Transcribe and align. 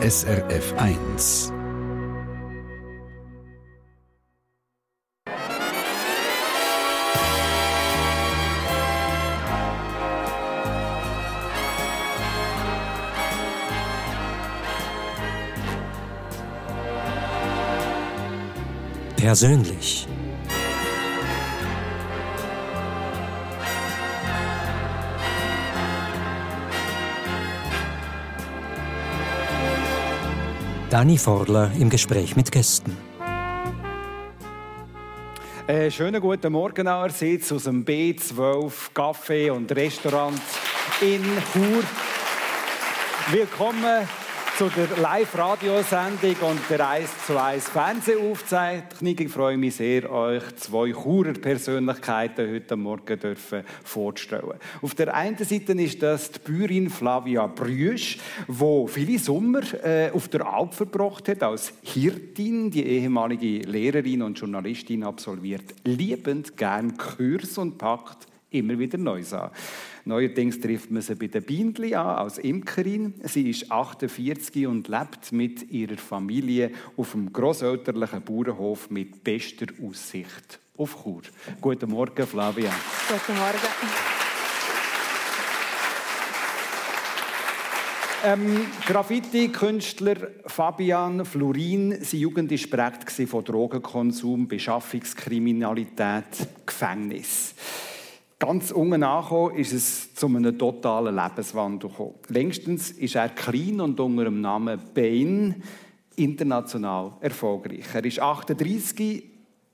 SRF 0.00 0.74
1. 0.78 1.52
Persönlich. 19.16 20.08
Dani 30.98 31.16
Forler 31.16 31.70
im 31.78 31.90
Gespräch 31.90 32.34
mit 32.34 32.50
Gästen. 32.50 32.96
Äh, 35.68 35.92
schönen 35.92 36.20
guten 36.20 36.52
Morgen 36.52 36.88
allerseits 36.88 37.52
aus 37.52 37.62
dem 37.62 37.84
B12 37.84 38.72
Café 38.92 39.52
und 39.52 39.70
Restaurant 39.70 40.40
in 41.00 41.22
Chur. 41.52 41.84
Willkommen 43.30 44.08
zu 44.58 44.68
der 44.70 44.88
Live-Radiosendung 45.00 46.34
und 46.40 46.58
der 46.68 46.88
1 46.88 47.26
zu 47.28 47.40
1 47.40 47.68
Fernsehaufzeichnung. 47.68 49.14
Ich 49.16 49.28
freue 49.28 49.56
mich 49.56 49.76
sehr, 49.76 50.10
euch 50.10 50.42
zwei 50.56 50.90
Churer 50.90 51.34
Persönlichkeiten 51.34 52.50
heute 52.50 52.74
Morgen 52.74 53.20
dürfen 53.20 53.62
vorzustellen. 53.84 54.58
Auf 54.82 54.96
der 54.96 55.14
einen 55.14 55.38
Seite 55.38 55.74
ist 55.74 56.02
das 56.02 56.32
die 56.32 56.40
Bäuerin 56.40 56.90
Flavia 56.90 57.46
Brüsch, 57.46 58.18
die 58.48 58.84
viele 58.88 59.20
Sommer 59.20 59.62
äh, 59.84 60.10
auf 60.10 60.26
der 60.26 60.44
Alp 60.52 60.74
verbracht 60.74 61.28
hat 61.28 61.44
als 61.44 61.72
Hirtin, 61.82 62.72
die 62.72 62.84
ehemalige 62.84 63.60
Lehrerin 63.60 64.22
und 64.22 64.40
Journalistin 64.40 65.04
absolviert, 65.04 65.72
liebend 65.84 66.56
gern 66.56 66.96
Kurs 66.96 67.58
und 67.58 67.78
packt 67.78 68.26
immer 68.50 68.78
wieder 68.78 68.98
Neues 68.98 69.32
an. 69.32 69.50
Neuerdings 70.04 70.58
trifft 70.60 70.90
man 70.90 71.02
sie 71.02 71.14
bei 71.14 71.26
der 71.26 71.40
Bindli 71.40 71.94
an, 71.94 72.16
als 72.16 72.38
Imkerin. 72.38 73.14
Sie 73.24 73.50
ist 73.50 73.70
48 73.70 74.66
und 74.66 74.88
lebt 74.88 75.32
mit 75.32 75.70
ihrer 75.70 75.98
Familie 75.98 76.70
auf 76.96 77.14
einem 77.14 77.32
grosselterlichen 77.32 78.22
Bauernhof 78.22 78.90
mit 78.90 79.22
bester 79.22 79.66
Aussicht 79.82 80.60
auf 80.76 81.02
Chur. 81.02 81.22
Guten 81.60 81.90
Morgen, 81.90 82.26
Flavia. 82.26 82.72
Guten 83.08 83.38
Morgen. 83.38 83.58
Ähm, 88.24 88.66
Graffiti-Künstler 88.84 90.16
Fabian 90.46 91.24
Florin, 91.24 92.02
seine 92.02 92.20
Jugend 92.20 92.50
war 92.50 92.90
geprägt 92.90 93.28
von 93.30 93.44
Drogenkonsum, 93.44 94.48
Beschaffungskriminalität, 94.48 96.24
Gefängnis. 96.66 97.54
Ganz 98.40 98.70
unten 98.70 99.02
angekommen 99.02 99.56
ist 99.56 99.72
es 99.72 100.14
zu 100.14 100.26
einem 100.26 100.56
totalen 100.56 101.16
Lebenswandel 101.16 101.90
gekommen. 101.90 102.14
Längstens 102.28 102.92
ist 102.92 103.16
er 103.16 103.30
klein 103.30 103.80
und 103.80 103.98
unter 103.98 104.24
dem 104.24 104.40
Namen 104.40 104.80
Bain 104.94 105.60
international 106.14 107.14
erfolgreich. 107.20 107.86
Er 107.92 108.04
ist 108.04 108.20
38, 108.20 109.24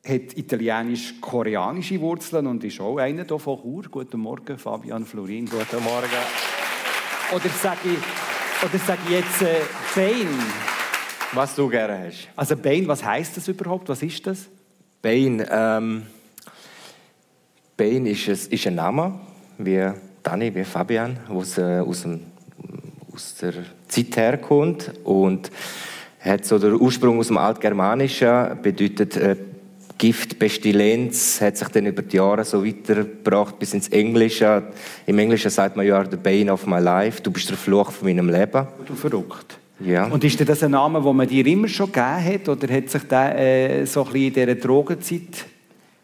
hat 0.03 0.37
italienisch-koreanische 0.37 2.01
Wurzeln 2.01 2.47
und 2.47 2.65
ist 2.65 2.81
auch 2.81 2.97
einer 2.97 3.27
hier 3.27 3.39
von 3.39 3.61
Chur. 3.61 3.85
Guten 3.91 4.21
Morgen, 4.21 4.57
Fabian 4.57 5.05
Florin. 5.05 5.45
Guten 5.45 5.85
Morgen. 5.85 6.09
Oder 7.35 7.49
sage 7.51 7.81
ich, 7.85 8.65
oder 8.65 8.79
sage 8.79 9.01
ich 9.05 9.11
jetzt 9.11 9.43
äh, 9.43 9.61
Bain? 9.95 10.29
Was 11.33 11.55
du 11.55 11.69
gerne 11.69 12.07
hast. 12.07 12.29
Also 12.35 12.57
Bain, 12.57 12.89
was 12.89 13.05
heißt 13.05 13.37
das 13.37 13.47
überhaupt? 13.47 13.91
Was 13.91 14.03
ist 14.03 14.27
das? 14.27 14.49
Bain, 15.03 15.45
ähm, 15.51 16.05
Bain 17.77 18.07
ist, 18.07 18.29
ein, 18.29 18.39
ist 18.51 18.67
ein 18.67 18.75
Name, 18.77 19.15
wie 19.59 19.91
Dani, 20.23 20.55
wie 20.55 20.65
Fabian, 20.65 21.19
aus, 21.29 21.59
äh, 21.59 21.81
aus, 21.81 22.03
dem, 22.03 22.21
aus 23.13 23.35
der 23.41 23.53
Zeit 23.89 24.17
herkommt 24.17 24.93
und 25.03 25.51
hat 26.21 26.45
so 26.45 26.59
den 26.59 26.81
Ursprung 26.81 27.19
aus 27.19 27.29
dem 27.29 27.39
Altgermanischen, 27.39 28.63
bedeutet 28.63 29.17
äh, 29.17 29.37
Gift, 29.99 30.39
Pestilenz, 30.39 31.41
hat 31.41 31.57
sich 31.57 31.69
dann 31.69 31.87
über 31.87 32.03
die 32.03 32.17
Jahre 32.17 32.45
so 32.45 32.65
weitergebracht 32.65 33.59
bis 33.59 33.75
ins 33.75 33.89
Englische. 33.89 34.63
Im 35.07 35.19
Englischen 35.19 35.51
sagt 35.51 35.77
man 35.77 35.87
ja, 35.87 36.05
the 36.09 36.17
bane 36.17 36.53
of 36.53 36.67
my 36.67 36.81
life, 36.81 37.23
du 37.23 37.31
bist 37.31 37.51
der 37.51 37.57
Fluch 37.57 37.91
von 37.91 38.09
meinem 38.09 38.29
Leben. 38.29 38.67
Du 38.87 38.95
verrückt. 38.95 39.59
Ja. 39.81 40.07
Und 40.07 40.23
ist 40.23 40.49
das 40.49 40.63
ein 40.63 40.71
Name, 40.71 41.03
den 41.03 41.17
man 41.17 41.27
dir 41.27 41.45
immer 41.47 41.69
schon 41.69 41.91
gegeben 41.91 42.25
hat, 42.25 42.49
oder 42.49 42.73
hat 42.73 42.89
sich 42.89 43.03
der 43.03 43.39
äh, 43.39 43.85
so 43.85 44.05
ein 44.05 44.13
bisschen 44.13 44.27
in 44.27 44.35
dieser 44.35 44.55
Drogenzeit 44.55 45.47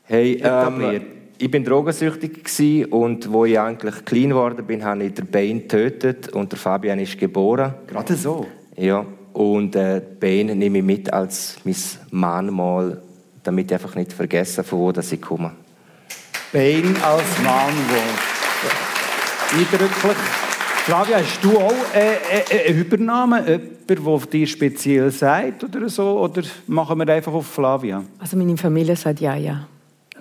hey, 0.05 0.35
etabliert? 0.35 1.03
Ähm, 1.03 1.20
ich 1.41 1.51
bin 1.51 1.65
drogensüchtig 1.65 2.93
und 2.93 3.33
wo 3.33 3.47
ich 3.47 3.59
eigentlich 3.59 4.05
klein 4.05 4.29
geworden 4.29 4.67
bin, 4.67 4.85
habe 4.85 5.05
ich 5.05 5.15
den 5.15 5.27
Bein 5.27 5.61
getötet 5.61 6.29
und 6.29 6.53
der 6.53 6.59
Fabian 6.59 6.99
ist 6.99 7.19
geboren. 7.19 7.75
Gerade 7.87 8.15
so? 8.15 8.47
Ja, 8.77 9.07
und 9.33 9.75
äh, 9.75 10.03
Bein 10.21 10.47
nehme 10.59 10.79
ich 10.79 10.85
mit 10.85 11.11
als 11.11 11.57
mein 11.65 11.75
Mahnmal, 12.11 13.01
damit 13.43 13.71
ich 13.71 13.75
einfach 13.75 13.95
nicht 13.95 14.13
vergesse, 14.13 14.63
von 14.63 14.79
wo 14.81 14.93
das 14.93 15.11
ich 15.13 15.21
komme. 15.21 15.53
Bein 16.53 16.95
als 17.03 17.39
Mahnmal. 17.43 17.73
Eindrücklich. 19.53 20.17
Flavia, 20.85 21.19
hast 21.19 21.43
du 21.43 21.59
auch 21.59 21.73
äh, 21.95 22.17
äh, 22.51 22.69
einen 22.69 22.81
Übernahme? 22.81 23.63
Jemand, 23.89 23.89
der 23.89 24.19
dir 24.31 24.47
speziell 24.47 25.11
sagt 25.11 25.65
oder 25.65 25.89
so? 25.89 26.21
Oder 26.21 26.43
machen 26.67 26.99
wir 26.99 27.09
einfach 27.09 27.33
auf 27.33 27.47
Flavia? 27.47 28.05
Also 28.19 28.37
meine 28.37 28.57
Familie 28.59 28.95
sagt 28.95 29.21
ja, 29.21 29.37
ja. 29.37 29.67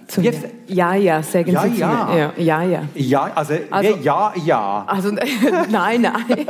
Zu 0.09 0.21
Jetzt- 0.21 0.41
mir. 0.41 0.49
Ja, 0.75 0.93
ja, 0.95 1.21
sagen 1.23 1.51
Ja, 1.51 1.63
sie 1.63 1.73
zu 1.75 1.79
ja. 1.81 2.09
mir. 2.11 2.33
Ja, 2.37 2.61
ja, 2.61 2.63
ja. 2.63 2.83
Ja, 2.95 3.31
also, 3.35 3.53
Also- 3.69 3.97
ja, 4.01 4.33
ja. 4.43 4.83
Also, 4.87 5.11
nein, 5.71 6.01
nein. 6.01 6.13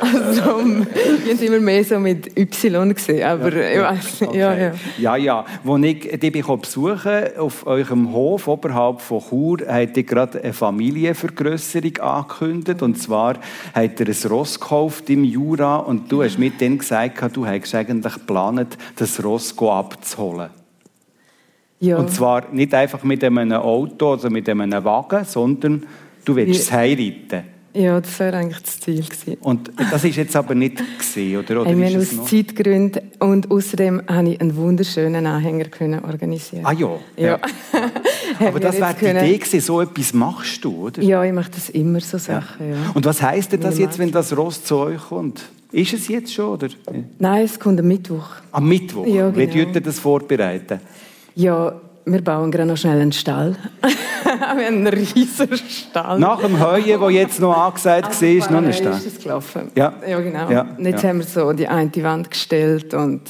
also, 0.00 0.42
wir 0.58 1.34
haben 1.34 1.42
immer 1.42 1.60
mehr 1.60 1.84
so 1.84 1.98
mit 1.98 2.38
Y 2.38 2.94
gesehen, 2.94 3.26
aber 3.26 3.52
ich 3.54 3.80
weiß 3.80 4.20
nicht. 4.22 4.34
Ja, 4.34 4.54
ja. 4.54 4.72
Ja, 4.98 5.16
ja. 5.16 5.44
Als 5.66 5.82
ich 5.84 6.20
dich 6.20 6.46
besuche 6.46 7.32
auf 7.38 7.66
eurem 7.66 8.12
Hof 8.12 8.46
oberhalb 8.46 9.00
von 9.00 9.22
Chur, 9.28 9.58
habt 9.66 9.96
ihr 9.96 10.04
gerade 10.04 10.42
eine 10.42 10.52
Familienvergrösserung 10.52 11.96
angekündigt. 11.98 12.82
Und 12.82 13.00
zwar 13.00 13.36
habt 13.74 14.00
ihr 14.00 14.06
ein 14.06 14.30
Ross 14.30 14.60
gekauft 14.60 15.08
im 15.08 15.24
Jura 15.24 15.76
und 15.76 16.12
du 16.12 16.22
hast 16.22 16.38
mit 16.38 16.60
denen 16.60 16.78
gesagt, 16.78 17.36
du 17.36 17.46
hättest 17.46 17.74
eigentlich 17.74 18.14
geplant, 18.14 18.76
das 18.96 19.22
Ross 19.24 19.54
abzuholen. 19.58 20.59
Ja. 21.80 21.96
Und 21.98 22.10
zwar 22.10 22.50
nicht 22.52 22.72
einfach 22.74 23.02
mit 23.02 23.22
einem 23.24 23.52
Auto 23.52 24.12
oder 24.12 24.30
mit 24.30 24.48
einem 24.48 24.84
Wagen, 24.84 25.24
sondern 25.24 25.82
du 26.24 26.36
willst 26.36 26.60
es 26.60 26.70
Ja. 26.70 26.76
heiraten. 26.76 27.42
ja, 27.74 28.00
das 28.00 28.18
wäre 28.18 28.36
eigentlich 28.36 28.62
das 28.62 28.80
Ziel 28.80 29.02
gewesen. 29.02 29.36
Und 29.40 29.70
das 29.90 30.04
ist 30.04 30.16
jetzt 30.16 30.34
aber 30.36 30.54
nicht 30.54 30.82
gesehen, 30.98 31.38
oder? 31.38 31.60
oder 31.62 31.70
haben 31.70 31.82
es 31.82 31.96
aus 31.96 32.12
noch? 32.12 32.26
Zeitgründen 32.26 33.02
und 33.20 33.50
außerdem 33.50 34.02
habe 34.08 34.30
ich 34.30 34.40
einen 34.40 34.56
wunderschönen 34.56 35.24
Anhänger 35.26 35.64
können 35.66 36.04
organisieren. 36.04 36.66
Ah 36.66 36.72
ja. 36.72 36.90
Ja. 37.16 37.38
Aber 38.40 38.58
das 38.60 38.76
wäre 38.80 38.94
die 38.98 39.06
Idee 39.06 39.38
gewesen, 39.38 39.60
so 39.60 39.80
etwas 39.80 40.14
machst 40.14 40.64
du, 40.64 40.86
oder? 40.86 41.02
Ja, 41.02 41.22
ich 41.24 41.32
mache 41.32 41.50
das 41.50 41.68
immer 41.70 42.00
so 42.00 42.16
Sachen. 42.16 42.70
Ja. 42.70 42.76
Und 42.94 43.04
was 43.04 43.20
heisst 43.20 43.52
denn 43.52 43.60
das 43.60 43.74
Meine 43.74 43.86
jetzt, 43.86 43.98
wenn 43.98 44.10
das 44.12 44.34
Ross 44.36 44.64
zu 44.64 44.76
euch 44.76 45.00
kommt? 45.08 45.42
Ist 45.72 45.92
es 45.92 46.08
jetzt 46.08 46.32
schon, 46.32 46.46
oder? 46.54 46.68
Nein, 47.18 47.44
es 47.44 47.58
kommt 47.58 47.78
am 47.80 47.86
Mittwoch. 47.88 48.28
Am 48.52 48.68
Mittwoch? 48.68 49.06
Ja, 49.06 49.34
Wie 49.36 49.46
genau. 49.46 49.70
ihr 49.74 49.80
das 49.80 49.98
vorbereiten? 49.98 50.80
Ja, 51.34 51.74
wir 52.04 52.22
bauen 52.22 52.50
gerade 52.50 52.68
noch 52.68 52.76
schnell 52.76 53.00
einen 53.00 53.12
Stall. 53.12 53.56
wir 54.22 54.40
haben 54.40 54.58
einen 54.58 54.86
riesen 54.86 55.56
Stall. 55.56 56.18
Nach 56.18 56.40
dem 56.40 56.58
Heuen, 56.58 57.00
das 57.00 57.12
jetzt 57.12 57.40
noch 57.40 57.56
angesagt 57.56 58.20
war, 58.20 58.28
ist 58.28 58.50
noch 58.50 58.62
ein 58.62 58.72
Stall. 58.72 58.96
ist 58.96 59.06
es 59.06 59.22
gelaufen. 59.22 59.70
Ja. 59.74 59.94
ja 60.06 60.20
genau. 60.20 60.50
Ja, 60.50 60.66
jetzt 60.78 61.02
ja. 61.02 61.08
haben 61.08 61.18
wir 61.18 61.26
so 61.26 61.52
die 61.52 61.68
eine 61.68 61.90
Wand 62.02 62.30
gestellt 62.30 62.94
und 62.94 63.22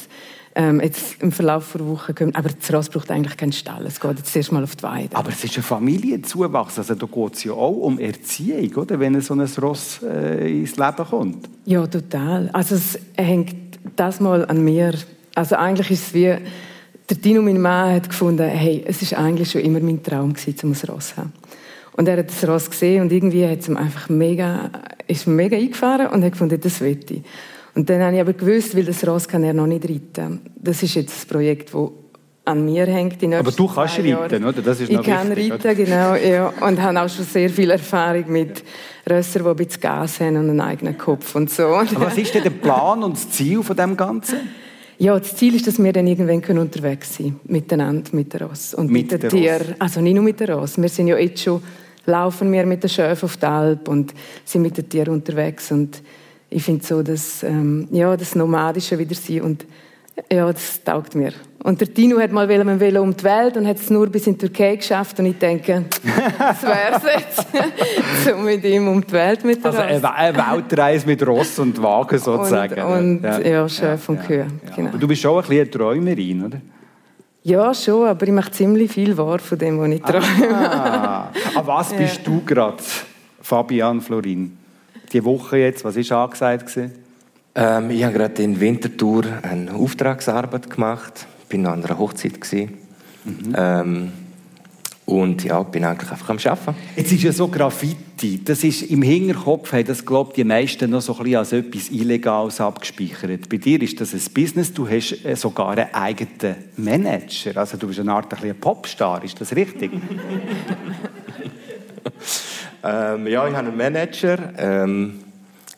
ähm, 0.55 0.81
jetzt 0.81 1.21
im 1.21 1.31
Verlauf 1.31 1.71
der 1.73 1.87
Woche 1.87 2.13
kommen. 2.13 2.35
Aber 2.35 2.49
das 2.49 2.73
Ross 2.73 2.89
braucht 2.89 3.09
eigentlich 3.11 3.37
keinen 3.37 3.53
Stall. 3.53 3.85
Es 3.85 3.99
geht 3.99 4.17
jetzt 4.17 4.35
erst 4.35 4.51
mal 4.51 4.63
auf 4.63 4.75
die 4.75 4.83
Weide. 4.83 5.15
Aber 5.15 5.29
es 5.29 5.43
ist 5.43 5.57
ein 5.57 5.63
Familienzuwachs. 5.63 6.77
Also 6.77 6.95
da 6.95 7.05
geht 7.05 7.33
es 7.35 7.43
ja 7.43 7.53
auch 7.53 7.71
um 7.71 7.99
Erziehung, 7.99 8.73
oder? 8.75 8.99
wenn 8.99 9.19
so 9.21 9.33
ein 9.33 9.47
Ross 9.61 10.01
äh, 10.03 10.59
ins 10.61 10.75
Leben 10.75 11.05
kommt. 11.09 11.49
Ja, 11.65 11.87
total. 11.87 12.49
Also 12.53 12.75
es 12.75 12.99
hängt 13.15 13.79
das 13.95 14.19
mal 14.19 14.45
an 14.45 14.63
mir. 14.63 14.93
Also 15.35 15.55
eigentlich 15.55 15.91
ist 15.91 16.07
es 16.07 16.13
wie, 16.13 16.35
der 17.11 17.17
Dino, 17.17 17.41
mein 17.41 17.59
Mann, 17.59 17.93
hat 17.93 18.09
gefunden, 18.09 18.47
hey, 18.47 18.83
es 18.87 19.01
ist 19.01 19.13
eigentlich 19.13 19.51
schon 19.51 19.61
immer 19.61 19.81
mein 19.81 20.01
Traum 20.01 20.33
gewesen, 20.33 20.55
um 20.63 20.71
ein 20.71 20.89
Ross 20.89 21.09
zu 21.09 21.17
haben. 21.17 21.33
Und 21.97 22.07
er 22.07 22.17
hat 22.17 22.29
das 22.29 22.47
Ross 22.47 22.69
gesehen 22.69 23.01
und 23.01 23.11
irgendwie 23.11 23.45
hat 23.45 23.59
es 23.59 23.67
ihm 23.67 23.75
einfach 23.75 24.07
mega, 24.07 24.71
ist 25.07 25.27
mega 25.27 25.57
eingefahren 25.57 26.07
und 26.07 26.23
hat 26.23 26.31
gefunden, 26.31 26.59
das 26.59 26.79
will 26.79 26.97
ich. 27.09 27.21
Und 27.75 27.89
dann 27.89 28.01
habe 28.01 28.15
ich 28.15 28.21
aber 28.21 28.33
gewusst, 28.33 28.75
weil 28.75 28.85
das 28.85 29.05
Ross 29.05 29.27
kann 29.27 29.43
er 29.43 29.53
noch 29.53 29.67
nicht 29.67 29.83
reiten. 29.83 30.39
Das 30.55 30.81
ist 30.83 30.95
jetzt 30.95 31.15
das 31.15 31.25
Projekt, 31.25 31.73
das 31.73 31.89
an 32.45 32.65
mir 32.65 32.85
hängt. 32.85 33.21
Aber 33.23 33.51
du 33.51 33.67
kannst 33.67 33.97
reiten, 33.97 34.07
Jahre. 34.07 34.37
oder? 34.37 34.61
Das 34.61 34.79
ist 34.79 34.89
ich 34.89 35.01
kann 35.01 35.35
wichtig, 35.35 35.51
reiten, 35.51 35.61
oder? 35.61 35.75
genau. 35.75 36.15
Ja. 36.15 36.53
Und 36.65 36.81
habe 36.81 37.01
auch 37.01 37.09
schon 37.09 37.25
sehr 37.25 37.49
viel 37.49 37.69
Erfahrung 37.71 38.31
mit 38.31 38.63
Rössern, 39.09 39.43
die 39.43 39.49
ein 39.49 39.55
bisschen 39.57 39.81
Gas 39.81 40.19
haben 40.21 40.37
und 40.37 40.49
einen 40.49 40.61
eigenen 40.61 40.97
Kopf 40.97 41.35
und 41.35 41.49
so. 41.49 41.63
Aber 41.67 41.87
was 42.01 42.17
ist 42.17 42.33
denn 42.33 42.43
der 42.43 42.51
Plan 42.51 43.03
und 43.03 43.13
das 43.13 43.29
Ziel 43.31 43.63
von 43.63 43.75
dem 43.75 43.97
Ganzen? 43.97 44.39
Ja, 45.01 45.17
das 45.17 45.35
Ziel 45.35 45.55
ist, 45.55 45.65
dass 45.65 45.81
wir 45.83 45.91
dann 45.91 46.05
irgendwann 46.05 46.59
unterwegs 46.59 47.15
sein 47.15 47.29
können, 47.29 47.39
miteinander, 47.45 48.11
mit 48.13 48.31
der 48.33 48.43
Ross 48.43 48.75
und 48.75 48.91
mit, 48.91 49.11
mit 49.11 49.23
den 49.23 49.31
Tieren. 49.31 49.73
Also 49.79 49.99
nicht 49.99 50.13
nur 50.13 50.23
mit 50.23 50.39
der 50.39 50.53
Ross. 50.53 50.79
Wir 50.79 50.89
sind 50.89 51.07
ja 51.07 51.17
jetzt 51.17 51.41
schon, 51.41 51.59
laufen 52.05 52.51
wir 52.51 52.67
mit 52.67 52.83
den 52.83 52.89
Schöfen 52.91 53.25
auf 53.25 53.35
die 53.35 53.45
Alp 53.47 53.87
und 53.87 54.13
sind 54.45 54.61
mit 54.61 54.77
den 54.77 54.87
Tieren 54.87 55.15
unterwegs 55.15 55.71
und 55.71 56.03
ich 56.51 56.61
finde 56.61 56.85
so, 56.85 57.01
dass 57.01 57.41
ähm, 57.41 57.87
ja, 57.91 58.15
das 58.15 58.35
Nomadische 58.35 58.99
wieder 58.99 59.15
sein 59.15 59.41
und 59.41 59.65
ja, 60.31 60.51
das 60.51 60.83
taugt 60.83 61.15
mir. 61.15 61.33
Und 61.63 61.79
der 61.79 61.93
Tino 61.93 62.19
hat 62.19 62.31
mal 62.31 62.49
um 62.97 63.15
die 63.15 63.23
Welt 63.23 63.55
und 63.55 63.67
hat 63.67 63.77
es 63.77 63.89
nur 63.89 64.07
bis 64.07 64.25
in 64.25 64.33
die 64.33 64.47
Türkei 64.47 64.77
geschafft. 64.77 65.19
Und 65.19 65.27
ich 65.27 65.37
denke, 65.37 65.85
das 66.39 66.63
wäre 66.63 66.95
es 66.95 67.03
jetzt, 67.03 67.47
so 68.25 68.35
mit 68.37 68.63
ihm 68.63 68.87
um 68.87 69.05
die 69.05 69.11
Welt 69.11 69.43
mit 69.43 69.63
der 69.63 69.71
Also 69.71 70.07
eine 70.07 70.35
Weltreise 70.35 71.05
mit 71.05 71.25
Ross 71.25 71.59
und 71.59 71.81
Wagen 71.81 72.17
sozusagen. 72.17 72.81
Und, 72.81 73.17
und 73.17 73.23
ja, 73.23 73.39
ja 73.39 73.69
Chef 73.69 74.07
ja, 74.07 74.13
und 74.13 74.25
Kühe. 74.25 74.47
Ja, 74.65 74.75
genau. 74.75 74.89
Aber 74.89 74.97
du 74.97 75.07
bist 75.07 75.21
schon 75.21 75.35
ein 75.35 75.41
bisschen 75.41 75.61
eine 75.61 75.71
Träumerin, 75.71 76.45
oder? 76.45 76.61
Ja, 77.43 77.73
schon, 77.73 78.07
aber 78.07 78.25
ich 78.25 78.33
mache 78.33 78.51
ziemlich 78.51 78.91
viel 78.91 79.17
wahr 79.17 79.39
von 79.39 79.57
dem, 79.57 79.79
was 79.79 79.89
ich 79.89 80.01
träume. 80.01 80.55
Ah, 80.55 81.31
an 81.55 81.67
was 81.67 81.93
bist 81.93 82.21
du 82.25 82.41
gerade, 82.45 82.77
Fabian 83.41 84.01
Florin? 84.01 84.57
Die 85.11 85.23
Woche 85.23 85.57
jetzt, 85.57 85.83
was 85.83 85.95
war 85.95 86.25
angesagt? 86.25 86.77
Ähm, 87.53 87.89
ich 87.89 88.03
habe 88.03 88.13
gerade 88.13 88.41
in 88.41 88.59
Winterthur 88.59 89.23
eine 89.41 89.73
Auftragsarbeit 89.73 90.69
gemacht. 90.69 91.25
Ich 91.53 91.63
war 91.63 91.73
an 91.73 91.83
einer 91.83 91.97
Hochzeit. 91.97 92.39
Mhm. 93.23 93.55
Ähm, 93.55 94.11
und 95.05 95.43
ja, 95.43 95.61
bin 95.63 95.83
eigentlich 95.83 96.09
einfach 96.09 96.29
am 96.29 96.37
Arbeiten. 96.37 96.75
Jetzt 96.95 97.11
ist 97.11 97.23
ja 97.23 97.33
so 97.33 97.49
Graffiti, 97.49 98.41
das 98.43 98.63
ist 98.63 98.83
im 98.83 99.01
Hinterkopf, 99.01 99.73
haben 99.73 99.85
das 99.85 100.05
glaubt 100.05 100.37
die 100.37 100.43
meisten 100.43 100.89
noch 100.89 101.01
so 101.01 101.17
ein 101.17 101.23
bisschen 101.23 101.37
als 101.37 101.51
etwas 101.51 101.89
Illegales 101.89 102.61
abgespeichert. 102.61 103.49
Bei 103.49 103.57
dir 103.57 103.81
ist 103.81 103.99
das 103.99 104.13
ein 104.13 104.21
Business, 104.33 104.73
du 104.73 104.87
hast 104.87 105.25
äh, 105.25 105.35
sogar 105.35 105.71
einen 105.71 105.93
eigenen 105.93 106.55
Manager, 106.77 107.57
also 107.57 107.77
du 107.77 107.87
bist 107.87 107.99
eine 107.99 108.13
Art 108.13 108.33
ein 108.41 108.55
Popstar, 108.55 109.23
ist 109.23 109.41
das 109.41 109.53
richtig? 109.53 109.91
ähm, 112.83 113.27
ja, 113.27 113.47
ich 113.47 113.55
habe 113.55 113.67
einen 113.67 113.75
Manager. 113.75 114.53
Ähm, 114.57 115.19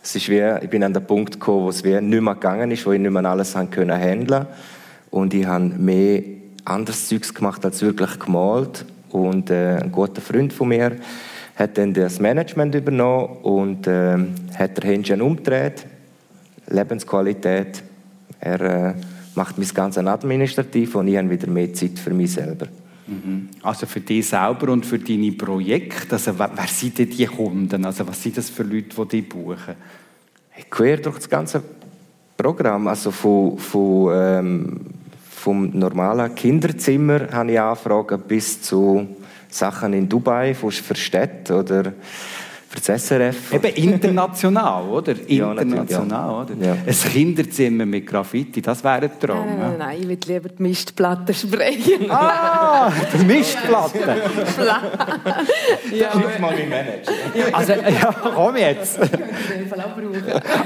es 0.03 0.15
ist 0.15 0.29
wie, 0.29 0.43
ich 0.61 0.69
bin 0.69 0.83
an 0.83 0.93
den 0.93 1.07
Punkt 1.07 1.33
gekommen, 1.33 1.63
wo 1.63 1.69
es 1.69 1.83
wie 1.83 1.99
nicht 1.99 2.21
mehr 2.21 2.35
gegangen 2.35 2.69
ist, 2.71 2.85
wo 2.85 2.91
ich 2.91 2.99
nicht 2.99 3.09
mehr 3.09 3.25
alles 3.25 3.55
handeln 3.55 3.89
und 5.13 5.33
ich 5.35 5.45
habe 5.45 5.65
mehr 5.65 6.23
anderes 6.65 7.07
Zeugs 7.07 7.33
gemacht 7.33 7.63
als 7.63 7.81
wirklich 7.83 8.17
gemalt 8.17 8.83
und 9.11 9.51
äh, 9.51 9.77
ein 9.77 9.91
guter 9.91 10.21
Freund 10.21 10.51
von 10.51 10.69
mir 10.69 10.97
hat 11.55 11.77
dann 11.77 11.93
das 11.93 12.19
Management 12.19 12.73
übernommen 12.73 13.37
und 13.43 13.85
äh, 13.85 14.17
hat 14.57 14.77
der 14.77 14.89
Händchen 14.89 15.21
umgedreht, 15.21 15.85
Lebensqualität. 16.67 17.83
Er 18.39 18.61
äh, 18.61 18.93
macht 19.35 19.59
mein 19.59 19.67
ganzes 19.67 20.03
administrativ 20.03 20.95
und 20.95 21.07
ich 21.07 21.17
habe 21.17 21.29
wieder 21.29 21.47
mehr 21.47 21.71
Zeit 21.75 21.99
für 21.99 22.11
mich 22.11 22.31
selber. 22.31 22.65
Mhm. 23.05 23.49
Also 23.61 23.85
für 23.85 24.01
dich 24.01 24.27
selber 24.27 24.71
und 24.71 24.83
für 24.83 24.97
deine 24.97 25.31
Projekte, 25.33 26.15
also 26.15 26.39
wer, 26.39 26.49
wer 26.55 26.67
sind 26.67 26.97
denn 26.97 27.11
die 27.11 27.25
Kunden? 27.27 27.85
Also 27.85 28.07
was 28.07 28.23
sind 28.23 28.35
das 28.37 28.49
für 28.49 28.63
Leute, 28.63 28.95
die 28.95 29.07
dich 29.21 29.29
buchen? 29.29 29.75
Quer 30.71 30.97
durch 30.97 31.17
das 31.17 31.29
ganze 31.29 31.61
Programm, 32.35 32.87
also 32.87 33.11
von, 33.11 33.59
von 33.59 34.11
ähm, 34.11 34.79
vom 35.43 35.71
normalen 35.73 36.33
Kinderzimmer 36.35 37.27
habe 37.33 37.51
ich 37.51 37.59
Anfragen 37.59 38.21
bis 38.21 38.61
zu 38.61 39.05
Sachen 39.49 39.91
in 39.91 40.07
Dubai 40.07 40.53
für 40.53 40.71
Städte 40.71 41.57
oder 41.57 41.91
für 42.73 42.81
das 42.81 43.05
SRF. 43.05 43.53
Eben 43.53 43.75
international, 43.75 44.89
oder? 44.89 45.15
International, 45.27 46.09
ja, 46.09 46.41
oder? 46.41 46.65
Ja. 46.65 46.73
Ein 46.73 47.11
Kinderzimmer 47.11 47.85
mit 47.85 48.07
Graffiti, 48.07 48.61
das 48.61 48.83
wäre 48.83 49.03
ein 49.03 49.11
Traum. 49.19 49.45
Nein, 49.45 49.57
nein, 49.59 49.75
nein, 49.77 49.97
ich 50.01 50.07
würde 50.07 50.33
lieber 50.33 50.49
die 50.49 50.63
Mistplatte 50.63 51.33
sprechen. 51.33 52.09
ah, 52.09 52.91
die 53.13 53.25
Mistplatte. 53.25 53.99
ja. 55.93 56.11
Schick 56.11 56.39
mal 56.39 56.53
meinen 56.53 56.69
Manager. 56.69 57.11
Also, 57.51 57.73
ja, 57.73 58.15
komm 58.35 58.57
jetzt. 58.57 58.99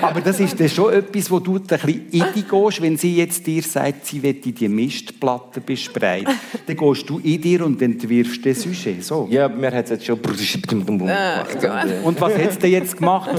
Aber 0.01 0.21
das 0.21 0.39
ist 0.39 0.59
dann 0.59 0.69
schon 0.69 0.93
etwas, 0.93 1.29
wo 1.29 1.39
du 1.39 1.55
ein 1.55 1.63
bisschen 1.63 2.07
in 2.11 2.23
dich 2.33 2.47
gehst, 2.47 2.81
wenn 2.81 2.97
sie 2.97 3.17
jetzt 3.17 3.45
dir 3.45 3.61
sagt, 3.61 4.05
sie 4.05 4.23
will 4.23 4.33
die 4.33 4.69
Mistplatte 4.69 5.59
besprechen. 5.59 6.27
Dann 6.65 6.77
gehst 6.77 7.09
du 7.09 7.19
in 7.19 7.41
dir 7.41 7.65
und 7.65 7.81
entwirfst 7.81 8.45
das 8.45 8.61
Sujet. 8.61 9.03
So. 9.03 9.27
Ja, 9.29 9.49
mir 9.49 9.71
hat 9.71 9.85
es 9.85 9.91
jetzt 9.91 10.05
schon 10.05 10.19
ah, 10.19 11.43
gemacht. 11.45 11.96
Und 12.03 12.19
was 12.21 12.33
hättest 12.33 12.63
du 12.63 12.67
jetzt 12.67 12.97
gemacht? 12.97 13.29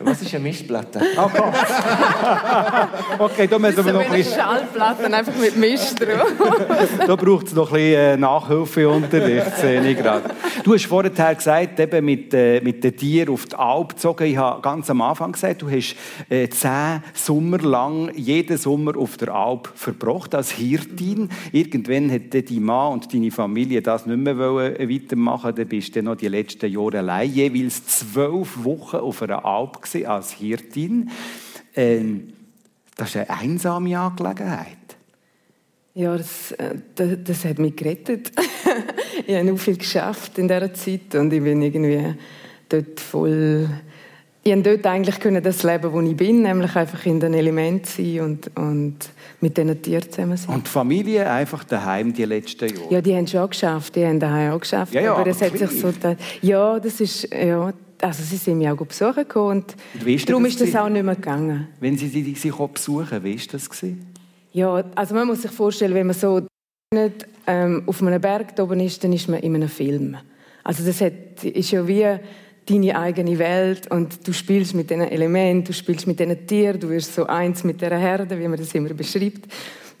was 0.00 0.22
ist 0.22 0.34
eine 0.34 0.42
Mischplatte? 0.42 1.00
Oh 1.16 1.30
Gott. 1.32 1.54
okay, 3.18 3.46
da 3.46 3.58
müssen 3.58 3.84
wir 3.84 3.92
noch 3.92 4.00
ein 4.00 4.10
bisschen... 4.10 4.38
Schallplatten, 4.38 5.14
einfach 5.14 5.34
mit 5.36 5.56
Misch 5.56 5.94
drauf. 5.94 6.32
da 7.06 7.16
braucht 7.16 7.46
es 7.46 7.54
noch 7.54 7.68
ein 7.68 7.74
bisschen 7.74 7.94
äh, 7.94 8.16
Nachhilfeunterricht, 8.16 9.56
sehe 9.58 9.88
ich 9.88 9.96
gerade. 9.96 10.30
Du 10.64 10.74
hast 10.74 10.86
vorher 10.86 11.10
gesagt, 11.10 11.80
eben 11.80 12.04
mit, 12.04 12.34
äh, 12.34 12.60
mit 12.60 12.82
den 12.82 12.96
Tieren 12.96 13.32
auf 13.32 13.46
die 13.46 13.56
Alp 13.56 13.90
gezogen. 13.90 14.24
Ich 14.24 14.36
habe 14.36 14.60
ganz 14.60 14.90
am 14.90 15.00
Anfang 15.02 15.32
gesagt, 15.32 15.62
du 15.62 15.70
hast 15.70 15.96
äh, 16.28 16.48
zehn 16.48 17.02
Sommer 17.12 17.58
lang 17.58 18.12
jeden 18.14 18.56
Sommer 18.56 18.96
auf 18.96 19.16
der 19.16 19.34
Alp 19.34 19.70
verbracht 19.74 20.34
als 20.34 20.52
Hirtin. 20.52 21.28
Irgendwann 21.52 22.10
hat 22.10 22.32
dein 22.32 22.62
Mann 22.62 22.94
und 22.94 23.12
deine 23.12 23.30
Familie 23.30 23.82
das 23.82 24.06
nicht 24.06 24.18
mehr 24.18 24.38
weitermachen 24.38 25.54
Dann 25.54 25.68
bist 25.68 25.94
du 25.96 26.02
noch 26.02 26.16
die 26.16 26.28
letzten 26.28 26.70
Jahre 26.70 26.98
allein 26.98 27.32
jeweils 27.54 27.86
zwölf 27.86 28.64
Wochen 28.64 28.96
auf 28.96 29.22
einer 29.22 29.44
Alp 29.44 29.78
als 30.06 30.32
Hirtin. 30.32 31.10
Ähm, 31.74 32.32
das 32.96 33.10
ist 33.10 33.16
eine 33.16 33.30
einsame 33.30 33.98
Angelegenheit. 33.98 34.78
Ja, 35.94 36.16
das, 36.16 36.52
äh, 36.52 36.76
das, 36.94 37.18
das 37.22 37.44
hat 37.44 37.58
mich 37.58 37.76
gerettet. 37.76 38.32
ich 39.26 39.34
habe 39.34 39.44
noch 39.44 39.58
viel 39.58 39.76
geschafft 39.76 40.38
in 40.38 40.48
dieser 40.48 40.74
Zeit 40.74 41.14
und 41.14 41.32
ich 41.32 41.42
bin 41.42 41.62
irgendwie 41.62 42.14
dort 42.68 42.98
voll 43.00 43.68
ich 44.46 44.52
konnte 44.52 44.76
dort 44.76 44.86
eigentlich 44.86 45.42
das 45.42 45.62
leben, 45.62 45.92
wo 45.92 46.00
ich 46.02 46.16
bin, 46.16 46.42
nämlich 46.42 46.76
einfach 46.76 47.06
in 47.06 47.18
den 47.18 47.32
Elementen 47.32 47.86
sein 47.86 48.20
und, 48.20 48.50
und 48.56 48.96
mit 49.40 49.56
diesen 49.56 49.80
Tieren 49.80 50.10
zusammen 50.10 50.36
sein. 50.36 50.54
Und 50.54 50.66
die 50.66 50.70
Familie 50.70 51.30
einfach 51.30 51.64
daheim 51.64 52.12
die 52.12 52.26
letzten 52.26 52.68
Jahre? 52.68 52.90
Ja, 52.90 53.00
die 53.00 53.16
haben 53.16 53.26
schon 53.26 53.48
geschafft, 53.48 53.96
die 53.96 54.04
haben 54.04 54.20
daheim 54.20 54.52
auch 54.52 54.60
geschafft. 54.60 54.92
Ja, 54.92 55.00
ja, 55.00 55.14
aber 55.14 55.30
es 55.30 55.40
hat 55.40 55.56
sich 55.56 55.70
so... 55.70 55.90
Ja, 56.42 56.78
das 56.78 57.00
ist... 57.00 57.28
Ja, 57.32 57.72
also 58.02 58.22
sie 58.22 58.36
sind 58.36 58.58
mich 58.58 58.68
auch 58.68 58.76
besuchen 58.76 59.14
gekommen 59.14 59.62
und, 59.62 59.76
und 60.06 60.28
darum 60.28 60.44
ist 60.44 60.60
das 60.60 60.76
auch 60.76 60.90
nicht 60.90 61.04
mehr 61.04 61.14
gegangen. 61.14 61.68
Wenn 61.80 61.96
sie 61.96 62.08
sich 62.08 62.52
besuchen, 62.52 63.24
wie 63.24 63.38
war 63.38 63.44
das? 63.50 63.70
Ja, 64.52 64.84
also 64.94 65.14
man 65.14 65.26
muss 65.26 65.40
sich 65.40 65.50
vorstellen, 65.50 65.94
wenn 65.94 66.08
man 66.08 66.14
so 66.14 66.46
nicht, 66.92 67.26
ähm, 67.46 67.82
auf 67.86 68.02
einem 68.02 68.20
Berg 68.20 68.58
oben 68.60 68.80
ist, 68.80 69.02
dann 69.02 69.12
ist 69.14 69.28
man 69.28 69.40
in 69.40 69.54
einem 69.54 69.70
Film. 69.70 70.16
Also 70.62 70.84
das 70.84 71.00
hat, 71.00 71.42
ist 71.42 71.70
ja 71.70 71.86
wie 71.88 72.18
deine 72.66 72.98
eigene 72.98 73.38
Welt 73.38 73.90
und 73.90 74.26
du 74.26 74.32
spielst 74.32 74.74
mit 74.74 74.90
diesen 74.90 75.08
Elementen, 75.08 75.64
du 75.64 75.72
spielst 75.72 76.06
mit 76.06 76.18
diesen 76.18 76.46
Tieren, 76.46 76.80
du 76.80 76.88
wirst 76.88 77.14
so 77.14 77.26
eins 77.26 77.64
mit 77.64 77.80
der 77.80 77.98
Herde, 77.98 78.38
wie 78.38 78.48
man 78.48 78.58
das 78.58 78.74
immer 78.74 78.94
beschreibt. 78.94 79.46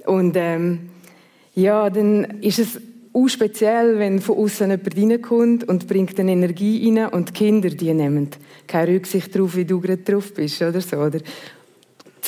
Und 0.06 0.34
ähm, 0.36 0.90
ja, 1.54 1.88
dann 1.90 2.40
ist 2.40 2.58
es 2.58 2.80
auch 3.12 3.28
speziell, 3.28 3.98
wenn 3.98 4.20
von 4.20 4.38
außen 4.38 4.70
jemand 4.70 4.96
reinkommt 4.96 5.68
und 5.68 5.86
bringt 5.86 6.18
eine 6.18 6.32
Energie 6.32 6.88
rein 6.88 7.08
und 7.08 7.28
die 7.28 7.32
Kinder, 7.32 7.70
die 7.70 7.94
nehmen 7.94 8.28
keine 8.66 8.94
Rücksicht 8.94 9.34
darauf, 9.34 9.54
wie 9.56 9.64
du 9.64 9.80
gerade 9.80 10.02
drauf 10.02 10.34
bist 10.34 10.60
oder 10.62 10.80
so. 10.80 10.96
Oder 10.96 11.20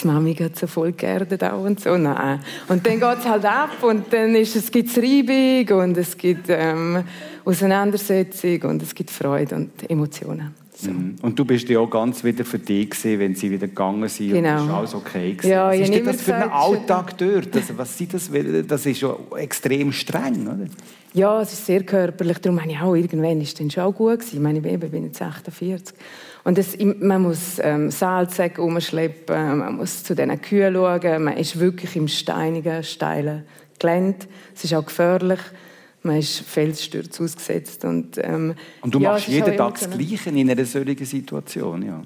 die 0.02 0.06
Mami 0.06 0.34
geht 0.34 0.58
so 0.58 0.66
voll 0.66 0.92
geerdet 0.92 1.42
auch 1.44 1.62
und 1.62 1.80
so. 1.80 1.96
Nein. 1.96 2.40
Und 2.68 2.86
dann 2.86 3.00
geht 3.00 3.18
es 3.18 3.26
halt 3.26 3.44
ab 3.44 3.82
und 3.82 4.12
dann 4.12 4.34
ist 4.34 4.56
es, 4.56 4.70
gibt 4.70 4.90
es 4.90 4.98
Reibung 4.98 5.80
und 5.80 5.96
es 5.96 6.16
gibt 6.16 6.46
ähm, 6.48 7.04
Auseinandersetzung 7.44 8.62
und 8.62 8.82
es 8.82 8.94
gibt 8.94 9.10
Freude 9.10 9.54
und 9.54 9.90
Emotionen. 9.90 10.54
So. 10.78 10.90
Mhm. 10.90 11.16
Und 11.22 11.38
du 11.38 11.44
bist 11.44 11.68
ja 11.70 11.78
auch 11.78 11.88
ganz 11.88 12.22
wieder 12.22 12.44
für 12.44 12.58
dich 12.58 12.90
gewesen, 12.90 13.18
wenn 13.18 13.34
sie 13.34 13.50
wieder 13.50 13.66
gegangen 13.66 14.08
sind 14.08 14.32
genau. 14.32 14.62
und 14.62 14.70
alles 14.70 14.94
okay 14.94 15.32
gewesen. 15.32 15.50
Ja, 15.50 15.68
was 15.68 15.78
ist 15.78 15.94
denn 15.94 16.04
das 16.04 16.20
für 16.20 16.34
ein 16.34 16.50
Alltag 16.50 17.16
dort? 17.16 17.56
Also, 17.56 17.78
was 17.78 17.96
sind 17.96 18.12
das? 18.12 18.30
Das 18.68 18.84
ist 18.84 19.00
ja 19.00 19.16
extrem 19.38 19.90
streng, 19.92 20.46
oder? 20.46 20.66
Ja, 21.14 21.40
es 21.40 21.54
ist 21.54 21.64
sehr 21.64 21.82
körperlich. 21.82 22.38
Darum 22.38 22.56
meine 22.56 22.72
ich 22.72 22.80
auch, 22.80 22.94
irgendwann 22.94 23.40
ist 23.40 23.58
es 23.58 23.72
schon 23.72 23.84
auch 23.84 23.92
gut 23.92 24.18
gewesen. 24.18 24.36
Ich 24.36 24.42
meine, 24.42 24.58
ich 24.58 24.90
bin 24.90 25.04
jetzt 25.04 25.22
48. 25.22 25.96
Und 26.46 26.58
das, 26.58 26.78
man 26.78 27.22
muss 27.22 27.58
ähm, 27.60 27.90
Salzsäcke 27.90 28.62
umschleppen, 28.62 29.58
man 29.58 29.74
muss 29.78 30.04
zu 30.04 30.14
diesen 30.14 30.40
Kühen 30.40 30.74
schauen, 30.74 31.24
man 31.24 31.36
ist 31.36 31.58
wirklich 31.58 31.96
im 31.96 32.06
steinigen, 32.06 32.84
steilen 32.84 33.42
Gelände. 33.80 34.28
Es 34.54 34.62
ist 34.62 34.72
auch 34.72 34.86
gefährlich. 34.86 35.40
Man 36.04 36.18
ist 36.18 36.38
Felsstürzen 36.38 37.24
ausgesetzt. 37.24 37.84
Und, 37.84 38.18
ähm, 38.22 38.54
und 38.80 38.94
du 38.94 39.00
ja, 39.00 39.14
machst 39.14 39.26
jeden 39.26 39.56
Tag 39.56 39.80
das 39.80 39.90
Gleiche 39.90 40.30
in 40.30 40.48
einer 40.48 40.64
solchen 40.64 41.04
Situation, 41.04 41.82
ja? 41.82 42.00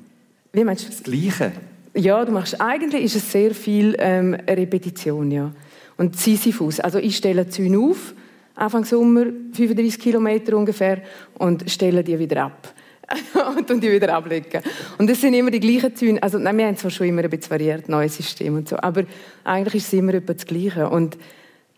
Wie 0.54 0.64
meinst 0.64 0.84
du? 0.84 0.88
Das 0.88 1.02
Gleiche? 1.02 1.52
Ja, 1.92 2.24
du 2.24 2.32
machst, 2.32 2.58
eigentlich 2.62 3.04
ist 3.04 3.16
es 3.16 3.30
sehr 3.30 3.54
viel 3.54 3.94
ähm, 3.98 4.32
Repetition, 4.32 5.30
ja. 5.30 5.52
Und 5.98 6.16
Sisyphus. 6.16 6.80
Also 6.80 6.98
ich 6.98 7.14
stelle 7.14 7.46
Zäune 7.50 7.78
auf, 7.78 8.14
Anfang 8.54 8.86
Sommer, 8.86 9.26
35 9.52 10.00
Kilometer 10.00 10.56
ungefähr, 10.56 11.02
und 11.34 11.70
stelle 11.70 12.02
die 12.02 12.18
wieder 12.18 12.44
ab. 12.44 12.74
und 13.56 13.82
die 13.82 13.90
wieder 13.90 14.14
ablegen. 14.14 14.62
Und 14.98 15.10
das 15.10 15.20
sind 15.20 15.34
immer 15.34 15.50
die 15.50 15.60
gleichen 15.60 15.94
Zäune. 15.94 16.22
Also, 16.22 16.38
nein, 16.38 16.56
wir 16.58 16.66
haben 16.66 16.76
zwar 16.76 16.90
schon 16.90 17.08
immer 17.08 17.22
ein 17.22 17.30
bisschen 17.30 17.50
variiert, 17.50 17.88
neues 17.88 18.16
System 18.16 18.56
und 18.56 18.68
so, 18.68 18.76
aber 18.76 19.04
eigentlich 19.44 19.76
ist 19.76 19.88
es 19.88 19.92
immer 19.94 20.14
etwa 20.14 20.34
das 20.34 20.46
Gleiche. 20.46 20.88
Und 20.88 21.16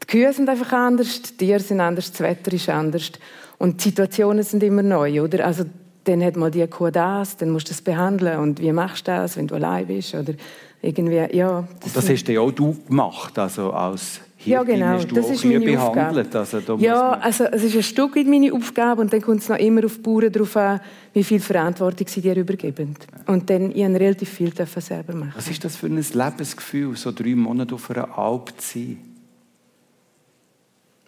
die 0.03 0.07
Kühe 0.07 0.33
sind 0.33 0.49
einfach 0.49 0.73
anders, 0.73 1.23
die 1.23 1.37
Tiere 1.37 1.61
sind 1.61 1.81
anders, 1.81 2.11
das 2.11 2.21
Wetter 2.21 2.53
ist 2.53 2.69
anders 2.69 3.13
und 3.59 3.79
die 3.79 3.89
Situationen 3.89 4.43
sind 4.43 4.63
immer 4.63 4.83
neu, 4.83 5.23
oder? 5.23 5.47
Also, 5.47 5.65
dann 6.05 6.23
hat 6.23 6.37
mal 6.37 6.51
die 6.51 6.67
Kuh 6.67 6.91
das, 6.91 7.37
dann 7.37 7.51
musst 7.51 7.69
du 7.69 7.71
das 7.71 7.81
behandeln 7.81 8.41
und 8.41 8.61
wie 8.61 8.73
machst 8.73 9.07
du 9.07 9.13
das, 9.13 9.37
wenn 9.37 9.47
du 9.47 9.55
allein 9.55 9.87
bist 9.87 10.15
oder 10.15 10.35
irgendwie, 10.81 11.37
ja. 11.37 11.67
Das, 11.79 11.89
und 11.89 11.97
das 11.97 12.11
hast 12.11 12.29
ja 12.29 12.41
auch 12.41 12.51
du 12.51 12.77
gemacht, 12.89 13.39
also 13.39 13.73
als 13.73 14.21
ja, 14.45 14.63
genau. 14.63 14.99
das 14.99 15.31
ist 15.31 15.45
meine 15.45 15.61
behandelt. 15.61 16.35
Also, 16.35 16.77
ja, 16.79 17.13
also 17.13 17.45
es 17.45 17.65
ist 17.65 17.77
ein 17.77 17.83
Stück 17.83 18.17
weit 18.17 18.27
meine 18.27 18.53
Aufgabe 18.53 19.01
und 19.01 19.13
dann 19.13 19.21
kommt 19.21 19.41
es 19.43 19.49
noch 19.49 19.59
immer 19.59 19.85
auf 19.85 19.97
die 19.97 20.01
Bauern 20.01 20.33
darauf 20.33 20.57
an, 20.57 20.81
wie 21.13 21.25
viel 21.25 21.41
Verantwortung 21.41 22.07
sie 22.09 22.21
dir 22.21 22.37
übergeben. 22.37 22.95
Und 23.27 23.49
dann 23.51 23.71
ich 23.71 23.85
relativ 23.85 24.29
viel 24.31 24.53
selber 24.55 25.15
machen. 25.15 25.33
Was 25.37 25.49
ist 25.49 25.65
das 25.65 25.77
für 25.77 25.87
ein 25.87 25.97
Lebensgefühl, 25.97 26.97
so 26.97 27.13
drei 27.13 27.35
Monate 27.35 27.75
auf 27.75 27.91
einer 27.91 28.19
Alp 28.19 28.53
zu 28.59 28.79
sein? 28.79 28.99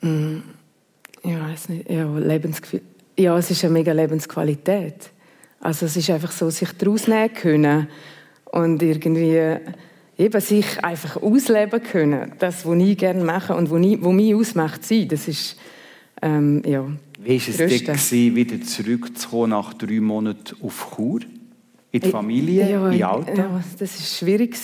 Mm, 0.03 0.43
ich 1.23 1.41
weiß 1.41 1.69
nicht. 1.71 1.91
Ja, 1.91 2.19
Lebensgefühl. 2.19 2.83
Ja, 3.19 3.39
es 3.39 3.51
ist 3.51 3.65
eine 3.65 3.73
mega 3.73 3.93
Lebensqualität. 3.93 5.11
Also 5.61 5.87
es 5.87 5.97
ist 5.97 6.11
einfach 6.11 6.33
so, 6.33 6.51
sich 6.51 6.71
daraus 6.73 7.09
nehmen 7.09 7.33
können 7.33 7.89
und 8.47 8.83
irgendwie 8.83 9.57
eben 10.19 10.41
sich 10.41 10.85
einfach 10.85 11.21
ausleben 11.21 11.83
können. 11.83 12.33
Das, 12.39 12.67
was 12.67 12.79
ich 12.79 12.97
gerne 12.97 13.25
mache 13.25 13.55
und 13.55 13.71
was, 13.71 13.81
ich, 13.81 14.03
was 14.03 14.13
mich 14.13 14.35
ausmacht, 14.35 14.85
sein, 14.85 15.09
das 15.09 15.29
ist, 15.29 15.57
ähm, 16.23 16.63
ja, 16.65 16.87
Wie 17.19 17.41
war 17.41 17.95
es 17.95 18.11
dir, 18.11 18.35
wieder 18.35 18.61
zurückzukommen 18.63 19.51
nach 19.51 19.75
drei 19.75 20.01
Monaten 20.01 20.57
auf 20.63 20.95
Chur? 20.95 21.21
In 21.91 22.01
die 22.01 22.11
Familie, 22.11 22.69
ja, 22.69 22.91
in 22.91 23.05
Alltag? 23.05 23.39
Ja, 23.39 23.63
das 23.79 24.01
war 24.01 24.07
schwierig. 24.07 24.57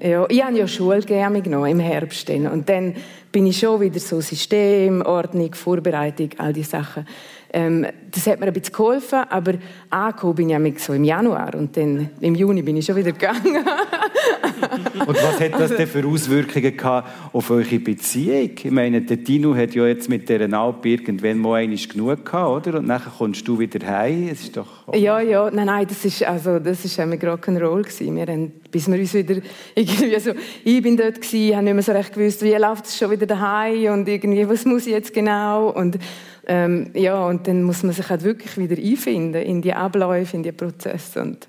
Ja, 0.00 0.26
ich 0.28 0.44
habe 0.44 0.58
ja 0.58 0.68
Schule 0.68 1.00
genommen 1.00 1.70
im 1.70 1.80
Herbst. 1.80 2.28
Und 2.28 2.68
dann 2.68 2.94
bin 3.32 3.46
ich 3.46 3.58
schon 3.58 3.80
wieder 3.80 3.98
so 3.98 4.20
System, 4.20 5.00
Ordnung, 5.00 5.54
Vorbereitung, 5.54 6.28
all 6.36 6.52
diese 6.52 6.70
Sachen 6.70 7.06
ähm, 7.54 7.86
das 8.10 8.26
hat 8.26 8.40
mir 8.40 8.46
ein 8.46 8.52
bisschen 8.52 8.72
geholfen, 8.72 9.20
aber 9.30 9.54
angekommen 9.88 10.34
bin 10.34 10.66
ich 10.66 10.78
so 10.80 10.92
im 10.92 11.04
Januar 11.04 11.54
und 11.54 11.76
dann 11.76 12.10
im 12.20 12.34
Juni 12.34 12.62
bin 12.62 12.76
ich 12.76 12.84
schon 12.84 12.96
wieder 12.96 13.12
gegangen. 13.12 13.64
und 15.06 15.16
was 15.16 15.40
hat 15.40 15.52
das 15.58 15.76
denn 15.76 15.86
für 15.86 16.04
Auswirkungen 16.04 16.76
gehabt 16.76 17.08
auf 17.32 17.50
eure 17.50 17.78
Beziehung? 17.78 18.50
Ich 18.56 18.70
meine, 18.70 19.02
der 19.02 19.22
Tino 19.22 19.54
hat 19.54 19.74
ja 19.74 19.86
jetzt 19.86 20.08
mit 20.08 20.28
dieser 20.28 20.52
Alp 20.52 20.84
irgendwann 20.84 21.38
mal 21.38 21.62
einmal 21.62 21.78
genug 21.78 22.24
gehabt, 22.24 22.66
oder? 22.66 22.78
Und 22.80 22.88
dann 22.88 23.02
kommst 23.18 23.46
du 23.46 23.58
wieder 23.58 23.86
heim. 23.86 24.28
Es 24.30 24.42
ist 24.42 24.56
doch 24.56 24.66
ja, 24.92 25.20
ja, 25.20 25.50
nein, 25.50 25.66
nein, 25.66 25.86
das 25.88 26.04
ist 26.04 26.22
also 26.24 26.58
das 26.58 26.84
ist 26.84 26.98
einmal 27.00 27.18
Rock'n'Roll 27.18 27.82
gewesen. 27.82 28.16
Wir 28.16 28.26
haben, 28.26 28.52
bis 28.70 28.90
wir 28.90 28.98
uns 28.98 29.14
wieder 29.14 29.36
irgendwie 29.74 30.20
so, 30.20 30.32
ich 30.64 30.82
bin 30.82 30.96
dort 30.96 31.20
gewesen, 31.20 31.54
habe 31.54 31.64
nicht 31.64 31.74
mehr 31.74 31.82
so 31.82 31.92
recht 31.92 32.12
gewusst, 32.12 32.42
wie 32.42 32.54
läuft 32.54 32.86
es 32.86 32.98
schon 32.98 33.10
wieder 33.10 33.26
daheim 33.26 33.92
und 33.92 34.08
irgendwie 34.08 34.48
was 34.48 34.64
muss 34.64 34.86
ich 34.86 34.92
jetzt 34.92 35.14
genau 35.14 35.70
und 35.70 35.98
ähm, 36.46 36.90
ja, 36.94 37.26
und 37.26 37.46
dann 37.48 37.62
muss 37.62 37.82
man 37.82 37.92
sich 37.92 38.08
halt 38.08 38.22
wirklich 38.22 38.56
wieder 38.58 38.76
einfinden 38.76 39.42
in 39.42 39.62
die 39.62 39.72
Abläufe, 39.72 40.36
in 40.36 40.42
die 40.42 40.52
Prozesse. 40.52 41.22
Und, 41.22 41.48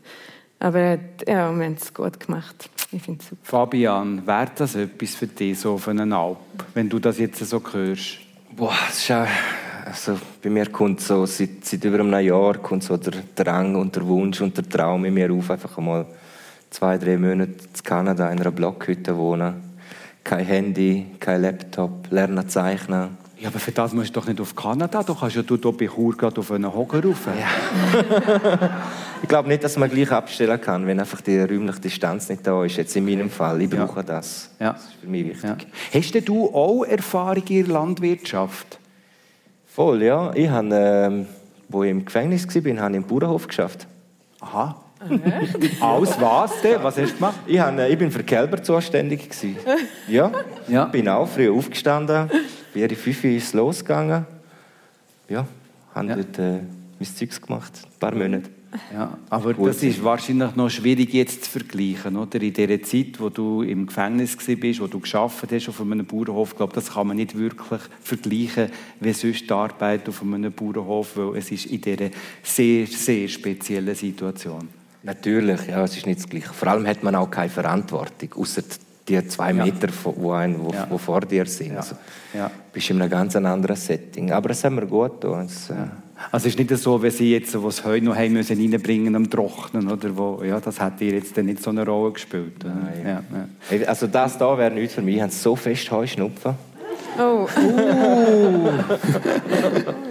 aber 0.60 0.98
ja, 1.28 1.52
wir 1.52 1.66
haben 1.66 1.78
es 1.80 1.94
gut 1.94 2.20
gemacht. 2.20 2.70
Ich 2.92 3.02
finde 3.02 3.24
super. 3.24 3.42
Fabian, 3.44 4.26
wäre 4.26 4.52
das 4.56 4.76
etwas 4.76 5.16
für 5.16 5.28
dich, 5.28 5.60
so 5.60 5.74
auf 5.74 5.88
einen 5.88 6.14
Alp, 6.14 6.38
wenn 6.74 6.88
du 6.88 7.00
das 7.00 7.20
jetzt 7.20 7.44
so 7.46 7.62
hörst? 7.72 8.20
Boah, 8.56 8.74
das 8.88 9.00
ist 9.00 9.12
auch, 9.12 9.28
also 9.86 10.18
bei 10.42 10.50
mir 10.50 10.68
kommt 10.68 11.02
so, 11.02 11.26
seit, 11.26 11.66
seit 11.66 11.84
über 11.84 12.00
einem 12.00 12.26
Jahr 12.26 12.58
kommt 12.60 12.84
so 12.84 12.96
der 12.96 13.14
Drang 13.36 13.76
und 13.76 13.96
der 13.96 14.06
Wunsch 14.08 14.40
und 14.40 14.56
der 14.56 14.70
Traum 14.70 15.04
in 15.06 15.14
mir 15.14 15.32
auf, 15.32 15.52
einfach 15.52 15.78
einmal 15.78 16.06
zwei, 16.70 16.98
drei 16.98 17.18
Monate 17.18 17.52
in 17.52 17.84
Kanada 17.84 18.30
in 18.32 18.40
einer 18.40 18.52
Blockhütte 18.52 19.18
wohnen. 19.18 19.56
Kein 20.24 20.46
Handy, 20.46 21.06
kein 21.20 21.42
Laptop, 21.42 22.10
lernen 22.12 22.48
zeichnen 22.48 23.25
ja, 23.38 23.50
aber 23.50 23.60
für 23.60 23.72
das 23.72 23.94
musst 23.94 24.16
du 24.16 24.20
doch 24.20 24.28
nicht 24.28 24.40
auf 24.40 24.56
Kanada. 24.56 25.04
Du 25.04 25.14
kannst 25.14 25.36
ja 25.36 25.42
du 25.42 25.58
hier 25.58 25.72
bei 25.74 25.88
Chur 25.88 26.16
gerade 26.16 26.40
auf 26.40 26.52
einen 26.52 26.74
Hocker 26.74 27.04
rauf. 27.04 27.28
Ja. 27.28 28.70
ich 29.22 29.28
glaube 29.28 29.50
nicht, 29.50 29.64
dass 29.64 29.76
man 29.78 29.90
gleich 29.90 30.12
abstellen 30.12 30.60
kann, 30.62 30.88
wenn 30.88 31.00
einfach 31.00 31.20
die 31.20 31.40
räumliche 31.40 31.82
Distanz 31.82 32.30
nicht 32.30 32.48
da 32.48 32.64
ist. 32.64 32.78
Jetzt 32.78 32.96
in 32.96 33.04
meinem 33.04 33.30
Fall. 33.30 33.62
Ich 33.62 33.70
brauche 33.70 33.98
ja. 33.98 34.04
das. 34.04 34.52
Ja. 34.60 34.74
Das 34.74 34.86
ist 34.86 34.94
für 35.02 35.08
mich 35.08 35.26
wichtig. 35.26 35.68
Hast 35.94 36.28
du 36.30 36.50
auch 36.54 36.86
Erfahrung 36.86 37.44
in 37.50 37.66
der 37.66 37.74
Landwirtschaft? 37.74 38.80
Voll, 39.66 40.04
ja. 40.04 40.34
Ich 40.34 40.48
habe, 40.48 40.74
äh, 40.74 41.26
wo 41.68 41.84
ich 41.84 41.92
im 41.92 42.06
Gefängnis 42.06 42.48
war, 42.48 42.82
habe 42.82 42.92
ich 42.92 42.98
im 42.98 43.04
Bauernhof 43.04 43.48
geschafft. 43.48 43.86
Aha. 44.40 44.85
Aus 45.80 46.20
was 46.20 46.62
denn? 46.62 46.82
Was 46.82 46.98
hast 46.98 47.12
du 47.12 47.16
gemacht? 47.16 47.40
Ich, 47.46 47.60
habe, 47.60 47.82
äh, 47.82 47.92
ich 47.92 47.98
bin 47.98 48.12
für 48.12 48.24
Kälber 48.24 48.62
zuständig. 48.64 49.30
ja. 50.08 50.32
ja. 50.68 50.86
Bin 50.86 51.08
auch 51.10 51.28
früh 51.28 51.50
aufgestanden 51.52 52.30
wäre 52.76 52.92
ich 52.92 53.00
fünf 53.00 53.24
ist 53.24 53.54
losgegangen. 53.54 54.26
Ja, 55.30 55.48
habe 55.96 56.08
ja. 56.08 56.16
dort 56.16 56.38
äh, 56.38 56.60
mein 57.00 57.16
Zeugs 57.16 57.42
gemacht, 57.42 57.72
ein 57.84 58.00
paar 58.00 58.14
Monate. 58.14 58.50
Ja, 58.94 59.18
aber 59.30 59.54
Gut. 59.54 59.70
das 59.70 59.82
ist 59.84 60.04
wahrscheinlich 60.04 60.54
noch 60.58 60.70
schwierig 60.70 61.14
jetzt 61.14 61.46
zu 61.46 61.52
vergleichen, 61.52 62.18
oder? 62.18 62.42
In 62.42 62.54
der 62.54 62.84
Zeit, 62.84 63.18
wo 63.20 63.30
du 63.30 63.62
im 63.62 63.88
Gefängnis 63.88 64.36
bist, 64.36 64.82
wo 64.82 64.88
du 64.88 65.00
geschafft 65.00 65.50
hast 65.50 65.70
auf 65.70 65.80
einem 65.80 66.06
Bauernhof, 66.06 66.58
glaube 66.58 66.74
das 66.74 66.92
kann 66.92 67.08
man 67.08 67.16
nicht 67.16 67.38
wirklich 67.38 67.80
vergleichen 68.02 68.70
wie 69.00 69.14
sonst 69.14 69.50
die 69.50 69.54
Arbeit 69.54 70.10
auf 70.10 70.22
einem 70.22 70.52
Bauernhof, 70.52 71.16
weil 71.16 71.38
es 71.38 71.52
ist 71.52 71.68
in 71.68 71.80
dieser 71.80 72.10
sehr, 72.44 72.86
sehr 72.86 73.30
speziellen 73.30 73.96
Situation. 73.96 74.68
Natürlich, 75.06 75.68
ja, 75.68 75.84
es 75.84 75.96
ist 75.96 76.08
nicht 76.08 76.20
das 76.20 76.28
Gleiche. 76.28 76.52
Vor 76.52 76.68
allem 76.68 76.88
hat 76.88 77.04
man 77.04 77.16
auch 77.16 77.30
keine 77.30 77.50
Verantwortung, 77.50 78.34
außer 78.36 78.64
die 79.08 79.28
zwei 79.28 79.54
Meter, 79.54 79.90
wo, 80.04 80.32
ein, 80.32 80.60
wo, 80.60 80.72
ja. 80.72 80.88
wo 80.90 80.98
vor 80.98 81.22
dir 81.22 81.46
sind. 81.46 81.74
Ja. 81.74 81.78
Also, 81.78 81.96
ja. 82.34 82.50
bist 82.74 82.90
in 82.90 83.00
einem 83.00 83.12
ganz 83.12 83.36
anderen 83.36 83.76
Setting. 83.76 84.32
Aber 84.32 84.50
das 84.50 84.64
haben 84.64 84.78
wir 84.78 84.88
gut 84.88 85.22
getan. 85.22 85.46
Es, 85.46 85.68
ja. 85.68 85.92
Also 86.32 86.48
es 86.48 86.56
ist 86.56 86.60
nicht 86.60 86.76
so, 86.82 87.04
wie 87.04 87.12
sie 87.12 87.34
jetzt, 87.34 87.62
was 87.62 87.86
Heu 87.86 88.00
noch 88.02 88.16
haben 88.16 88.34
müssen, 88.34 88.58
reinbringen 88.58 89.16
am 89.16 89.30
Trocknen, 89.30 89.92
oder 89.92 90.18
wo, 90.18 90.42
ja, 90.44 90.60
das 90.60 90.80
hat 90.80 91.02
ihr 91.02 91.14
jetzt 91.14 91.36
nicht 91.38 91.62
so 91.62 91.70
eine 91.70 91.86
Rolle 91.86 92.14
gespielt. 92.14 92.64
Ja, 92.64 93.22
ja. 93.70 93.86
Also 93.86 94.08
das 94.08 94.38
da 94.38 94.58
wäre 94.58 94.74
nichts 94.74 94.96
für 94.96 95.02
mich. 95.02 95.18
Ich 95.18 95.22
habe 95.22 95.32
so 95.32 95.56
fest 95.56 95.92
Heuschnupfen. 95.92 96.56
Oh. 97.20 97.48
Uh. 97.58 98.70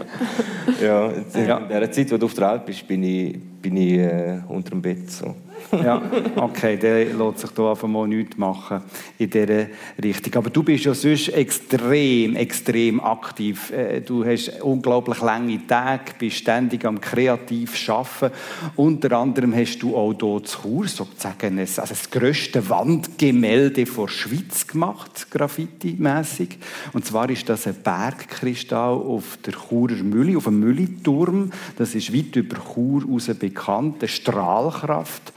ja, 0.81 1.11
in 1.11 1.69
der 1.69 1.93
Zeit, 1.93 2.11
wo 2.11 2.17
du 2.17 2.27
auf 2.27 2.35
der 2.35 2.49
Alp 2.49 2.67
bist, 2.67 2.87
bin 2.87 3.03
ich, 3.03 3.39
bin 3.61 3.77
ich 3.77 3.99
äh, 3.99 4.41
unter 4.49 4.71
dem 4.71 4.83
Bett. 4.83 5.11
So 5.11 5.35
ja, 5.73 6.01
okay, 6.37 6.77
der 6.77 7.07
lässt 7.07 7.39
sich 7.39 7.51
da 7.51 7.71
einfach 7.71 7.89
mal 7.89 8.07
nichts 8.07 8.37
machen 8.37 8.83
in 9.19 9.31
dieser 9.31 9.67
Richtung. 10.03 10.35
Aber 10.35 10.51
du 10.51 10.63
bist 10.63 10.85
ja 10.85 10.95
sonst 10.95 11.29
extrem, 11.29 12.37
extrem 12.37 13.01
aktiv. 13.01 13.71
Äh, 13.71 14.01
du 14.01 14.25
hast 14.25 14.61
unglaublich 14.63 15.21
lange 15.21 15.67
Tage, 15.67 16.13
bist 16.19 16.37
ständig 16.37 16.85
am 16.85 17.01
kreativ 17.01 17.89
arbeiten. 17.89 18.35
Unter 18.77 19.13
anderem 19.19 19.55
hast 19.55 19.79
du 19.79 19.97
auch 19.97 20.13
hier 20.13 20.45
zu 20.45 20.63
Chur 20.63 20.89
sozusagen 20.89 21.59
also 21.59 21.83
das 21.83 22.11
grösste 22.11 22.69
Wandgemälde 22.69 23.85
der 23.85 24.09
Schweiz 24.09 24.67
gemacht, 24.67 25.29
graffiti-mässig. 25.31 26.59
Und 26.93 27.05
zwar 27.05 27.29
ist 27.31 27.49
das 27.49 27.67
ein 27.67 27.75
Bergkristall 27.83 28.95
auf 28.95 29.39
der 29.45 29.55
Churer 29.55 30.03
Mühle, 30.11 30.37
auf 30.37 30.45
dem 30.45 30.61
Mülliturm. 30.61 31.51
Das 31.77 31.95
ist 31.95 32.15
weit 32.15 32.37
über 32.37 32.57
Chur 32.57 33.03
heraus 33.03 33.27
bekannt, 33.39 33.97
eine 34.01 34.09
Strahlkraft. 34.09 35.33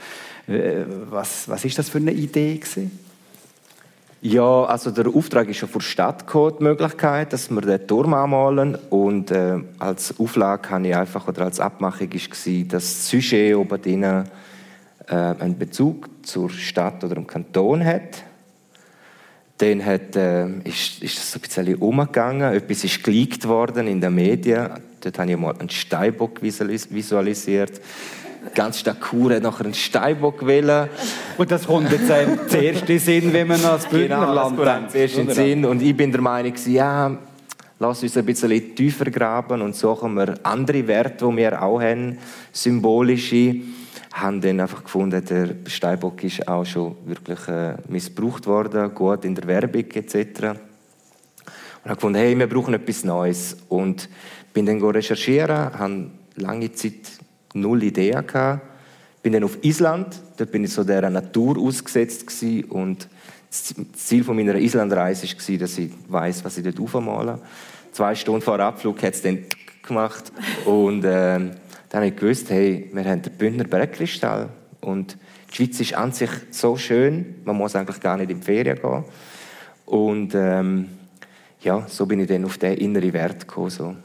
Äh, 0.46 0.84
was, 1.10 1.48
was 1.48 1.64
ist 1.64 1.78
das 1.78 1.88
für 1.88 1.98
eine 1.98 2.12
Idee 2.12 2.56
gewesen? 2.56 2.90
Ja, 4.20 4.64
also 4.64 4.90
der 4.90 5.06
Auftrag 5.06 5.48
ist 5.48 5.60
ja 5.60 5.68
vor 5.68 5.80
Stadt 5.80 6.26
gekommen, 6.26 6.54
die 6.58 6.64
Möglichkeit, 6.64 7.32
dass 7.32 7.50
wir 7.50 7.60
den 7.60 7.86
Turm 7.86 8.14
anmalen 8.14 8.74
und 8.90 9.30
äh, 9.30 9.58
als 9.78 10.18
Auflage 10.18 10.70
habe 10.70 10.88
ich 10.88 10.96
einfach 10.96 11.28
oder 11.28 11.42
als 11.42 11.60
Abmachung 11.60 12.10
ist 12.10 12.28
gewesen, 12.28 12.68
dass 12.68 12.82
das 12.82 13.08
Sujet 13.08 13.54
oben 13.54 13.80
drin 13.80 14.02
äh, 14.02 14.24
einen 15.06 15.56
Bezug 15.56 16.10
zur 16.22 16.50
Stadt 16.50 17.04
oder 17.04 17.14
dem 17.14 17.28
Kanton 17.28 17.84
hat. 17.84 18.24
Dann 19.58 19.84
hat, 19.84 20.14
äh, 20.16 20.46
ist, 20.64 21.02
ist 21.02 21.18
es 21.18 21.34
ein 21.34 21.40
bisschen 21.40 21.74
umgegangen, 21.76 22.54
etwas 22.54 22.84
ist 22.84 23.02
geleakt 23.02 23.46
worden 23.46 23.86
in 23.88 24.00
den 24.00 24.14
Medien. 24.14 24.70
Dort 25.00 25.18
habe 25.18 25.30
ich 25.30 25.36
mal 25.36 25.54
einen 25.58 25.70
Steinbock 25.70 26.40
visualisiert 26.42 27.80
ganz 28.54 28.78
Stakur 28.78 29.34
hat 29.34 29.42
nachher 29.42 29.64
einen 29.64 29.74
Steinbock 29.74 30.46
wählen. 30.46 30.88
Und 31.36 31.50
das 31.50 31.66
kommt 31.66 31.90
jetzt 31.92 32.10
einem 32.10 32.38
zuerst 32.48 32.88
in 32.88 32.98
Sinn, 32.98 33.32
wenn 33.32 33.48
man 33.48 33.60
Bündnerland 33.90 34.56
genau, 34.56 34.64
denkt. 34.64 34.92
Zuerst 34.92 35.18
in 35.18 35.30
Sinn. 35.30 35.64
Und 35.64 35.82
ich 35.82 35.96
bin 35.96 36.12
der 36.12 36.20
Meinung, 36.20 36.54
ja, 36.66 37.16
lass 37.78 38.02
uns 38.02 38.16
ein 38.16 38.24
bisschen 38.24 38.74
tiefer 38.74 39.10
graben 39.10 39.62
und 39.62 39.74
suchen 39.76 40.14
wir 40.14 40.34
andere 40.42 40.86
Werte, 40.86 41.26
die 41.26 41.36
wir 41.36 41.62
auch 41.62 41.80
haben, 41.80 42.18
symbolische. 42.52 43.56
Haben 44.20 44.40
dann 44.40 44.60
einfach 44.60 44.82
gefunden, 44.82 45.24
der 45.24 45.54
Steinbock 45.66 46.24
ist 46.24 46.48
auch 46.48 46.64
schon 46.64 46.96
wirklich 47.06 47.46
äh, 47.48 47.74
missbraucht 47.88 48.46
worden, 48.46 48.94
gut 48.94 49.24
in 49.24 49.34
der 49.34 49.46
Werbung 49.46 49.84
etc. 49.90 50.14
Und 50.14 51.84
habe 51.84 51.94
gefunden, 51.94 52.18
hey, 52.18 52.38
wir 52.38 52.48
brauchen 52.48 52.74
etwas 52.74 53.04
Neues. 53.04 53.56
Und 53.68 54.08
bin 54.52 54.66
dann 54.66 54.82
recherchieren, 54.82 55.78
habe 55.78 56.10
lange 56.34 56.72
Zeit 56.72 57.18
null 57.54 57.82
Ideen 57.82 58.26
gehabt. 58.26 58.62
Bin 59.22 59.32
dann 59.32 59.44
auf 59.44 59.58
Island, 59.62 60.20
dort 60.36 60.50
bin 60.50 60.64
ich 60.64 60.72
so 60.72 60.84
der 60.84 61.10
Natur 61.10 61.58
ausgesetzt 61.58 62.26
gewesen 62.26 62.64
und 62.64 63.08
das 63.50 63.74
Ziel 63.94 64.24
von 64.24 64.36
meiner 64.36 64.54
Islandreise 64.54 65.26
war, 65.26 65.58
dass 65.58 65.78
ich 65.78 65.90
weiß, 66.08 66.44
was 66.44 66.58
ich 66.58 66.64
dort 66.64 66.80
aufmale. 66.80 67.38
Zwei 67.92 68.14
Stunden 68.14 68.42
vor 68.42 68.60
Abflug 68.60 69.02
hat 69.02 69.14
es 69.14 69.22
dann 69.22 69.38
gemacht 69.82 70.32
und 70.66 71.04
äh, 71.04 71.40
dann 71.88 72.02
habe 72.02 72.08
ich 72.08 72.16
gewusst, 72.16 72.50
hey, 72.50 72.90
wir 72.92 73.04
haben 73.04 73.22
den 73.22 73.32
Bündner 73.32 73.64
Bergkristall 73.64 74.48
und 74.80 75.16
die 75.50 75.56
Schweiz 75.56 75.80
ist 75.80 75.94
an 75.94 76.12
sich 76.12 76.30
so 76.50 76.76
schön, 76.76 77.36
man 77.44 77.56
muss 77.56 77.74
eigentlich 77.74 78.00
gar 78.00 78.16
nicht 78.16 78.30
in 78.30 78.38
die 78.38 78.44
Ferien 78.44 78.78
gehen. 78.80 79.04
Und 79.86 80.34
ähm, 80.34 80.88
ja, 81.62 81.86
so 81.88 82.04
bin 82.06 82.20
ich 82.20 82.28
dann 82.28 82.44
auf 82.44 82.58
den 82.58 82.76
inneren 82.76 83.12
Wert 83.12 83.48
gekommen. 83.48 83.70
So. 83.70 83.96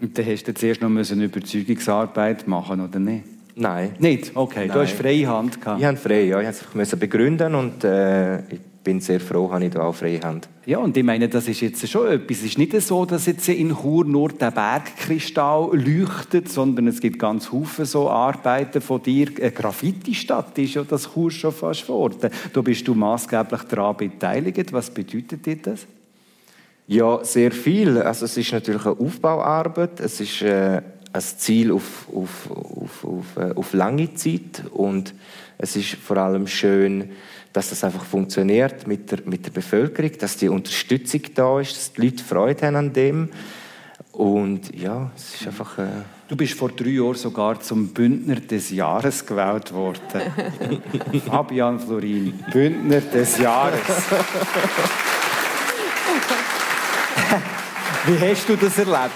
Und 0.00 0.18
dann 0.18 0.26
hast 0.26 0.46
du 0.46 0.54
zuerst 0.54 0.80
noch 0.82 0.90
eine 0.90 1.24
Überzeugungsarbeit 1.24 2.46
machen, 2.46 2.80
oder 2.80 2.98
nicht? 2.98 3.24
Nein. 3.56 3.94
Nicht? 3.98 4.36
Okay, 4.36 4.66
Nein. 4.66 4.76
du 4.76 4.82
hast 4.82 4.92
freie 4.92 5.26
Hand 5.26 5.60
gehabt. 5.60 5.80
Ich 5.80 5.86
hatte 5.86 5.98
frei, 5.98 6.24
ja. 6.24 6.40
Ich 6.40 6.74
musste 6.74 6.94
es 6.94 7.00
begründen 7.00 7.54
und 7.54 7.82
äh, 7.82 8.38
ich 8.40 8.60
bin 8.88 9.00
sehr 9.00 9.20
froh, 9.20 9.50
dass 9.52 9.60
ich 9.60 9.70
da 9.70 9.82
auch 9.82 9.94
freie 9.94 10.18
Hand. 10.22 10.48
Ja, 10.64 10.78
und 10.78 10.96
ich 10.96 11.04
meine, 11.04 11.28
das 11.28 11.46
ist 11.46 11.60
jetzt 11.60 11.86
schon 11.86 12.08
etwas. 12.08 12.38
Es 12.38 12.44
ist 12.44 12.56
nicht 12.56 12.80
so, 12.80 13.04
dass 13.04 13.26
jetzt 13.26 13.46
in 13.50 13.76
Chur 13.76 14.06
nur 14.06 14.30
der 14.30 14.50
Bergkristall 14.50 15.76
leuchtet, 15.76 16.48
sondern 16.48 16.86
es 16.86 16.98
gibt 16.98 17.18
ganz 17.18 17.48
viele 17.48 17.84
so 17.84 18.08
Arbeiten 18.08 18.80
von 18.80 19.02
dir. 19.02 19.28
Eine 19.38 19.52
Graffiti-Stadt 19.52 20.56
ist 20.58 20.72
ja 20.72 20.84
das 20.84 21.12
Chur 21.12 21.30
schon 21.30 21.52
fast 21.52 21.82
geworden. 21.82 22.30
Da 22.50 22.60
bist 22.62 22.88
du 22.88 22.94
maßgeblich 22.94 23.64
daran 23.64 23.94
beteiligt. 23.98 24.72
Was 24.72 24.88
bedeutet 24.88 25.44
dir 25.44 25.56
das? 25.56 25.86
Ja, 26.86 27.22
sehr 27.22 27.52
viel. 27.52 27.98
Also 27.98 28.24
es 28.24 28.38
ist 28.38 28.52
natürlich 28.52 28.86
eine 28.86 28.98
Aufbauarbeit. 28.98 30.00
Es 30.00 30.18
ist 30.18 30.40
äh, 30.40 30.80
ein 31.12 31.20
Ziel 31.20 31.72
auf, 31.72 32.08
auf, 32.10 32.50
auf, 32.50 33.04
auf, 33.04 33.36
äh, 33.36 33.52
auf 33.54 33.74
lange 33.74 34.14
Zeit 34.14 34.62
und 34.72 35.12
es 35.58 35.76
ist 35.76 35.96
vor 35.96 36.16
allem 36.16 36.46
schön, 36.46 37.10
dass 37.52 37.70
das 37.70 37.84
einfach 37.84 38.04
funktioniert 38.04 38.86
mit 38.86 39.10
der, 39.10 39.20
mit 39.24 39.46
der 39.46 39.50
Bevölkerung, 39.50 40.12
dass 40.18 40.36
die 40.36 40.48
Unterstützung 40.48 41.22
da 41.34 41.60
ist, 41.60 41.76
dass 41.76 41.92
die 41.92 42.02
Leute 42.02 42.22
Freude 42.22 42.66
haben 42.66 42.76
an 42.76 42.92
dem. 42.92 43.30
Und 44.12 44.74
ja, 44.74 45.10
es 45.16 45.34
ist 45.34 45.46
einfach... 45.46 45.78
Äh 45.78 45.86
du 46.28 46.36
bist 46.36 46.54
vor 46.54 46.70
drei 46.70 46.90
Jahren 46.90 47.14
sogar 47.14 47.60
zum 47.60 47.88
Bündner 47.88 48.36
des 48.36 48.70
Jahres 48.70 49.24
gewählt 49.26 49.72
worden. 49.72 50.22
Fabian 51.26 51.80
Florin, 51.80 52.38
Bündner 52.52 53.00
des 53.00 53.38
Jahres. 53.38 53.80
Wie 58.06 58.18
hast 58.20 58.48
du 58.48 58.56
das 58.56 58.78
erlebt? 58.78 59.12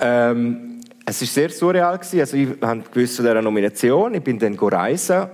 Ähm, 0.00 0.80
es 1.04 1.20
war 1.20 1.28
sehr 1.28 1.50
surreal. 1.50 1.98
Gewesen. 1.98 2.20
Also 2.20 2.36
ich 2.36 2.48
gewusst 2.58 3.16
von 3.16 3.24
dieser 3.24 3.42
Nomination. 3.42 4.14
Ich 4.14 4.22
bin 4.22 4.38
dann 4.38 4.54
reisen 4.54 5.28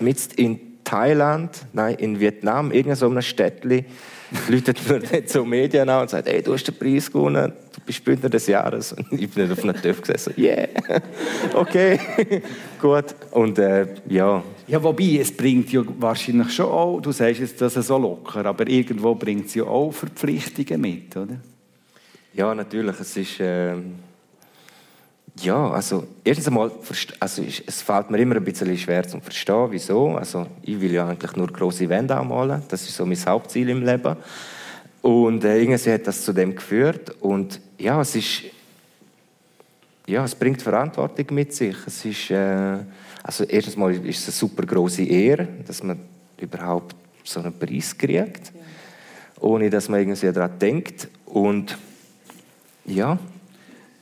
mitten 0.00 0.34
in 0.36 0.60
Thailand, 0.84 1.66
nein, 1.72 1.96
in 1.96 2.18
Vietnam, 2.18 2.72
irgendein 2.72 2.96
so 2.96 3.06
einem 3.06 3.20
Städtchen, 3.20 3.84
läutet 4.48 4.88
mir 4.88 5.00
nicht 5.00 5.28
so 5.28 5.44
Medien 5.44 5.88
an 5.88 6.02
und 6.02 6.10
sagt, 6.10 6.28
hey, 6.28 6.42
du 6.42 6.52
hast 6.54 6.64
den 6.64 6.74
Preis 6.74 7.10
gewonnen, 7.10 7.52
du 7.74 7.80
bist 7.84 8.04
Bündner 8.04 8.28
des 8.28 8.46
Jahres. 8.46 8.92
Und 8.92 9.12
ich 9.12 9.30
bin 9.30 9.48
nicht 9.48 9.58
auf 9.58 9.64
einem 9.64 9.80
TÜV 9.80 10.00
gesessen, 10.00 10.34
yeah, 10.38 10.68
okay, 11.54 11.98
gut. 12.80 13.14
Und 13.30 13.58
äh, 13.58 13.86
ja. 14.08 14.42
Ja, 14.66 14.82
wobei, 14.82 15.18
es 15.20 15.34
bringt 15.34 15.72
ja 15.72 15.82
wahrscheinlich 15.98 16.52
schon 16.52 16.66
auch, 16.66 17.00
du 17.00 17.12
sagst 17.12 17.40
jetzt, 17.40 17.60
das 17.60 17.76
ist 17.76 17.86
so 17.86 17.98
locker, 17.98 18.44
aber 18.44 18.66
irgendwo 18.68 19.14
bringt 19.14 19.46
es 19.46 19.54
ja 19.54 19.64
auch 19.64 19.92
Verpflichtungen 19.92 20.80
mit, 20.80 21.16
oder? 21.16 21.36
Ja, 22.34 22.54
natürlich, 22.54 22.98
es 23.00 23.16
ist... 23.16 23.40
Äh, 23.40 23.74
ja, 25.40 25.70
also 25.70 26.06
erstens 26.24 26.48
einmal, 26.48 26.70
also 27.20 27.42
es 27.42 27.82
fällt 27.82 28.10
mir 28.10 28.18
immer 28.18 28.36
ein 28.36 28.44
bisschen 28.44 28.76
schwer 28.76 29.06
zu 29.06 29.20
verstehen, 29.20 29.68
wieso. 29.70 30.16
Also 30.16 30.46
ich 30.62 30.80
will 30.80 30.92
ja 30.92 31.08
eigentlich 31.08 31.36
nur 31.36 31.48
große 31.48 31.88
Wände 31.88 32.16
anmalen, 32.16 32.62
das 32.68 32.82
ist 32.82 32.96
so 32.96 33.06
mein 33.06 33.18
Hauptziel 33.26 33.68
im 33.68 33.84
Leben. 33.84 34.16
Und 35.02 35.44
äh, 35.44 35.60
irgendwie 35.60 35.92
hat 35.92 36.06
das 36.06 36.24
zu 36.24 36.32
dem 36.32 36.54
geführt 36.54 37.10
und 37.20 37.60
ja, 37.78 38.00
es 38.00 38.16
ist, 38.16 38.42
ja, 40.06 40.24
es 40.24 40.34
bringt 40.34 40.60
Verantwortung 40.60 41.26
mit 41.30 41.54
sich. 41.54 41.76
Es 41.86 42.04
ist, 42.04 42.30
äh, 42.30 42.78
also 43.22 43.44
erstens 43.44 43.76
mal 43.76 43.94
ist 43.94 44.18
es 44.18 44.26
eine 44.26 44.32
super 44.32 44.66
große 44.66 45.04
Ehre, 45.04 45.46
dass 45.66 45.82
man 45.82 45.98
überhaupt 46.40 46.96
so 47.22 47.40
einen 47.40 47.56
Preis 47.56 47.96
kriegt, 47.96 48.46
ja. 48.46 49.40
ohne 49.40 49.70
dass 49.70 49.88
man 49.88 50.00
irgendwie 50.00 50.32
daran 50.32 50.58
denkt 50.58 51.08
und 51.26 51.78
ja, 52.86 53.18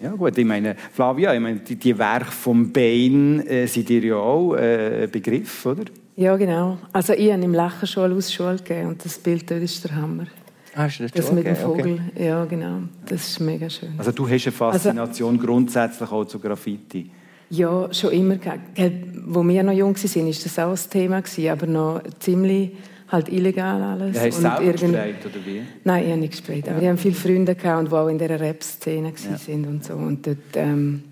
ja 0.00 0.10
gut, 0.10 0.36
ich 0.36 0.44
meine, 0.44 0.76
Flavia, 0.92 1.34
ich 1.34 1.40
meine, 1.40 1.60
die, 1.60 1.76
die 1.76 1.96
Werke 1.96 2.30
vom 2.30 2.72
Bain 2.72 3.46
äh, 3.46 3.66
sind 3.66 3.88
dir 3.88 4.04
ja 4.04 4.16
auch 4.16 4.54
äh, 4.54 5.04
ein 5.04 5.10
Begriff, 5.10 5.66
oder? 5.66 5.84
Ja, 6.16 6.36
genau. 6.36 6.78
Also 6.92 7.12
ich 7.12 7.30
habe 7.30 7.42
im 7.42 7.52
Lächenschule 7.52 8.14
Ausschule 8.14 8.56
gegeben 8.56 8.88
und 8.88 9.04
das 9.04 9.18
Bild 9.18 9.50
dort 9.50 9.62
ist 9.62 9.84
der 9.84 9.94
Hammer. 9.94 10.26
Ah, 10.74 10.86
ist 10.86 11.00
das, 11.00 11.12
das 11.12 11.32
mit 11.32 11.46
dem 11.46 11.56
Vogel, 11.56 12.00
okay. 12.12 12.26
ja 12.26 12.44
genau, 12.44 12.80
das 13.08 13.28
ist 13.28 13.40
mega 13.40 13.68
schön. 13.70 13.94
Also 13.96 14.12
du 14.12 14.28
hast 14.28 14.46
eine 14.46 14.52
Faszination 14.52 15.36
also, 15.36 15.46
grundsätzlich 15.46 16.10
auch 16.10 16.24
zu 16.26 16.38
Graffiti? 16.38 17.10
Ja, 17.48 17.92
schon 17.94 18.12
immer. 18.12 18.36
Wo 19.26 19.42
wir 19.46 19.62
noch 19.62 19.72
jung 19.72 19.96
waren, 19.96 20.26
war 20.26 20.32
das 20.32 20.58
auch 20.58 20.70
ein 20.70 20.90
Thema, 20.90 21.22
aber 21.52 21.66
noch 21.66 22.02
ziemlich 22.18 22.72
halt 23.08 23.28
illegal 23.28 23.82
alles. 23.82 24.16
Ja, 24.16 24.22
hast 24.22 24.38
du 24.38 24.42
selber 24.42 24.62
irgend... 24.62 24.80
gesprayt, 24.80 25.26
oder 25.26 25.46
wie? 25.46 25.62
Nein, 25.84 26.04
ich 26.04 26.10
habe 26.10 26.20
nicht 26.20 26.30
gesprayt. 26.32 26.68
Aber 26.68 26.76
ja. 26.76 26.82
ich 26.82 26.88
habe 26.88 26.98
viele 26.98 27.14
Freunde 27.14 27.54
gehabt, 27.54 27.88
die 27.88 27.92
auch 27.92 28.08
in 28.08 28.18
dieser 28.18 28.40
Rap-Szene 28.40 29.12
ja. 29.30 29.36
sind 29.36 29.66
und 29.66 29.84
so. 29.84 29.94
Und 29.94 30.26
dort 30.26 30.38
ähm, 30.54 31.02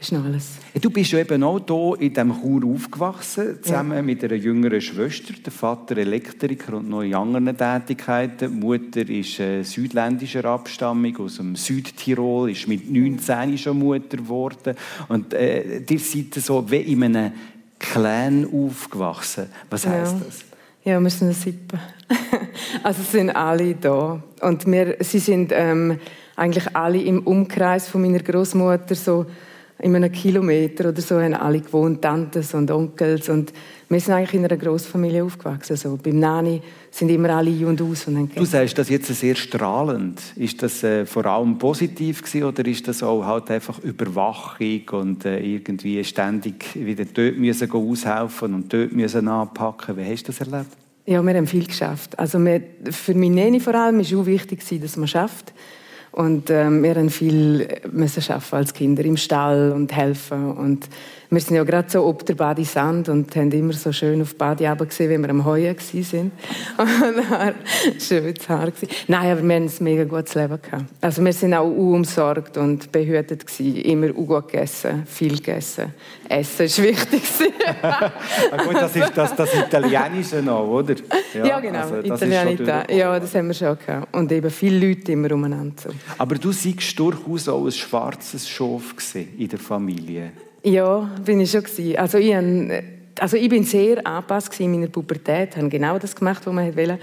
ist 0.00 0.12
noch 0.12 0.24
alles. 0.24 0.52
Du 0.80 0.90
bist 0.90 1.12
ja 1.12 1.18
eben 1.18 1.42
auch 1.42 1.60
hier 1.66 2.06
in 2.06 2.14
diesem 2.14 2.40
Chur 2.40 2.64
aufgewachsen, 2.64 3.62
zusammen 3.62 3.96
ja. 3.96 4.02
mit 4.02 4.24
einer 4.24 4.34
jüngeren 4.34 4.80
Schwester. 4.80 5.34
Der 5.44 5.52
Vater 5.52 5.98
Elektriker 5.98 6.78
und 6.78 6.88
noch 6.88 7.02
in 7.02 7.14
anderen 7.14 7.56
Tätigkeiten. 7.56 8.50
Die 8.50 8.60
Mutter 8.60 9.08
ist 9.08 9.40
äh, 9.40 9.62
südländischer 9.62 10.44
Abstammung, 10.46 11.16
aus 11.18 11.36
dem 11.36 11.54
Südtirol, 11.56 12.50
ist 12.50 12.66
mit 12.66 12.90
19 12.90 13.58
schon 13.58 13.78
Mutter 13.78 14.16
geworden. 14.16 14.74
Und 15.08 15.34
äh, 15.34 15.80
ihr 15.80 15.98
seid 15.98 16.34
so 16.34 16.70
wie 16.70 16.76
in 16.76 17.04
einem 17.04 17.32
Clan 17.78 18.46
aufgewachsen. 18.52 19.46
Was 19.68 19.86
heisst 19.86 20.12
ja. 20.12 20.20
das? 20.24 20.49
Ja, 20.82 20.98
wir 20.98 21.10
sind 21.10 21.28
eine 21.28 21.34
Sippe. 21.34 21.78
also 22.82 23.02
sind 23.02 23.30
alle 23.30 23.74
da. 23.74 24.22
Und 24.40 24.66
wir, 24.66 24.96
sie 25.00 25.18
sind 25.18 25.52
ähm, 25.54 25.98
eigentlich 26.36 26.74
alle 26.74 27.02
im 27.02 27.20
Umkreis 27.20 27.86
von 27.86 28.00
meiner 28.00 28.20
Großmutter 28.20 28.94
so 28.94 29.26
in 29.82 29.96
einem 29.96 30.12
Kilometer 30.12 30.90
oder 30.90 31.00
so 31.00 31.20
haben 31.20 31.34
alle 31.34 31.60
gewohnt, 31.60 32.02
Tanten 32.02 32.44
und 32.52 32.70
Onkels 32.70 33.28
und 33.28 33.52
wir 33.88 33.98
sind 33.98 34.14
eigentlich 34.14 34.34
in 34.34 34.44
einer 34.44 34.56
Großfamilie 34.56 35.24
aufgewachsen. 35.24 35.74
So. 35.74 35.98
Beim 36.00 36.20
Nani 36.20 36.60
sind 36.90 37.08
immer 37.08 37.30
alle 37.30 37.50
ein 37.50 37.64
und 37.64 37.82
aus. 37.82 38.06
Und 38.06 38.36
du 38.36 38.44
sagst 38.44 38.78
das 38.78 38.88
jetzt 38.88 39.08
sehr 39.08 39.34
strahlend. 39.34 40.20
Ist 40.36 40.62
das 40.62 40.84
äh, 40.84 41.04
vor 41.06 41.26
allem 41.26 41.58
positiv 41.58 42.22
gewesen, 42.22 42.44
oder 42.44 42.64
ist 42.66 42.86
das 42.86 43.02
auch 43.02 43.24
halt 43.24 43.50
einfach 43.50 43.80
Überwachung 43.80 44.82
und 44.92 45.24
äh, 45.24 45.40
irgendwie 45.40 46.04
ständig 46.04 46.74
wieder 46.74 47.04
dort 47.04 47.36
müssen 47.36 47.72
aushelfen 47.72 48.54
und 48.54 48.72
dort 48.72 48.92
müssen 48.92 49.26
anpacken? 49.26 49.96
Wie 49.96 50.04
hast 50.04 50.22
du 50.22 50.32
das 50.32 50.40
erlebt? 50.40 50.70
Ja, 51.06 51.20
wir 51.22 51.34
haben 51.34 51.46
viel 51.46 51.66
geschafft. 51.66 52.16
Also 52.16 52.38
wir, 52.38 52.62
für 52.90 53.14
meine 53.14 53.34
Neni 53.34 53.58
vor 53.58 53.74
allem 53.74 53.98
ist 53.98 54.14
auch 54.14 54.26
wichtig, 54.26 54.62
dass 54.80 54.96
man 54.96 55.08
schafft. 55.08 55.52
Und 56.12 56.50
ähm, 56.50 56.82
wir 56.82 56.94
haben 56.96 57.10
viel 57.10 57.68
müssen 57.90 58.22
schaffen 58.22 58.56
als 58.56 58.74
Kinder 58.74 59.04
im 59.04 59.16
Stall 59.16 59.72
und 59.72 59.94
helfen 59.94 60.52
und 60.52 60.88
wir 61.30 61.40
sind 61.40 61.56
ja 61.56 61.62
gerade 61.62 61.88
so 61.88 62.04
ob 62.04 62.26
der 62.26 62.34
Badi 62.34 62.64
Sand 62.64 63.08
und 63.08 63.34
haben 63.36 63.52
immer 63.52 63.72
so 63.72 63.92
schön 63.92 64.20
auf 64.20 64.34
Badi 64.34 64.68
gesehen, 64.78 65.10
wenn 65.10 65.22
wir 65.22 65.30
am 65.30 65.44
Heuen 65.44 65.76
waren. 65.76 66.32
Und 66.78 68.02
schönes 68.02 68.48
Haar. 68.48 68.72
Nein, 69.06 69.32
aber 69.32 69.42
wir 69.42 69.54
haben 69.54 69.66
ein 69.66 69.72
mega 69.80 70.04
gutes 70.04 70.34
Leben 70.34 70.60
gehabt. 70.60 70.84
Also 71.00 71.24
wir 71.24 71.32
sind 71.32 71.54
auch 71.54 71.70
umsorgt 71.70 72.56
und 72.56 72.90
behütet 72.90 73.46
gewesen. 73.46 73.76
Immer 73.76 74.08
gut 74.08 74.48
gegessen, 74.48 75.04
viel 75.06 75.36
gegessen. 75.36 75.94
Essen 76.28 76.66
ist 76.66 76.82
wichtig. 76.82 77.22
ah, 77.82 78.10
gut, 78.64 78.74
das 78.74 78.96
ist 78.96 79.12
das, 79.14 79.36
das 79.36 79.54
Italienische 79.54 80.42
noch, 80.42 80.66
oder? 80.66 80.96
Ja, 81.34 81.46
ja 81.46 81.60
genau. 81.60 81.78
Also, 81.78 82.02
das 82.02 82.22
Italienita. 82.22 82.90
Ja, 82.92 83.20
das 83.20 83.34
haben 83.34 83.48
wir 83.48 83.54
schon 83.54 83.78
gehabt. 83.78 84.14
Und 84.16 84.32
eben 84.32 84.50
viele 84.50 84.88
Leute 84.88 85.12
immer 85.12 85.32
umeinander. 85.32 85.90
Aber 86.18 86.34
du 86.34 86.50
siehst 86.50 86.98
durchaus 86.98 87.48
auch 87.48 87.64
ein 87.64 87.72
schwarzes 87.72 88.48
Schaf 88.48 88.94
in 89.14 89.48
der 89.48 89.58
Familie. 89.58 90.32
Ja, 90.62 91.10
bin 91.24 91.40
ich 91.40 91.50
schon. 91.50 91.64
Also 91.96 92.18
ich, 92.18 92.34
also 93.18 93.36
ich 93.36 93.48
bin 93.48 93.64
sehr 93.64 94.06
angepasst 94.06 94.58
in 94.60 94.72
meiner 94.72 94.88
Pubertät, 94.88 95.56
habe 95.56 95.68
genau 95.68 95.98
das 95.98 96.14
gemacht, 96.14 96.46
was 96.46 96.54
man 96.54 96.76
wollte. 96.76 96.98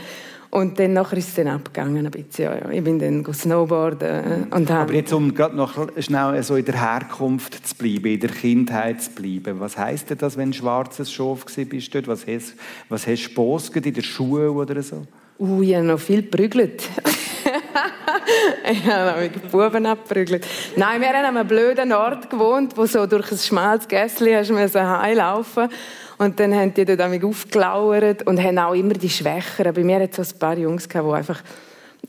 Und 0.50 0.80
dann 0.80 0.94
nachher 0.94 1.18
ist 1.18 1.28
es 1.28 1.36
dann 1.36 1.48
abgegangen 1.50 2.06
ein 2.06 2.12
bisschen. 2.12 2.46
Ja, 2.46 2.56
ja. 2.56 2.70
Ich 2.70 2.84
bin 2.84 3.00
dann 3.00 3.34
snowboarden 3.34 4.48
und 4.50 4.72
Aber 4.72 4.94
jetzt 4.94 5.12
um 5.12 5.28
noch 5.28 5.90
schnell 6.00 6.42
so 6.42 6.56
in 6.56 6.66
der 6.66 6.80
Herkunft 6.80 7.68
zu 7.68 7.76
bleiben, 7.76 8.06
in 8.06 8.20
der 8.22 8.30
Kindheit 8.30 9.02
zu 9.02 9.12
bleiben. 9.12 9.60
Was 9.60 9.78
heisst 9.78 10.10
denn 10.10 10.18
das, 10.18 10.38
wenn 10.38 10.52
du 10.52 10.58
ein 10.58 10.60
schwarzes 10.60 11.12
Schaf 11.12 11.46
dort? 11.46 12.08
Was 12.08 12.26
hast, 12.26 12.56
was 12.88 13.08
hast 13.08 13.34
du 13.36 13.60
in 13.84 13.94
der 13.94 14.02
Schule 14.02 14.52
oder 14.52 14.82
so? 14.82 15.06
Uh, 15.40 15.62
ich 15.62 15.76
habe 15.76 15.86
noch 15.86 16.00
viel 16.00 16.24
geprügelt. 16.24 16.84
ich 18.72 18.86
habe 18.86 19.22
mit 19.22 19.36
den 19.36 19.50
Buben 19.52 19.86
abgeprügelt. 19.86 20.46
Nein, 20.76 21.00
wir 21.00 21.10
haben 21.10 21.26
an 21.26 21.38
einem 21.38 21.48
blöden 21.48 21.94
Ort 21.94 22.30
gewohnt, 22.30 22.76
wo 22.76 22.86
so 22.86 23.06
durch 23.06 23.32
ein 23.32 23.38
schmales 23.38 23.88
Gässchen 23.88 24.28
heimlaufen 24.28 25.70
und 26.18 26.40
dann 26.40 26.56
haben 26.56 26.74
die 26.74 26.86
dort 26.86 27.02
aufgelauert 27.24 28.26
und 28.26 28.42
haben 28.42 28.58
auch 28.58 28.74
immer 28.74 28.94
die 28.94 29.10
Schwächeren. 29.10 29.74
Bei 29.74 29.84
mir 29.84 30.00
hat 30.00 30.18
es 30.18 30.30
so 30.30 30.36
ein 30.36 30.40
paar 30.40 30.58
Jungs 30.58 30.90
gehabt, 30.90 31.08
die 31.08 31.14
einfach 31.14 31.44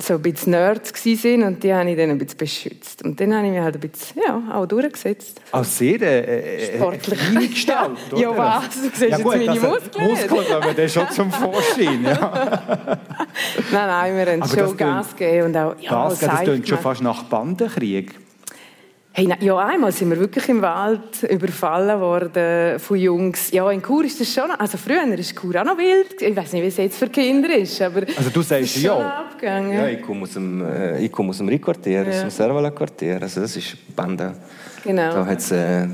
so 0.01 0.15
ein 0.15 0.23
bisschen 0.23 0.53
Nerds 0.53 0.95
waren 0.95 1.43
und 1.43 1.63
die 1.63 1.75
habe 1.75 1.91
ich 1.91 1.97
dann 1.97 2.11
ein 2.11 2.19
bisschen 2.19 2.39
beschützt. 2.39 3.05
Und 3.05 3.21
dann 3.21 3.35
habe 3.35 3.47
ich 3.47 3.53
mich 3.53 3.61
halt 3.61 3.75
ein 3.75 3.81
bisschen, 3.81 4.23
ja, 4.27 4.43
auch 4.55 4.67
durchgesetzt. 4.67 5.41
Als 5.51 5.77
sehr 5.77 6.01
äh, 6.01 6.77
Sportlich. 6.77 7.19
feine 7.19 7.49
Gestalt, 7.49 7.99
oder? 8.13 8.21
ja, 8.21 8.37
was? 8.37 8.69
Du 8.71 8.81
siehst 8.93 9.11
ja, 9.11 9.19
gut, 9.19 9.35
jetzt 9.35 9.47
meine 9.47 9.61
Muskeln. 9.61 10.09
Muskeln 10.09 10.45
kommen 10.47 10.77
dann 10.77 10.89
schon 10.89 11.11
zum 11.11 11.33
Vorschein, 11.33 12.05
ja. 12.05 12.99
nein, 13.73 13.87
nein, 13.87 14.17
wir 14.17 14.33
haben 14.33 14.43
Aber 14.43 14.69
schon 14.69 14.77
Gas 14.77 15.17
gegeben 15.17 15.47
und 15.47 15.57
auch, 15.57 15.75
ja, 15.81 15.91
Gas 15.91 16.21
geben, 16.21 16.33
das 16.33 16.43
klingt 16.43 16.69
schon 16.69 16.79
fast 16.79 17.03
nach 17.03 17.23
Bandenkrieg. 17.25 18.15
Hey, 19.19 19.27
na, 19.27 19.37
ja, 19.41 19.57
einmal 19.59 19.91
sind 19.91 20.11
wir 20.11 20.21
wirklich 20.21 20.49
im 20.49 20.63
Wald 20.63 21.25
überfallen 21.25 22.01
worden 22.01 22.79
von 22.79 22.97
Jungs. 22.97 23.51
Ja, 23.51 23.69
in 23.71 23.83
Chur 23.83 24.05
ist 24.05 24.21
das 24.21 24.33
schon, 24.33 24.49
also 24.53 24.79
früher 24.79 25.03
ist 25.19 25.35
Chur 25.35 25.61
auch 25.61 25.65
noch 25.65 25.77
wild. 25.77 26.23
Ich 26.23 26.37
weiß 26.37 26.53
nicht, 26.53 26.63
wie 26.63 26.69
es 26.69 26.77
jetzt 26.77 26.99
für 26.99 27.09
Kinder 27.09 27.53
ist, 27.57 27.83
aber 27.83 28.03
Also 28.17 28.31
du 28.31 28.43
sagst 28.43 28.77
ja. 28.77 29.27
Ja, 29.43 29.89
ich 29.89 30.03
komme 30.03 30.23
aus 30.23 30.35
dem, 30.35 30.65
äh, 30.65 31.05
ich 31.05 31.11
komme 31.11 31.31
aus 31.31 31.39
dem 31.39 31.49
Rheinquartier, 31.49 32.05
ja. 32.05 32.09
aus 32.11 32.21
dem 32.21 32.31
Servala-Quartier, 32.31 33.21
also 33.21 33.41
das 33.41 33.57
ist 33.57 33.97
Bande. 33.97 34.35
Genau. 34.85 35.13
Da 35.13 35.27
hat's, 35.27 35.51
äh, 35.51 35.89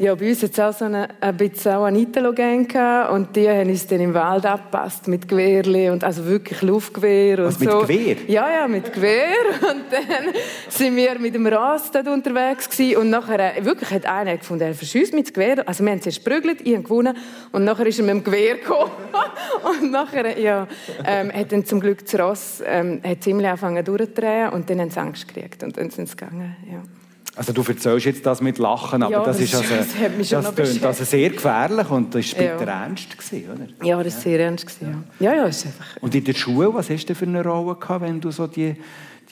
ja, 0.00 0.14
bei 0.14 0.30
uns 0.30 0.42
hat 0.42 0.52
es 0.52 0.58
auch 0.58 0.72
so 0.72 0.86
eine, 0.86 1.08
ein 1.20 1.36
bisschen 1.36 1.72
auch 1.72 1.84
eine 1.84 1.98
Italo-Gang 1.98 3.10
und 3.12 3.36
die 3.36 3.46
haben 3.46 3.68
uns 3.68 3.86
dann 3.86 4.00
im 4.00 4.14
Wald 4.14 4.46
abgepasst 4.46 5.08
mit 5.08 5.28
Gewehrli 5.28 5.90
und 5.90 6.02
also 6.04 6.24
wirklich 6.24 6.62
Luftgewehr 6.62 7.40
und 7.40 7.44
Was, 7.44 7.60
mit 7.60 7.70
so. 7.70 7.80
Gewehr? 7.80 8.16
Ja, 8.26 8.50
ja, 8.50 8.66
mit 8.66 8.94
Gewehr 8.94 9.34
und 9.60 9.84
dann 9.90 10.32
sind 10.70 10.96
wir 10.96 11.18
mit 11.18 11.34
dem 11.34 11.46
Rast 11.46 11.94
dort 11.94 12.08
unterwegs 12.08 12.70
gewesen. 12.70 12.96
und 12.96 13.10
nachher 13.10 13.62
wirklich 13.62 13.90
hat 13.90 14.06
einer 14.06 14.38
gefunden, 14.38 14.64
er 14.64 14.74
verschießt 14.74 15.12
mit 15.12 15.28
dem 15.28 15.34
Gewehr, 15.34 15.68
also 15.68 15.84
wir 15.84 15.92
haben 15.92 16.00
zuerst 16.00 16.24
prügelt, 16.24 16.62
ich 16.62 16.72
habe 16.72 16.82
gewonnen 16.82 17.14
und 17.52 17.64
nachher 17.64 17.86
ist 17.86 17.98
er 17.98 18.06
mit 18.06 18.14
dem 18.14 18.24
Gewehr 18.24 18.54
gekommen 18.54 18.92
und 19.82 19.90
nachher, 19.90 20.38
ja, 20.38 20.66
ähm, 21.04 21.30
hat 21.30 21.52
dann 21.52 21.66
zum 21.66 21.78
Glück 21.78 22.06
das 22.06 22.18
Ross 22.18 22.62
ähm, 22.64 23.02
hat 23.06 23.22
ziemlich 23.22 23.46
angefangen 23.46 23.84
durchzudrehen 23.84 24.48
und 24.48 24.70
dann 24.70 24.80
haben 24.80 24.90
sie 24.90 25.00
Angst 25.00 25.28
gekriegt 25.28 25.62
und 25.62 25.76
dann 25.76 25.90
sind 25.90 26.08
sie 26.08 26.16
gegangen, 26.16 26.56
ja. 26.72 26.99
Also 27.40 27.54
du 27.54 27.62
erzählst 27.62 28.04
jetzt 28.04 28.26
das 28.26 28.42
mit 28.42 28.58
Lachen, 28.58 29.02
aber 29.02 29.12
ja, 29.12 29.24
das, 29.24 29.38
das, 29.38 29.46
ist 29.46 29.54
also, 29.54 29.74
das, 30.18 30.28
das, 30.28 30.54
tönt 30.54 30.84
also 30.84 31.04
sehr 31.04 31.30
gefährlich 31.30 31.88
und 31.88 32.14
das 32.14 32.36
war 32.36 32.38
bitter 32.38 32.66
ja. 32.66 32.82
ernst, 32.82 33.16
gewesen, 33.16 33.50
oder? 33.50 33.86
Ja, 33.86 34.02
das 34.02 34.14
war 34.16 34.20
sehr 34.20 34.40
ernst. 34.40 34.66
Gewesen, 34.66 35.04
ja. 35.20 35.30
ja, 35.30 35.36
ja, 35.38 35.44
ist 35.46 35.64
einfach... 35.64 35.96
Und 36.02 36.14
in 36.14 36.22
der 36.22 36.34
Schule, 36.34 36.74
was 36.74 36.90
hast 36.90 37.06
du 37.06 37.14
für 37.14 37.24
eine 37.24 37.42
Rolle 37.42 37.76
gehabt, 37.76 38.02
wenn 38.04 38.20
du 38.20 38.30
so 38.30 38.46
die, 38.46 38.76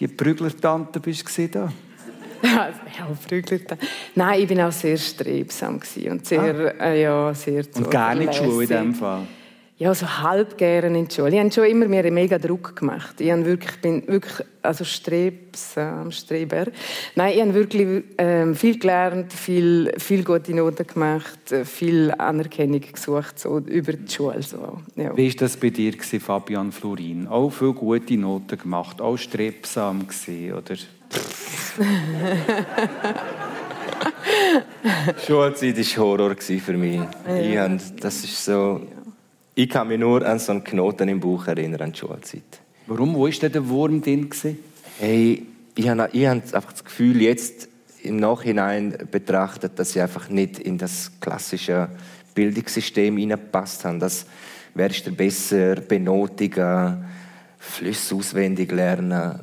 die 0.00 0.08
Prüglertante 0.08 1.00
bist 1.00 1.22
da? 1.52 1.70
ja, 2.42 2.70
Prüglertante. 3.28 3.86
Nein, 4.14 4.40
ich 4.40 4.56
war 4.56 4.68
auch 4.68 4.72
sehr 4.72 4.96
strebsam 4.96 5.78
und 6.10 6.26
sehr, 6.26 6.74
ah. 6.80 6.84
äh, 6.84 7.02
ja, 7.02 7.34
sehr 7.34 7.62
Und 7.74 7.90
gerne 7.90 8.24
in 8.24 8.30
die 8.30 8.36
Schule 8.38 8.62
in 8.62 8.70
dem 8.70 8.94
Fall? 8.94 9.26
Ja, 9.78 9.94
so 9.94 10.22
halb 10.22 10.58
gerne 10.58 10.98
in 10.98 11.06
die 11.06 11.14
Schule. 11.14 11.30
Ich 11.30 11.38
habe 11.38 11.52
schon 11.52 11.66
immer 11.66 11.86
mir 11.86 12.00
einen 12.00 12.12
mega 12.12 12.36
Druck 12.36 12.74
gemacht. 12.74 13.20
Ich 13.20 13.28
wirklich, 13.28 13.80
bin 13.80 14.08
wirklich 14.08 14.44
also 14.60 14.84
strebsam, 14.84 16.10
Streber. 16.10 16.66
Nein, 17.14 17.34
ich 17.34 17.40
habe 17.40 17.54
wirklich 17.54 18.02
ähm, 18.18 18.56
viel 18.56 18.80
gelernt, 18.80 19.32
viel, 19.32 19.92
viel 19.96 20.24
gute 20.24 20.52
Noten 20.52 20.84
gemacht, 20.84 21.38
viel 21.64 22.10
Anerkennung 22.10 22.80
gesucht 22.80 23.38
so, 23.38 23.58
über 23.58 23.92
die 23.92 24.12
Schule. 24.12 24.42
So. 24.42 24.80
Ja. 24.96 25.16
Wie 25.16 25.28
war 25.28 25.36
das 25.38 25.56
bei 25.56 25.70
dir, 25.70 25.92
gewesen, 25.92 26.18
Fabian 26.18 26.72
Florin? 26.72 27.28
Auch 27.28 27.50
viele 27.50 27.72
gute 27.72 28.16
Noten 28.16 28.58
gemacht, 28.58 29.00
auch 29.00 29.16
strebsam 29.16 30.08
gewesen, 30.08 30.54
oder? 30.54 30.74
Schulzeit 35.26 35.76
war 35.76 36.04
Horror 36.04 36.36
für 36.36 36.76
mich. 36.76 37.00
Ja. 37.26 37.72
Ich, 37.72 37.82
das 38.00 38.24
ist 38.24 38.44
so 38.44 38.80
ich 39.58 39.68
kann 39.68 39.88
mich 39.88 39.98
nur 39.98 40.24
an 40.24 40.38
so 40.38 40.52
einen 40.52 40.62
Knoten 40.62 41.08
im 41.08 41.18
Buch 41.18 41.48
erinnern, 41.48 41.80
an 41.80 41.92
die 41.92 41.98
Schulzeit. 41.98 42.60
Warum? 42.86 43.16
Wo 43.16 43.24
war 43.24 43.30
denn 43.30 43.50
der 43.50 43.68
Wurm 43.68 44.00
drin? 44.00 44.30
Hey, 45.00 45.46
ich 45.74 45.88
habe, 45.88 46.08
ich 46.12 46.26
habe 46.26 46.40
einfach 46.40 46.70
das 46.70 46.84
Gefühl, 46.84 47.20
jetzt 47.20 47.66
im 48.04 48.18
Nachhinein 48.18 48.96
betrachtet, 49.10 49.76
dass 49.76 49.96
ich 49.96 50.00
einfach 50.00 50.28
nicht 50.28 50.60
in 50.60 50.78
das 50.78 51.10
klassische 51.18 51.88
Bildungssystem 52.36 53.16
hineingepasst 53.16 53.84
habe. 53.84 53.98
Das 53.98 54.26
wärst 54.74 55.08
du 55.08 55.10
besser 55.10 55.74
benotigen, 55.74 57.04
Flüsse 57.58 58.14
auswendig 58.14 58.70
lernen. 58.70 59.40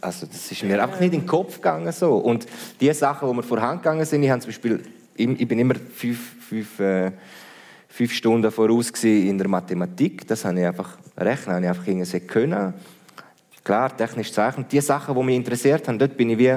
Also 0.00 0.26
das 0.26 0.50
ist 0.50 0.64
mir 0.64 0.82
einfach 0.82 0.98
nicht 0.98 1.14
in 1.14 1.20
den 1.20 1.28
Kopf 1.28 1.58
gegangen 1.58 1.92
so. 1.92 2.16
Und 2.16 2.44
die 2.80 2.92
Sachen, 2.92 3.28
die 3.28 3.36
mir 3.36 3.44
vorhanden 3.44 3.84
gegangen 3.84 4.04
sind, 4.04 4.24
ich 4.24 4.30
habe 4.30 4.40
zum 4.40 4.48
Beispiel, 4.48 4.82
ich 5.14 5.46
bin 5.46 5.60
immer 5.60 5.76
fünf, 5.76 6.18
fünf 6.48 6.80
äh, 6.80 7.12
fünf 7.92 8.12
Stunden 8.12 8.50
voraus 8.50 8.90
in 9.04 9.36
der 9.36 9.48
Mathematik. 9.48 10.26
Das 10.26 10.44
habe 10.44 10.58
ich 10.58 10.66
einfach 10.66 10.96
rechnen, 11.16 11.56
habe 11.56 11.64
ich 11.64 11.68
einfach 11.68 11.86
irgendwie 11.86 12.20
können. 12.20 12.74
Klar, 13.62 13.96
technisch 13.96 14.32
zeichnen. 14.32 14.66
Die 14.70 14.80
Sachen, 14.80 15.14
die 15.14 15.22
mich 15.22 15.36
interessiert 15.36 15.86
haben, 15.86 15.98
dort 15.98 16.16
bin 16.16 16.30
ich 16.30 16.38
wie 16.38 16.56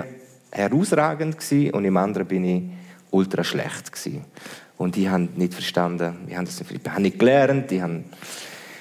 herausragend 0.52 1.38
gewesen, 1.38 1.72
und 1.72 1.86
im 1.86 1.98
anderen 1.98 2.28
bin 2.28 2.46
ich 2.46 2.64
ultra 3.12 3.44
schlecht 3.44 3.92
gewesen. 3.92 4.24
Und 4.78 4.96
die 4.96 5.10
haben 5.10 5.30
nicht 5.36 5.54
verstanden, 5.54 6.16
ich 6.28 6.36
habe 6.36 6.46
das 6.46 6.60
nicht, 6.60 6.72
ich 6.72 6.90
habe 6.90 7.02
nicht 7.02 7.20
gelernt, 7.20 7.72
ich 7.72 7.82
habe, 7.82 8.04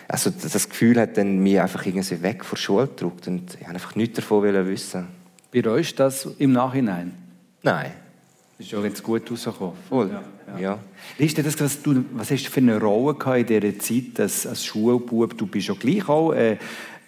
also 0.08 0.30
das 0.30 0.68
Gefühl 0.68 1.00
hat 1.00 1.16
dann 1.16 1.38
mich 1.38 1.60
einfach 1.60 1.84
irgendwie 1.84 2.22
weg 2.22 2.44
von 2.44 2.56
der 2.56 2.62
Schule 2.62 2.86
gedrückt 2.86 3.26
und 3.26 3.54
ich 3.54 3.62
habe 3.62 3.74
einfach 3.74 3.94
nichts 3.96 4.16
davon 4.16 4.42
wissen. 4.42 5.08
Bereust 5.50 5.92
du 5.92 5.96
das 6.04 6.26
im 6.38 6.52
Nachhinein? 6.52 7.14
Nein. 7.62 7.92
Das 8.58 8.66
ist 8.66 8.72
ja 8.72 8.80
jetzt 8.82 9.02
gut 9.02 9.30
rausgekommen. 9.30 9.74
Voll, 9.88 10.10
ja. 10.10 10.22
Ja. 10.58 10.78
Wie 11.18 11.24
ist 11.24 11.38
das, 11.38 11.60
was, 11.60 11.82
du, 11.82 12.04
was 12.12 12.30
hast 12.30 12.46
du 12.46 12.50
für 12.50 12.60
eine 12.60 12.80
Rolle 12.80 13.16
in 13.38 13.46
dieser 13.46 13.78
Zeit 13.78 14.20
als, 14.20 14.46
als 14.46 14.64
Schulbub? 14.64 15.36
Du 15.36 15.46
bist 15.46 15.68
ja 15.68 15.74
gleich 15.74 16.08
auch 16.08 16.32
äh, 16.32 16.56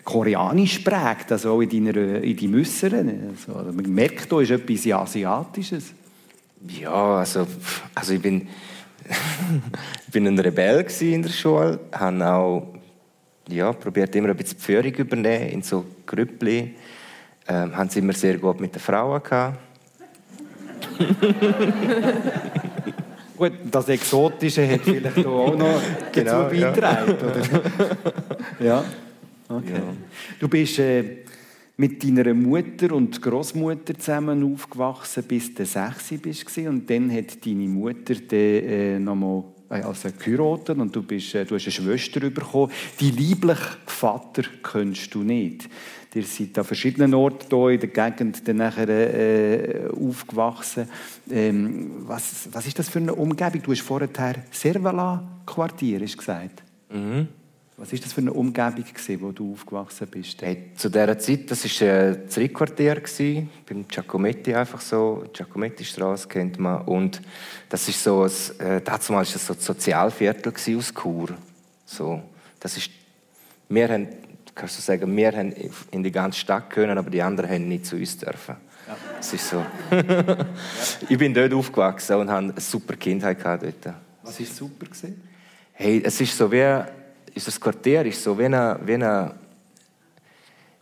koreanisch 0.04 0.78
prägt, 0.80 1.32
also 1.32 1.52
auch 1.52 1.60
in 1.60 1.68
deiner 1.68 2.22
in 2.22 2.36
die 2.36 2.48
Müsseren. 2.48 3.36
Also, 3.46 3.72
man 3.72 3.92
merkt, 3.92 4.30
da 4.30 4.40
ist 4.40 4.50
etwas 4.50 4.86
Asiatisches. 4.86 5.92
Ja, 6.68 7.18
also, 7.18 7.46
also 7.94 8.12
ich 8.12 8.22
bin, 8.22 8.48
ich 9.04 9.16
bin 10.12 10.26
ein 10.26 10.38
Rebell 10.38 10.86
in 11.00 11.22
der 11.22 11.30
Schule, 11.30 11.80
habe 11.92 12.26
auch 12.26 12.76
ja, 13.48 13.72
probiert 13.72 14.14
immer 14.16 14.30
ein 14.30 14.36
bisschen 14.36 14.58
Führung 14.58 14.92
übernehmen 14.92 15.48
in 15.48 15.62
so 15.62 15.84
Grüppli. 16.04 16.74
Ähm, 17.48 17.76
haben 17.76 17.88
sie 17.88 18.00
immer 18.00 18.12
sehr 18.12 18.38
gut 18.38 18.60
mit 18.60 18.74
den 18.74 18.80
Frauen 18.80 19.22
gehabt 19.22 19.60
Gut, 23.36 23.52
das 23.70 23.88
Exotische 23.88 24.66
hat 24.68 24.80
vielleicht 24.80 25.26
auch 25.26 25.56
noch 25.56 25.80
genau, 26.12 26.42
dazu 26.42 26.56
beigetragen, 26.56 27.16
ja. 27.20 27.26
oder? 27.26 27.96
ja. 28.64 28.84
Okay. 29.48 29.72
Ja. 29.74 29.94
Du 30.40 30.48
bist 30.48 30.78
äh, 30.78 31.18
mit 31.76 32.02
deiner 32.02 32.32
Mutter 32.34 32.92
und 32.92 33.20
Großmutter 33.20 33.98
zusammen 33.98 34.52
aufgewachsen, 34.54 35.24
bis 35.24 35.54
du 35.54 35.66
sechs 35.66 36.08
bist 36.20 36.58
und 36.58 36.88
dann 36.88 37.12
hat 37.12 37.44
deine 37.44 37.68
Mutter 37.68 38.14
den, 38.14 38.64
äh, 38.64 38.98
nochmal 38.98 39.44
äh, 39.70 39.82
also 39.82 40.08
geheiratet 40.18 40.78
und 40.78 40.94
du, 40.94 41.02
bist, 41.02 41.34
äh, 41.34 41.44
du 41.44 41.54
hast 41.54 41.64
eine 41.64 41.72
Schwester 41.72 42.20
bekommen. 42.20 42.72
Die 42.98 43.10
lieblichen 43.10 43.76
Vater 43.84 44.42
kennst 44.62 45.14
du 45.14 45.22
nicht. 45.22 45.68
Ihr 46.16 46.24
seid 46.24 46.58
an 46.58 46.64
verschiedenen 46.64 47.12
Orten 47.12 47.54
hier 47.54 47.68
in 47.68 47.80
der 47.80 47.88
Gegend 47.90 48.48
dann 48.48 48.56
nachher, 48.56 48.88
äh, 48.88 49.86
aufgewachsen. 49.88 50.88
Ähm, 51.30 51.90
was, 52.06 52.48
was 52.52 52.66
ist 52.66 52.78
das 52.78 52.88
für 52.88 53.00
eine 53.00 53.14
Umgebung? 53.14 53.60
Du 53.62 53.72
hast 53.72 53.82
vorher 53.82 54.08
Servala-Quartier 54.50 56.00
gesagt. 56.00 56.62
Mhm. 56.90 57.28
Was 57.76 57.92
ist 57.92 58.06
das 58.06 58.14
für 58.14 58.22
eine 58.22 58.32
Umgebung, 58.32 58.82
gewesen, 58.82 59.20
wo 59.20 59.32
du 59.32 59.52
aufgewachsen 59.52 60.08
bist? 60.10 60.40
Hey, 60.40 60.70
zu 60.74 60.88
dieser 60.88 61.18
Zeit, 61.18 61.50
das 61.50 61.64
war 61.82 61.86
äh, 61.86 62.18
das 62.24 62.38
Rheinquartier, 62.38 63.02
beim 63.68 63.86
Giacometti 63.86 64.54
einfach 64.54 64.80
so. 64.80 65.22
Giacometti-Straße 65.34 66.28
kennt 66.28 66.58
man. 66.58 66.80
Und 66.86 67.20
das 67.68 67.86
ist 67.90 68.02
so, 68.02 68.22
ein, 68.22 68.66
äh, 68.66 68.80
damals 68.80 69.10
war 69.10 69.20
das 69.20 69.46
so 69.46 69.52
ein 69.52 69.60
Sozialviertel 69.60 70.54
aus 70.78 70.94
Chur. 70.94 71.28
So, 71.84 72.22
das 72.58 72.78
ist, 72.78 72.90
wir 73.68 73.88
haben 73.90 74.08
kannst 74.56 74.78
du 74.78 74.82
sagen, 74.82 75.16
wir 75.16 75.32
haben 75.32 75.54
in 75.92 76.02
die 76.02 76.10
ganze 76.10 76.40
Stadt 76.40 76.70
können, 76.70 76.98
aber 76.98 77.10
die 77.10 77.22
anderen 77.22 77.50
haben 77.50 77.68
nicht 77.68 77.86
zu 77.86 77.96
uns 77.96 78.16
dürfen. 78.16 78.56
Ja. 78.88 78.96
Das 79.18 79.32
ist 79.32 79.48
so. 79.48 79.64
ich 81.08 81.18
bin 81.18 81.34
dort 81.34 81.52
aufgewachsen 81.52 82.16
und 82.16 82.30
habe 82.30 82.50
eine 82.50 82.60
super 82.60 82.96
Kindheit 82.96 83.38
gehabt 83.38 83.62
dort. 83.62 83.94
Was 84.22 84.40
war 84.40 84.46
super? 84.46 84.86
Gewesen? 84.86 85.22
Hey, 85.72 86.02
es 86.04 86.20
ist 86.20 86.36
so 86.36 86.50
wie, 86.50 86.82
das 87.34 87.60
Quartier 87.60 88.06
ist 88.06 88.22
so 88.22 88.38
wie 88.38 88.46
eine, 88.46 88.78
wie 88.84 88.94
eine, 88.94 89.34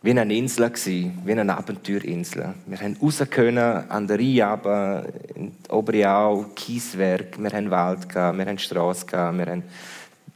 wie 0.01 0.11
eine 0.11 0.35
Insel 0.35 0.69
gewesen, 0.69 1.21
wie 1.25 1.31
eine 1.33 1.57
Abenteuerinsel. 1.57 2.53
Wir 2.65 2.79
haben 2.79 2.95
raus 3.01 3.21
können, 3.29 3.57
an 3.57 4.07
der 4.07 4.19
Rhein 4.19 5.05
in 5.35 5.51
Obriau, 5.69 6.45
Kieswerk, 6.55 7.37
wir 7.37 7.51
haben 7.51 7.69
Wald 7.69 8.07
gehabt, 8.07 8.37
wir 8.37 8.45
haben 8.45 8.57
Straße 8.57 9.05
gehabt, 9.05 9.37
wir 9.37 9.47
haben 9.47 9.63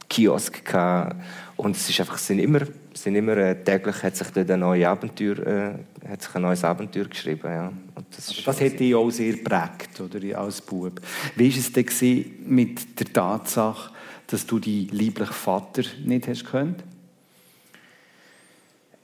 Kiosk 0.08 0.64
gehabt. 0.64 1.16
und 1.56 1.76
es 1.76 1.88
ist 1.88 2.00
einfach, 2.00 2.16
es 2.16 2.26
sind 2.26 2.40
immer, 2.40 2.60
sind 3.02 3.14
immer 3.14 3.36
äh, 3.36 3.62
täglich 3.62 4.02
hat 4.02 4.16
sich 4.16 4.28
dort 4.28 4.50
ein 4.50 4.60
neues 4.60 4.86
Abenteuer, 4.86 5.38
äh, 5.38 6.08
hat 6.08 6.22
sich 6.22 6.34
ein 6.34 6.42
neues 6.42 6.64
Abenteuer 6.64 7.06
geschrieben, 7.06 7.50
ja. 7.50 7.72
Und 7.94 8.06
das, 8.16 8.30
ist 8.30 8.46
das 8.46 8.60
hat 8.60 8.78
dich 8.78 8.94
auch 8.94 9.10
sehr 9.10 9.32
geprägt, 9.32 10.00
oder, 10.00 10.38
als 10.38 10.60
Bub. 10.60 11.00
Wie 11.36 11.50
war 11.50 11.58
es 11.58 11.72
denn 11.72 12.24
mit 12.46 13.00
der 13.00 13.12
Tatsache, 13.12 13.92
dass 14.26 14.46
du 14.46 14.58
die 14.58 14.86
lieblichen 14.90 15.32
Vater 15.32 15.82
nicht 16.04 16.28
hast 16.28 16.44
können? 16.46 16.76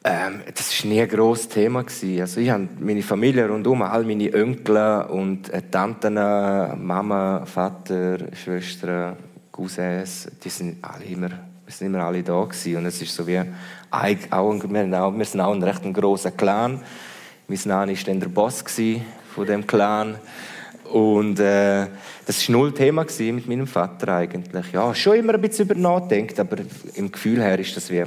Ähm, 0.04 0.42
das 0.54 0.84
war 0.84 0.90
nie 0.90 1.00
ein 1.00 1.08
grosses 1.08 1.48
Thema. 1.48 1.80
Also 1.80 2.40
ich 2.40 2.50
habe 2.50 2.68
meine 2.78 3.02
Familie 3.02 3.48
rundum, 3.48 3.82
all 3.82 4.04
meine 4.04 4.32
Onkel 4.32 5.04
und 5.10 5.48
äh, 5.48 5.62
Tanten, 5.68 6.14
Mama, 6.14 7.44
Vater, 7.44 8.18
Schwestern, 8.32 9.16
Cousins, 9.50 10.28
die 10.44 10.48
sind 10.50 10.84
alle 10.84 11.04
immer, 11.06 11.30
wir 11.66 11.72
sind 11.72 11.88
immer 11.88 12.04
alle 12.04 12.22
da 12.22 12.44
gewesen. 12.44 12.76
Und 12.76 12.86
es 12.86 13.02
ist 13.02 13.12
so 13.12 13.26
wie, 13.26 13.40
auch, 13.90 14.04
wir 15.18 15.24
sind 15.24 15.40
auch 15.40 15.52
ein 15.52 15.62
recht 15.62 15.94
grosser 15.94 16.30
Clan. 16.30 16.80
Mein 17.48 17.58
Name 17.64 17.96
war 17.96 18.04
dann 18.04 18.20
der 18.20 18.28
Boss 18.28 18.64
von 19.34 19.46
dem 19.46 19.66
Clan. 19.66 20.16
Und 20.92 21.40
äh, 21.40 21.88
das 22.24 22.48
war 22.48 22.56
null 22.56 22.72
Thema 22.72 23.04
mit 23.18 23.48
meinem 23.48 23.66
Vater 23.66 24.14
eigentlich. 24.14 24.72
Ja, 24.72 24.94
schon 24.94 25.16
immer 25.16 25.34
ein 25.34 25.40
bisschen 25.40 25.68
über 25.68 25.74
nachdenkt, 25.74 26.38
aber 26.38 26.58
im 26.94 27.10
Gefühl 27.10 27.42
her 27.42 27.58
ist 27.58 27.76
das 27.76 27.90
wie 27.90 28.04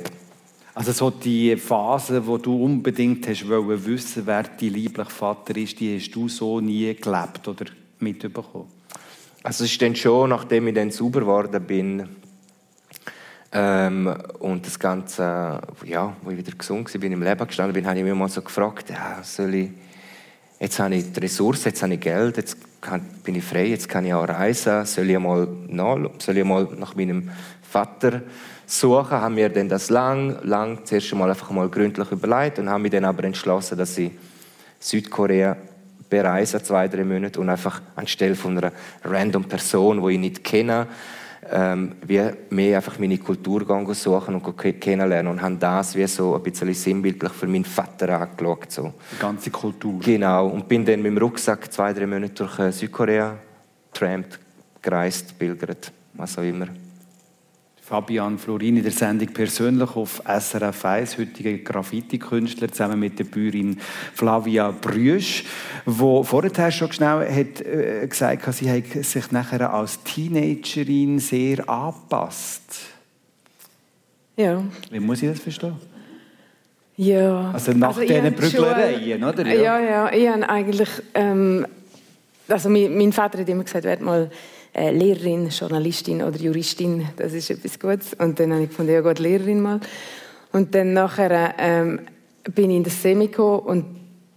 also 0.75 0.93
so 0.93 1.09
die 1.09 1.57
Phase, 1.57 2.25
wo 2.25 2.37
du 2.37 2.63
unbedingt 2.63 3.27
hast 3.27 3.49
wollen 3.49 3.85
wissen, 3.85 4.25
wer 4.25 4.43
dein 4.43 4.69
lieblicher 4.69 5.09
Vater 5.09 5.57
ist, 5.57 5.77
die 5.77 5.97
hast 5.97 6.11
du 6.11 6.29
so 6.29 6.61
nie 6.61 6.95
gelebt 6.95 7.45
oder 7.49 7.65
mitbekommen? 7.99 8.67
Also 9.43 9.65
es 9.65 9.71
ist 9.71 9.81
dann 9.81 9.93
schon, 9.93 10.29
nachdem 10.29 10.69
ich 10.69 10.75
dann 10.75 10.89
sauber 10.89 11.19
geworden 11.19 11.61
bin 11.65 12.07
ähm, 13.51 14.15
und 14.39 14.65
das 14.65 14.77
Ganze, 14.77 15.61
ja, 15.85 16.15
wo 16.21 16.29
ich 16.29 16.37
wieder 16.37 16.51
gesund 16.55 16.93
war, 16.93 17.01
bin 17.01 17.11
im 17.11 17.23
Leben 17.23 17.47
gestanden 17.47 17.73
bin, 17.73 17.87
habe 17.87 17.97
ich 17.97 18.03
mich 18.03 18.13
mal 18.13 18.29
so 18.29 18.41
gefragt, 18.41 18.91
ja, 18.91 19.23
soll 19.23 19.55
ich, 19.55 19.69
jetzt 20.59 20.79
habe 20.79 20.95
ich 20.95 21.11
die 21.11 21.19
Ressourcen, 21.19 21.69
jetzt 21.69 21.81
habe 21.81 21.95
ich 21.95 21.99
Geld, 21.99 22.37
jetzt 22.37 22.57
kann, 22.79 23.01
bin 23.23 23.35
ich 23.35 23.43
frei, 23.43 23.65
jetzt 23.65 23.89
kann 23.89 24.05
ich 24.05 24.13
auch 24.13 24.27
reisen, 24.27 24.85
soll 24.85 25.09
ich 25.09 25.17
mal, 25.17 25.47
nach, 25.67 25.97
soll 26.19 26.37
ich 26.37 26.45
mal 26.45 26.67
nach 26.77 26.95
meinem 26.95 27.31
Vater 27.61 28.21
suchen, 28.67 29.11
haben 29.11 29.35
wir 29.35 29.49
dann 29.49 29.67
das 29.67 29.89
lang, 29.89 30.37
lang 30.43 30.85
zuerst 30.85 31.11
einmal 31.11 31.29
einfach 31.29 31.49
mal 31.49 31.69
gründlich 31.69 32.11
überlegt 32.11 32.59
und 32.59 32.69
haben 32.69 32.83
mich 32.83 32.91
dann 32.91 33.05
aber 33.05 33.23
entschlossen, 33.23 33.79
dass 33.79 33.97
ich 33.97 34.11
Südkorea 34.79 35.57
bereise, 36.07 36.61
zwei, 36.61 36.87
drei 36.87 37.03
Monate 37.03 37.39
und 37.39 37.49
einfach 37.49 37.81
anstelle 37.95 38.35
von 38.35 38.57
einer 38.57 38.71
random 39.03 39.43
Person, 39.45 40.05
die 40.05 40.13
ich 40.13 40.19
nicht 40.19 40.43
kenne, 40.43 40.87
ähm, 41.51 41.93
wie 42.05 42.21
mehr 42.49 42.77
einfach 42.77 42.99
meine 42.99 43.17
Kultur 43.17 43.65
suchen 43.93 44.35
und 44.35 44.57
kennenlernen 44.81 45.31
und 45.31 45.41
haben 45.41 45.59
das 45.59 45.95
wie 45.95 46.05
so 46.07 46.35
ein 46.35 46.43
bisschen 46.43 46.73
sinnbildlich 46.73 47.31
für 47.31 47.47
meinen 47.47 47.65
Vater 47.65 48.19
angeschaut. 48.19 48.71
So. 48.71 48.93
Die 49.13 49.19
ganze 49.19 49.49
Kultur. 49.49 49.99
Genau. 49.99 50.47
Und 50.47 50.67
bin 50.67 50.85
dann 50.85 51.01
mit 51.01 51.11
dem 51.11 51.17
Rucksack 51.17 51.71
zwei, 51.71 51.93
drei 51.93 52.05
Monate 52.05 52.33
durch 52.33 52.59
äh, 52.59 52.71
Südkorea 52.71 53.37
trampt, 53.93 54.39
gereist, 54.81 55.37
pilgert, 55.37 55.91
was 56.13 56.37
auch 56.37 56.43
immer. 56.43 56.67
Fabian 57.89 58.37
Florin 58.37 58.77
in 58.77 58.83
der 58.83 58.91
Sendung 58.91 59.29
persönlich 59.29 59.95
auf 59.95 60.21
SRF 60.23 60.85
1, 60.85 61.17
heutiger 61.17 61.57
Graffiti-Künstler, 61.57 62.71
zusammen 62.71 62.99
mit 62.99 63.17
der 63.17 63.23
Bäuerin 63.23 63.79
Flavia 64.13 64.69
Brüsch, 64.69 65.43
wo 65.87 66.23
vorher 66.23 66.69
schon 66.69 66.91
schnell 66.91 67.27
hat, 67.27 67.61
äh, 67.61 68.05
gesagt 68.07 68.45
hat, 68.45 68.53
sie 68.53 68.69
hat 68.69 69.03
sich 69.03 69.31
nachher 69.31 69.73
als 69.73 70.03
Teenagerin 70.03 71.17
sehr 71.17 71.67
angepasst. 71.67 72.61
Ja. 74.37 74.63
Wie 74.91 74.99
muss 74.99 75.23
ich 75.23 75.29
das 75.29 75.39
verstehen? 75.39 75.77
Ja. 76.95 77.49
Also 77.53 77.71
nach 77.71 77.97
also 77.97 78.01
diesen 78.01 78.35
Prüglereien, 78.35 79.23
oder? 79.23 79.47
Ja, 79.47 79.79
ja, 79.79 79.79
ja 79.79 80.13
ich 80.13 80.29
habe 80.29 80.47
eigentlich, 80.47 80.89
ähm, 81.15 81.65
also 82.47 82.69
mein, 82.69 82.95
mein 82.95 83.13
Vater 83.13 83.39
hat 83.39 83.49
immer 83.49 83.63
gesagt, 83.63 83.85
werd 83.85 84.01
mal 84.01 84.29
äh, 84.73 84.91
Lehrerin, 84.91 85.49
Journalistin 85.49 86.21
oder 86.21 86.37
Juristin, 86.37 87.07
das 87.17 87.33
ist 87.33 87.49
etwas 87.49 87.79
Gutes. 87.79 88.13
Und 88.13 88.39
dann 88.39 88.53
habe 88.53 88.63
ich 88.63 88.69
gefunden, 88.69 88.93
ja 88.93 89.01
Gott, 89.01 89.19
Lehrerin 89.19 89.61
mal. 89.61 89.79
Und 90.51 90.73
dann 90.73 90.93
nachher 90.93 91.55
ähm, 91.57 92.01
bin 92.55 92.71
ich 92.71 92.77
in 92.77 92.83
das 92.83 93.01
Semi 93.01 93.27
gekommen 93.27 93.59
und 93.59 93.85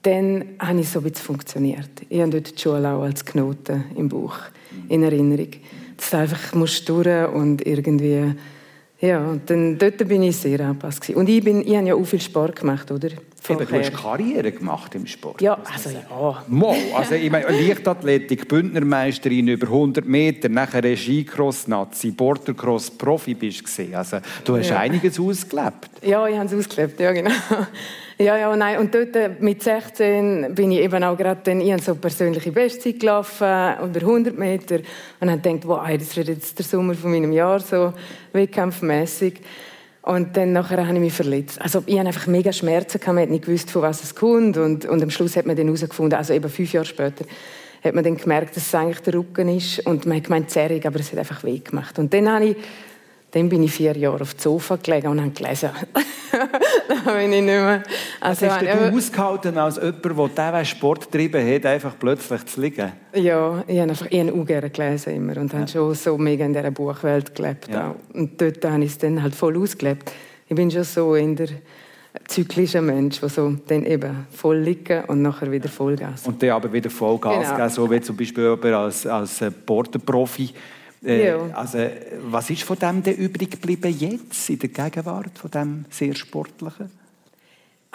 dann 0.03 0.45
habe 0.59 0.81
ich 0.81 0.89
so 0.89 0.99
ein 0.99 1.05
bisschen 1.05 1.25
funktioniert. 1.25 1.91
Ich 2.09 2.21
habe 2.21 2.31
dort 2.31 2.57
die 2.57 2.61
Schule 2.61 2.91
auch 2.91 3.03
als 3.03 3.25
Knoten 3.25 3.85
im 3.97 4.09
Buch 4.09 4.37
in 4.89 5.03
Erinnerung. 5.03 5.49
Das 5.97 6.13
einfach 6.15 6.55
musst 6.55 6.89
durch 6.89 7.29
und 7.33 7.65
irgendwie 7.65 8.35
ja, 9.03 9.19
und 9.19 9.51
dann, 9.51 9.77
dort 9.79 9.99
bin 10.07 10.23
ich 10.23 10.37
sehr 10.37 10.61
angepasst. 10.61 11.11
Und 11.11 11.29
ich, 11.29 11.43
bin, 11.43 11.67
ich 11.67 11.77
habe 11.77 11.89
ja 11.89 11.95
auch 11.97 12.05
viel 12.05 12.21
Sport 12.21 12.61
gemacht, 12.61 12.89
oder? 12.89 13.09
Eben, 13.09 13.67
du 13.67 13.73
hast 13.73 13.93
Karriere 13.93 14.53
gemacht 14.53 14.95
im 14.95 15.09
Sport. 15.09 15.43
Ja, 15.43 15.59
also 15.75 15.91
ja. 15.91 16.45
Mo, 16.47 16.77
also 16.97 17.17
ich 17.17 17.29
meine, 17.29 17.47
Leichtathletik, 17.49 18.47
Bündnermeisterin 18.47 19.49
über 19.49 19.67
100 19.67 20.07
Meter, 20.07 20.49
nachher 20.49 20.97
Skicross, 20.97 21.67
Nazi, 21.67 22.13
Bordercross, 22.13 22.93
Profi 22.93 23.35
bist 23.35 23.77
du 23.77 23.99
Also 23.99 24.19
du 24.45 24.57
hast 24.57 24.71
ja. 24.71 24.79
einiges 24.79 25.19
ausgelebt. 25.19 25.91
Ja, 26.03 26.29
ich 26.29 26.37
habe 26.37 26.47
es 26.47 26.55
ausgelebt, 26.55 27.01
ja 27.01 27.11
genau. 27.11 27.33
Ja, 28.19 28.37
ja, 28.37 28.55
nein. 28.57 28.79
Und 28.79 28.95
dort 28.95 29.17
äh, 29.17 29.31
mit 29.41 29.63
16 29.63 30.55
bin 30.55 30.71
ich 30.71 30.81
eben 30.81 31.03
auch 31.03 31.17
gerade 31.17 31.41
dann, 31.45 31.61
ich 31.61 31.83
so 31.83 31.95
persönliche 31.95 32.53
Bestzeit 32.53 33.01
gelaufen, 33.01 33.47
über 33.83 34.01
100 34.01 34.39
Meter. 34.39 34.81
Und 35.21 35.31
habe 35.31 35.41
gedacht, 35.41 35.67
wow, 35.67 35.87
das 35.99 36.17
wird 36.17 36.29
jetzt 36.29 36.59
der 36.59 36.65
Sommer 36.65 36.95
von 36.95 37.11
meinem 37.11 37.33
Jahr, 37.33 37.61
so 37.61 37.93
wettkampfmässig. 38.33 39.41
Und 40.03 40.37
dann 40.37 40.53
nachher 40.53 40.85
habe 40.85 40.97
ich 40.97 41.01
mich 41.01 41.13
verletzt. 41.13 41.61
Also 41.61 41.83
ich 41.87 41.97
hatte 41.97 42.09
einfach 42.09 42.27
mega 42.27 42.53
Schmerzen, 42.53 42.99
gehabt, 42.99 43.15
man 43.15 43.23
hat 43.23 43.31
nicht 43.31 43.45
gewusst, 43.45 43.71
von 43.71 43.83
was 43.83 44.03
es 44.03 44.15
kommt. 44.15 44.57
Und, 44.57 44.85
und 44.85 45.03
am 45.03 45.11
Schluss 45.11 45.37
hat 45.37 45.47
man 45.47 45.57
dann 45.57 45.67
herausgefunden, 45.67 46.19
also 46.19 46.33
eben 46.35 46.49
fünf 46.49 46.73
Jahre 46.73 46.87
später, 46.87 47.25
hat 47.85 47.95
man 47.95 48.03
dann 48.05 48.17
gemerkt, 48.17 48.57
dass 48.57 48.67
es 48.67 48.75
eigentlich 48.75 49.01
der 49.01 49.15
Rücken 49.15 49.49
ist. 49.49 49.87
Und 49.87 50.05
man 50.07 50.17
hat 50.17 50.25
gemeint, 50.25 50.51
Zerrung, 50.51 50.85
aber 50.85 50.99
es 51.01 51.13
hat 51.13 51.19
einfach 51.21 51.45
weh 51.45 51.59
gemacht. 51.59 51.99
Und 51.99 52.13
dann 52.13 52.29
habe 52.29 52.47
ich 52.47 52.57
dann 53.33 53.49
bin 53.49 53.63
ich 53.63 53.73
vier 53.73 53.97
Jahre 53.97 54.21
auf 54.21 54.35
dem 54.35 54.41
Sofa 54.41 54.77
gelegen 54.77 55.09
und 55.09 55.21
habe 55.21 55.31
gelesen. 55.31 55.71
da 56.89 57.13
bin 57.13 57.33
ich 57.33 57.41
nicht 57.41 57.45
mehr. 57.45 57.83
Also, 58.21 58.47
hast 58.47 58.63
du 58.63 58.97
ausgehalten 58.97 59.57
als 59.57 59.77
jemand, 59.77 60.39
der 60.39 60.53
diesen 60.53 60.65
Sport 60.67 61.11
getrieben 61.11 61.55
hat, 61.55 61.65
einfach 61.65 61.95
plötzlich 61.99 62.45
zu 62.45 62.61
liegen? 62.61 62.93
Ja, 63.15 63.65
ich 63.67 63.81
habe 63.81 63.91
einfach 63.91 64.07
ich 64.11 64.21
habe 64.21 64.45
gerne 64.45 64.71
gelesen 64.71 65.15
immer 65.15 65.39
und 65.39 65.51
ja. 65.53 65.61
habe 65.61 65.69
schon 65.69 65.95
so 65.95 66.19
mega 66.19 66.45
in 66.45 66.53
dieser 66.53 66.71
Buchwelt 66.71 67.35
gelebt. 67.35 67.69
Ja. 67.69 67.95
Und 68.13 68.39
dort 68.39 68.63
habe 68.67 68.85
ich 68.85 68.91
es 68.91 68.99
dann 68.99 69.23
halt 69.23 69.35
voll 69.35 69.57
ausgelebt. 69.57 70.13
Ich 70.47 70.55
bin 70.55 70.71
schon 70.71 70.85
so 70.85 71.15
in 71.15 71.35
der 71.35 71.49
zyklischer 72.29 72.83
Mensch, 72.83 73.21
der 73.21 73.31
so 73.31 73.57
dann 73.67 73.87
eben 73.87 74.27
voll 74.31 74.59
liegen 74.59 75.05
und 75.07 75.23
nachher 75.23 75.51
wieder 75.51 75.71
Vollgas. 75.71 76.27
Und 76.27 76.43
dann 76.43 76.51
aber 76.51 76.71
wieder 76.71 76.91
Vollgas 76.91 77.47
genau. 77.47 77.57
geben, 77.57 77.71
so 77.71 77.91
wie 77.91 78.01
zum 78.03 78.15
Beispiel 78.15 78.59
als, 78.75 79.07
als 79.07 79.43
Porterprofi 79.65 80.51
äh. 81.05 81.33
Also, 81.53 81.79
was 82.23 82.51
ist 82.51 82.63
von 82.63 82.79
dem 82.79 83.03
denn 83.03 83.17
übrig 83.17 83.51
geblieben 83.51 83.95
jetzt, 83.99 84.51
in 84.51 84.59
der 84.59 84.69
Gegenwart, 84.69 85.39
von 85.39 85.51
dem 85.51 85.85
sehr 85.91 86.15
Sportlichen? 86.15 86.91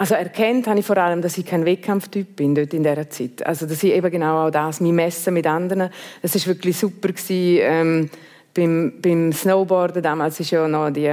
Also 0.00 0.14
erkennt 0.14 0.68
habe 0.68 0.78
ich 0.78 0.86
vor 0.86 0.96
allem, 0.96 1.22
dass 1.22 1.36
ich 1.38 1.44
kein 1.44 1.64
Wettkampftyp 1.64 2.36
bin 2.36 2.54
dort 2.54 2.72
in 2.72 2.84
dieser 2.84 3.10
Zeit. 3.10 3.44
Also 3.44 3.66
dass 3.66 3.82
ich 3.82 3.92
eben 3.92 4.10
genau 4.12 4.46
auch 4.46 4.50
das, 4.50 4.80
mein 4.80 4.94
Messen 4.94 5.34
mit 5.34 5.44
anderen, 5.44 5.90
das 6.22 6.36
ist 6.36 6.46
wirklich 6.46 6.76
super 6.76 7.08
gewesen. 7.08 7.58
Ähm, 7.62 8.10
beim, 8.58 8.92
beim 9.00 9.32
Snowboarden 9.32 10.02
damals 10.02 10.40
ist 10.40 10.50
ja 10.50 10.66
noch 10.66 10.90
die 10.90 11.12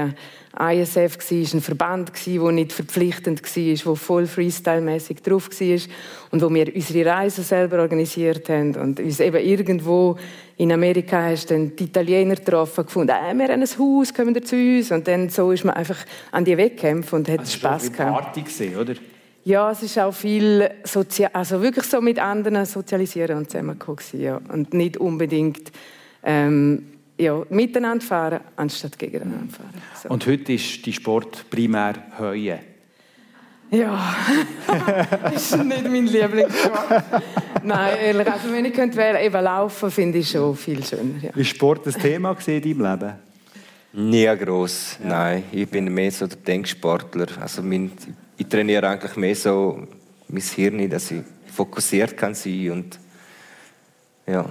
ISF 0.57 1.17
war 1.17 1.53
ein 1.53 1.61
Verband, 1.61 2.11
der 2.25 2.51
nicht 2.51 2.73
verpflichtend 2.73 3.43
war, 3.43 3.63
der 3.63 3.95
voll 3.95 4.23
freestyle-mäßig 4.25 5.21
drauf 5.21 5.49
war 5.51 5.79
und 6.31 6.41
wo 6.41 6.51
wir 6.51 6.73
unsere 6.73 7.09
Reisen 7.09 7.43
selber 7.43 7.79
organisiert 7.81 8.49
haben 8.49 8.75
und 8.75 8.99
uns 8.99 9.19
eben 9.19 9.37
irgendwo 9.37 10.17
in 10.57 10.71
Amerika 10.71 11.23
hast 11.23 11.51
dann 11.51 11.75
die 11.75 11.83
Italiener 11.83 12.35
getroffen 12.35 12.85
gefunden, 12.85 13.09
äh, 13.11 13.33
wir 13.35 13.49
haben 13.49 13.61
ein 13.61 13.79
Haus, 13.79 14.13
kommen 14.13 14.33
ihr 14.33 14.43
zu 14.43 14.55
uns 14.55 14.91
und 14.91 15.07
dann 15.07 15.29
so 15.29 15.51
ist 15.51 15.65
man 15.65 15.75
einfach 15.75 15.97
an 16.31 16.45
die 16.45 16.57
Wettkämpfe 16.57 17.15
und 17.17 17.27
hat 17.27 17.39
also 17.39 17.51
Spaß 17.51 17.91
gehabt. 17.91 18.23
Party 18.23 18.41
gesehen, 18.41 18.77
oder? 18.77 18.93
Ja, 19.43 19.69
es 19.69 19.83
ist 19.83 19.99
auch 19.99 20.13
viel 20.13 20.67
sozial, 20.85 21.29
also 21.33 21.61
wirklich 21.61 21.85
so 21.85 22.01
mit 22.01 22.17
anderen 22.17 22.65
sozialisieren 22.65 23.37
und 23.37 23.51
zusammenkommen 23.51 23.99
ja. 24.13 24.39
und 24.51 24.73
nicht 24.73 24.97
unbedingt 24.97 25.71
ähm, 26.23 26.94
ja, 27.17 27.43
miteinander 27.49 28.05
fahren, 28.05 28.39
anstatt 28.55 28.97
gegeneinander 28.99 29.53
fahren. 29.53 29.81
So. 30.01 30.09
Und 30.09 30.25
heute 30.27 30.53
ist 30.53 30.85
die 30.85 30.93
Sport 30.93 31.49
primär 31.49 31.95
Heuen? 32.19 32.59
Ja, 33.71 34.15
das 35.23 35.51
ist 35.51 35.63
nicht 35.63 35.83
mein 35.83 36.05
Lieblingssport. 36.05 37.03
Nein, 37.63 37.97
ehrlich, 37.99 38.31
also 38.31 38.51
wenn 38.51 38.65
ich 38.65 38.73
könnte 38.73 38.95
wählen, 38.97 39.23
eben 39.23 39.43
laufen, 39.43 39.89
finde 39.89 40.19
ich 40.19 40.29
schon 40.29 40.55
viel 40.55 40.83
schöner. 40.83 41.19
Ja. 41.21 41.31
Ist 41.31 41.49
Sport 41.49 41.87
ein 41.87 41.93
Thema 41.93 42.37
in 42.45 42.61
deinem 42.61 42.91
Leben? 42.91 43.13
Nie 43.93 44.37
gross, 44.37 44.97
ja. 45.01 45.09
nein. 45.09 45.43
Ich 45.51 45.67
bin 45.67 45.91
mehr 45.93 46.11
so 46.11 46.27
der 46.27 46.37
Denksportler. 46.37 47.27
Also 47.41 47.63
mein, 47.63 47.91
ich 48.37 48.47
trainiere 48.47 48.87
eigentlich 48.89 49.15
mehr 49.15 49.35
so 49.35 49.87
mein 50.27 50.43
Hirn, 50.43 50.89
dass 50.89 51.11
ich 51.11 51.21
fokussiert 51.51 52.15
kann 52.15 52.35
sein 52.35 52.71
und 52.71 52.99
ja. 54.27 54.45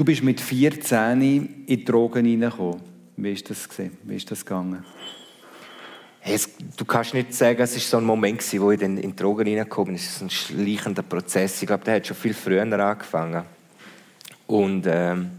Du 0.00 0.04
bist 0.06 0.22
mit 0.22 0.40
14 0.40 1.20
in 1.20 1.66
die 1.66 1.84
Drogen 1.84 2.24
hineingekommen. 2.24 2.80
Wie 3.18 3.32
ist 3.34 3.50
das 3.50 3.68
gesehen? 3.68 3.98
Wie 4.04 4.16
ist 4.16 4.30
das 4.30 4.46
gegangen? 4.46 4.82
Hey, 6.20 6.36
es, 6.36 6.48
du 6.74 6.86
kannst 6.86 7.12
nicht 7.12 7.34
sagen, 7.34 7.60
es 7.60 7.74
war 7.74 7.80
so 7.82 7.96
ein 7.98 8.04
Moment, 8.04 8.42
wo 8.62 8.70
ich 8.70 8.80
dann 8.80 8.96
in 8.96 9.10
die 9.10 9.16
Drogen 9.16 9.46
reingekommen 9.46 9.88
bin. 9.88 9.94
Es 9.96 10.06
ist 10.06 10.22
ein 10.22 10.30
schleichender 10.30 11.02
Prozess. 11.02 11.60
Ich 11.60 11.66
glaube, 11.66 11.84
der 11.84 11.96
hat 11.96 12.06
schon 12.06 12.16
viel 12.16 12.32
früher 12.32 12.62
angefangen. 12.62 13.42
Und 14.46 14.86
ähm, 14.86 15.32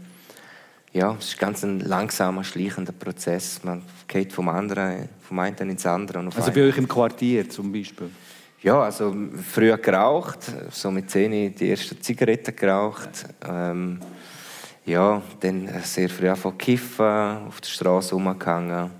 ja, 0.92 1.16
es 1.18 1.30
ist 1.30 1.40
ganz 1.40 1.64
ein 1.64 1.80
langsamer, 1.80 2.44
schleichender 2.44 2.92
Prozess. 2.92 3.64
Man 3.64 3.82
geht 4.06 4.32
vom 4.32 4.48
anderen, 4.48 5.08
vom 5.22 5.40
einen 5.40 5.70
ins 5.70 5.84
andere. 5.86 6.20
also 6.20 6.52
bei 6.52 6.68
euch 6.68 6.78
im 6.78 6.86
Quartier 6.86 7.50
zum 7.50 7.72
Beispiel? 7.72 8.10
Ja, 8.62 8.80
also 8.80 9.12
früher 9.42 9.76
geraucht, 9.78 10.38
so 10.70 10.92
mit 10.92 11.10
10 11.10 11.52
die 11.52 11.68
ersten 11.68 12.00
Zigaretten 12.00 12.54
geraucht. 12.54 13.26
Ähm, 13.44 13.98
ja, 14.84 15.22
dann 15.40 15.68
sehr 15.82 16.08
früh 16.08 16.28
angefangen 16.28 16.58
kiffen, 16.58 17.46
auf 17.48 17.60
der 17.60 17.68
Straße 17.68 18.14
rumgehangen. 18.14 18.90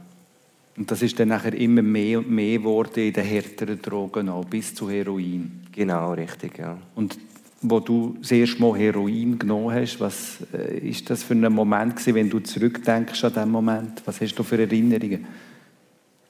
Und 0.76 0.90
das 0.90 1.02
ist 1.02 1.18
dann 1.20 1.28
nachher 1.28 1.54
immer 1.54 1.82
mehr 1.82 2.18
und 2.18 2.30
mehr 2.30 2.58
geworden 2.58 3.00
in 3.00 3.12
den 3.12 3.24
härteren 3.24 3.80
Drogen 3.80 4.28
auch, 4.28 4.44
bis 4.44 4.74
zu 4.74 4.88
Heroin. 4.88 5.66
Genau, 5.72 6.12
richtig, 6.12 6.58
ja. 6.58 6.78
Und 6.94 7.18
wo 7.60 7.78
du 7.78 8.16
das 8.20 8.32
erste 8.32 8.60
Mal 8.60 8.76
Heroin 8.78 9.38
genommen 9.38 9.72
hast, 9.72 10.00
was 10.00 10.38
äh, 10.52 10.78
ist 10.78 11.08
das 11.10 11.22
für 11.22 11.34
ein 11.34 11.52
Moment 11.52 11.96
gewesen, 11.96 12.14
wenn 12.14 12.30
du 12.30 12.40
zurückdenkst 12.40 13.24
an 13.24 13.32
diesen 13.32 13.50
Moment? 13.50 14.02
Was 14.04 14.20
hast 14.20 14.34
du 14.34 14.42
für 14.42 14.58
Erinnerungen? 14.58 15.26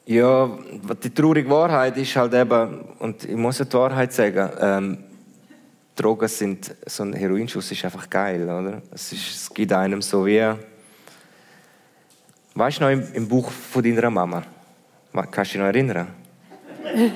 Ja, 0.05 0.59
die 1.03 1.11
traurige 1.11 1.49
Wahrheit 1.49 1.97
ist 1.97 2.17
halt 2.17 2.35
eben, 2.35 2.81
und 2.99 3.25
ich 3.25 3.37
muss 3.37 3.59
die 3.59 3.73
Wahrheit 3.73 4.12
sagen, 4.12 4.51
ähm, 4.61 4.99
Drogen 5.94 6.28
sind, 6.28 6.74
so 6.87 7.02
ein 7.02 7.12
Heroinschuss 7.12 7.70
ist 7.70 7.85
einfach 7.85 8.09
geil, 8.09 8.42
oder? 8.44 8.81
Es, 8.90 9.12
ist, 9.12 9.35
es 9.35 9.55
gibt 9.55 9.72
einem 9.72 10.00
so 10.00 10.24
wie, 10.24 10.42
weißt 12.55 12.78
du 12.78 12.83
noch 12.83 12.90
im, 12.90 13.05
im 13.12 13.28
Buch 13.28 13.50
von 13.50 13.83
deiner 13.83 14.11
Mama? 14.11 14.42
Kannst 15.12 15.37
du 15.37 15.42
dich 15.42 15.57
noch 15.57 15.66
erinnern? 15.66 16.09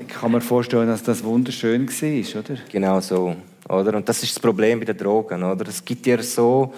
ich 0.00 0.08
kann 0.08 0.30
mir 0.30 0.40
vorstellen, 0.40 0.86
dass 0.86 1.02
das 1.02 1.22
wunderschön 1.24 1.88
war, 1.88 2.40
oder? 2.40 2.60
Genau 2.70 3.00
so, 3.00 3.34
oder? 3.68 3.96
Und 3.96 4.08
das 4.08 4.22
ist 4.22 4.36
das 4.36 4.40
Problem 4.40 4.78
bei 4.78 4.84
den 4.84 4.96
Drogen, 4.96 5.42
oder? 5.42 5.66
Es 5.68 5.84
gibt 5.84 6.06
dir 6.06 6.22
so, 6.22 6.72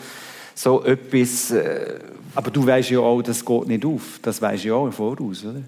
so 0.54 0.82
etwas... 0.84 1.50
Äh, 1.50 1.98
aber 2.34 2.50
du 2.50 2.64
weißt 2.66 2.90
ja 2.90 3.00
auch, 3.00 3.20
das 3.22 3.44
geht 3.44 3.66
nicht 3.66 3.84
auf. 3.84 4.20
Das 4.22 4.40
weißt 4.40 4.64
du 4.64 4.68
ja 4.68 4.74
auch 4.74 4.86
im 4.86 4.92
Voraus, 4.92 5.44
oder? 5.44 5.62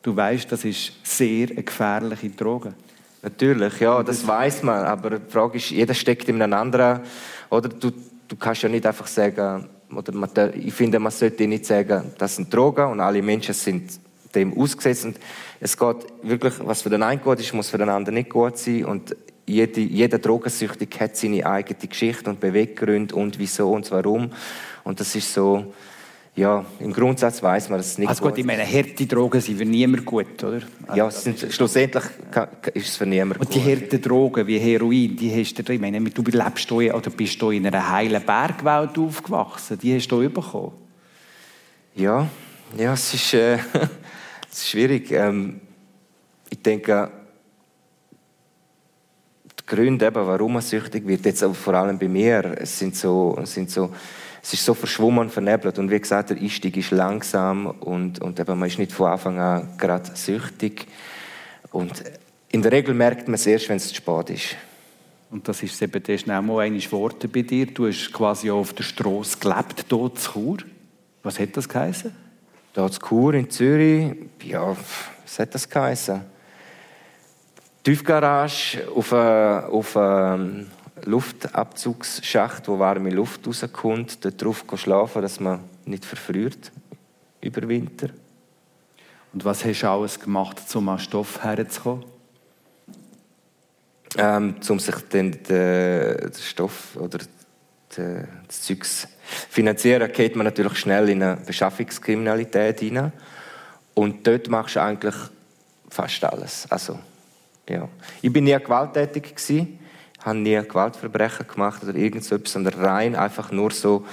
Du 0.00 0.16
weißt, 0.16 0.50
das 0.50 0.64
ist 0.64 0.92
sehr 1.02 1.50
eine 1.50 1.62
gefährliche 1.62 2.30
Droge. 2.30 2.74
Natürlich, 3.22 3.78
ja, 3.78 4.02
das 4.02 4.26
weiß 4.26 4.64
man. 4.64 4.84
Aber 4.84 5.18
die 5.18 5.30
Frage 5.30 5.56
ist, 5.56 5.70
jeder 5.70 5.94
steckt 5.94 6.28
in 6.28 6.42
einem 6.42 6.58
anderen. 6.58 7.00
Oder 7.50 7.68
du, 7.68 7.92
du 8.26 8.36
kannst 8.36 8.62
ja 8.62 8.68
nicht 8.68 8.84
einfach 8.84 9.06
sagen, 9.06 9.68
oder 9.94 10.12
man, 10.12 10.30
ich 10.54 10.74
finde, 10.74 10.98
man 10.98 11.12
sollte 11.12 11.46
nicht 11.46 11.66
sagen, 11.66 12.12
das 12.18 12.36
sind 12.36 12.52
Drogen 12.52 12.90
und 12.90 13.00
alle 13.00 13.22
Menschen 13.22 13.54
sind 13.54 13.92
dem 14.34 14.58
ausgesetzt. 14.58 15.04
Und 15.04 15.18
es 15.60 15.76
geht 15.76 15.96
wirklich, 16.22 16.54
was 16.64 16.82
für 16.82 16.90
den 16.90 17.02
einen 17.02 17.20
gut 17.20 17.38
ist, 17.38 17.52
muss 17.54 17.70
für 17.70 17.78
den 17.78 17.90
anderen 17.90 18.14
nicht 18.14 18.30
gut 18.30 18.58
sein. 18.58 18.86
Und 18.86 19.14
jede, 19.46 19.80
jeder 19.80 20.18
Drogensüchtige 20.18 21.00
hat 21.00 21.16
seine 21.16 21.46
eigene 21.46 21.88
Geschichte 21.88 22.30
und 22.30 22.40
Beweggründe 22.40 23.14
und 23.14 23.38
wieso 23.38 23.70
und 23.70 23.90
warum. 23.90 24.30
Und 24.82 24.98
das 24.98 25.14
ist 25.14 25.32
so, 25.32 25.72
ja, 26.34 26.64
im 26.80 26.94
Grundsatz 26.94 27.42
weiß 27.42 27.68
man, 27.68 27.78
dass 27.78 27.88
es 27.88 27.98
nicht 27.98 28.08
also 28.08 28.24
gut, 28.24 28.38
ich 28.38 28.44
meine, 28.46 28.64
harte 28.64 29.06
Drogen 29.06 29.38
sind 29.42 29.58
für 29.58 29.66
niemanden 29.66 30.06
gut, 30.06 30.42
oder? 30.42 30.62
Ja, 30.94 31.10
sind, 31.10 31.38
schlussendlich 31.50 32.04
ist 32.72 32.88
es 32.88 32.96
für 32.96 33.04
niemanden 33.04 33.38
gut. 33.38 33.48
Und 33.48 33.54
die 33.54 33.60
harten 33.60 34.00
Drogen 34.00 34.46
wie 34.46 34.58
Heroin, 34.58 35.14
die 35.14 35.30
hast 35.38 35.68
du, 35.68 35.72
ich 35.72 35.80
meine, 35.80 36.00
du 36.00 36.22
lebst 36.22 36.70
hier, 36.70 36.94
oder 36.94 37.10
bist 37.10 37.40
du 37.42 37.50
in 37.50 37.66
einer 37.66 37.90
heilen 37.90 38.24
Bergwelt 38.24 38.98
aufgewachsen, 38.98 39.78
die 39.78 39.94
hast 39.94 40.08
du 40.08 40.26
bekommen. 40.30 40.72
Ja, 41.94 42.26
ja, 42.78 42.94
es 42.94 43.12
ist, 43.12 43.34
äh, 43.34 43.56
es 44.50 44.58
ist 44.58 44.68
schwierig. 44.70 45.10
Ähm, 45.10 45.60
ich 46.48 46.62
denke, 46.62 47.10
die 49.60 49.66
Gründe, 49.66 50.06
eben, 50.06 50.26
warum 50.26 50.54
man 50.54 50.62
süchtig 50.62 51.06
wird, 51.06 51.26
jetzt 51.26 51.44
auch 51.44 51.54
vor 51.54 51.74
allem 51.74 51.98
bei 51.98 52.08
mir, 52.08 52.56
es 52.58 52.78
sind 52.78 52.96
so, 52.96 53.38
sind 53.44 53.70
so 53.70 53.90
es 54.42 54.54
ist 54.54 54.64
so 54.64 54.74
verschwommen 54.74 55.20
und 55.20 55.30
vernebelt. 55.30 55.78
Und 55.78 55.90
wie 55.90 56.00
gesagt, 56.00 56.30
der 56.30 56.36
Einstieg 56.36 56.76
ist 56.76 56.90
langsam 56.90 57.66
und, 57.66 58.20
und 58.20 58.40
eben, 58.40 58.58
man 58.58 58.68
ist 58.68 58.78
nicht 58.78 58.92
von 58.92 59.12
Anfang 59.12 59.38
an 59.38 59.68
gerade 59.78 60.10
süchtig. 60.14 60.86
Und 61.70 62.02
in 62.50 62.60
der 62.60 62.72
Regel 62.72 62.92
merkt 62.92 63.28
man 63.28 63.34
es 63.34 63.46
erst, 63.46 63.68
wenn 63.68 63.76
es 63.76 63.88
zu 63.88 63.94
spät 63.94 64.30
ist. 64.30 64.56
Und 65.30 65.48
das 65.48 65.62
ist 65.62 65.80
eben 65.80 66.02
das 66.02 66.20
schnell 66.20 66.42
mal 66.42 66.60
ein 66.60 66.92
Worte 66.92 67.28
bei 67.28 67.42
dir. 67.42 67.66
Du 67.66 67.86
hast 67.86 68.12
quasi 68.12 68.50
auf 68.50 68.74
der 68.74 68.82
Straße 68.82 69.38
gelebt, 69.38 69.86
hier 69.88 69.98
in 69.98 70.14
Chur. 70.14 70.58
Was 71.22 71.38
hat 71.38 71.56
das 71.56 71.68
geheißen? 71.68 72.12
Hier 72.74 72.84
in 72.84 72.90
Chur, 72.90 73.34
in 73.34 73.48
Zürich, 73.48 74.12
ja, 74.42 74.76
was 75.24 75.38
hat 75.38 75.54
das 75.54 75.68
geheißen? 75.68 76.20
Tiefgarage 77.84 78.86
auf, 78.94 79.12
eine, 79.12 79.66
auf 79.68 79.96
eine 79.96 80.66
Luftabzugsschacht, 81.04 82.68
wo 82.68 82.78
warme 82.78 83.10
Luft 83.10 83.46
rauskommt, 83.46 84.24
dort 84.24 84.42
drauf 84.42 84.64
schlafen, 84.74 85.22
dass 85.22 85.40
man 85.40 85.60
nicht 85.84 86.04
verfriert 86.04 86.72
über 87.40 87.68
Winter. 87.68 88.08
Und 89.32 89.44
was 89.44 89.64
hast 89.64 89.82
du 89.82 89.88
alles 89.88 90.20
gemacht, 90.20 90.58
um 90.74 90.88
an 90.88 90.98
Stoff 90.98 91.42
herzukommen? 91.42 92.04
Ähm, 94.18 94.56
um 94.68 94.78
sich 94.78 94.96
den, 95.08 95.42
den, 95.42 96.32
Stoff 96.34 96.96
oder 96.96 97.18
den, 97.96 98.28
das 98.46 98.62
Zeugs 98.62 99.08
finanzieren, 99.48 100.12
geht 100.12 100.36
man 100.36 100.44
natürlich 100.44 100.78
schnell 100.78 101.08
in 101.08 101.22
eine 101.22 101.36
Beschaffungskriminalität 101.36 102.80
hinein. 102.80 103.12
Und 103.94 104.26
dort 104.26 104.48
machst 104.48 104.76
du 104.76 104.82
eigentlich 104.82 105.14
fast 105.88 106.22
alles. 106.24 106.66
Also, 106.70 106.98
ja. 107.68 107.88
Ich 108.20 108.32
bin 108.32 108.44
nie 108.44 108.58
gewalttätig 108.58 109.34
gewesen 109.34 109.78
habe 110.24 110.38
nie 110.38 110.60
Gewaltverbrechen 110.60 111.46
gemacht 111.46 111.82
oder 111.82 111.94
irgendetwas, 111.94 112.52
sondern 112.52 112.74
rein 112.74 113.16
einfach 113.16 113.50
nur 113.50 113.70
so, 113.70 114.04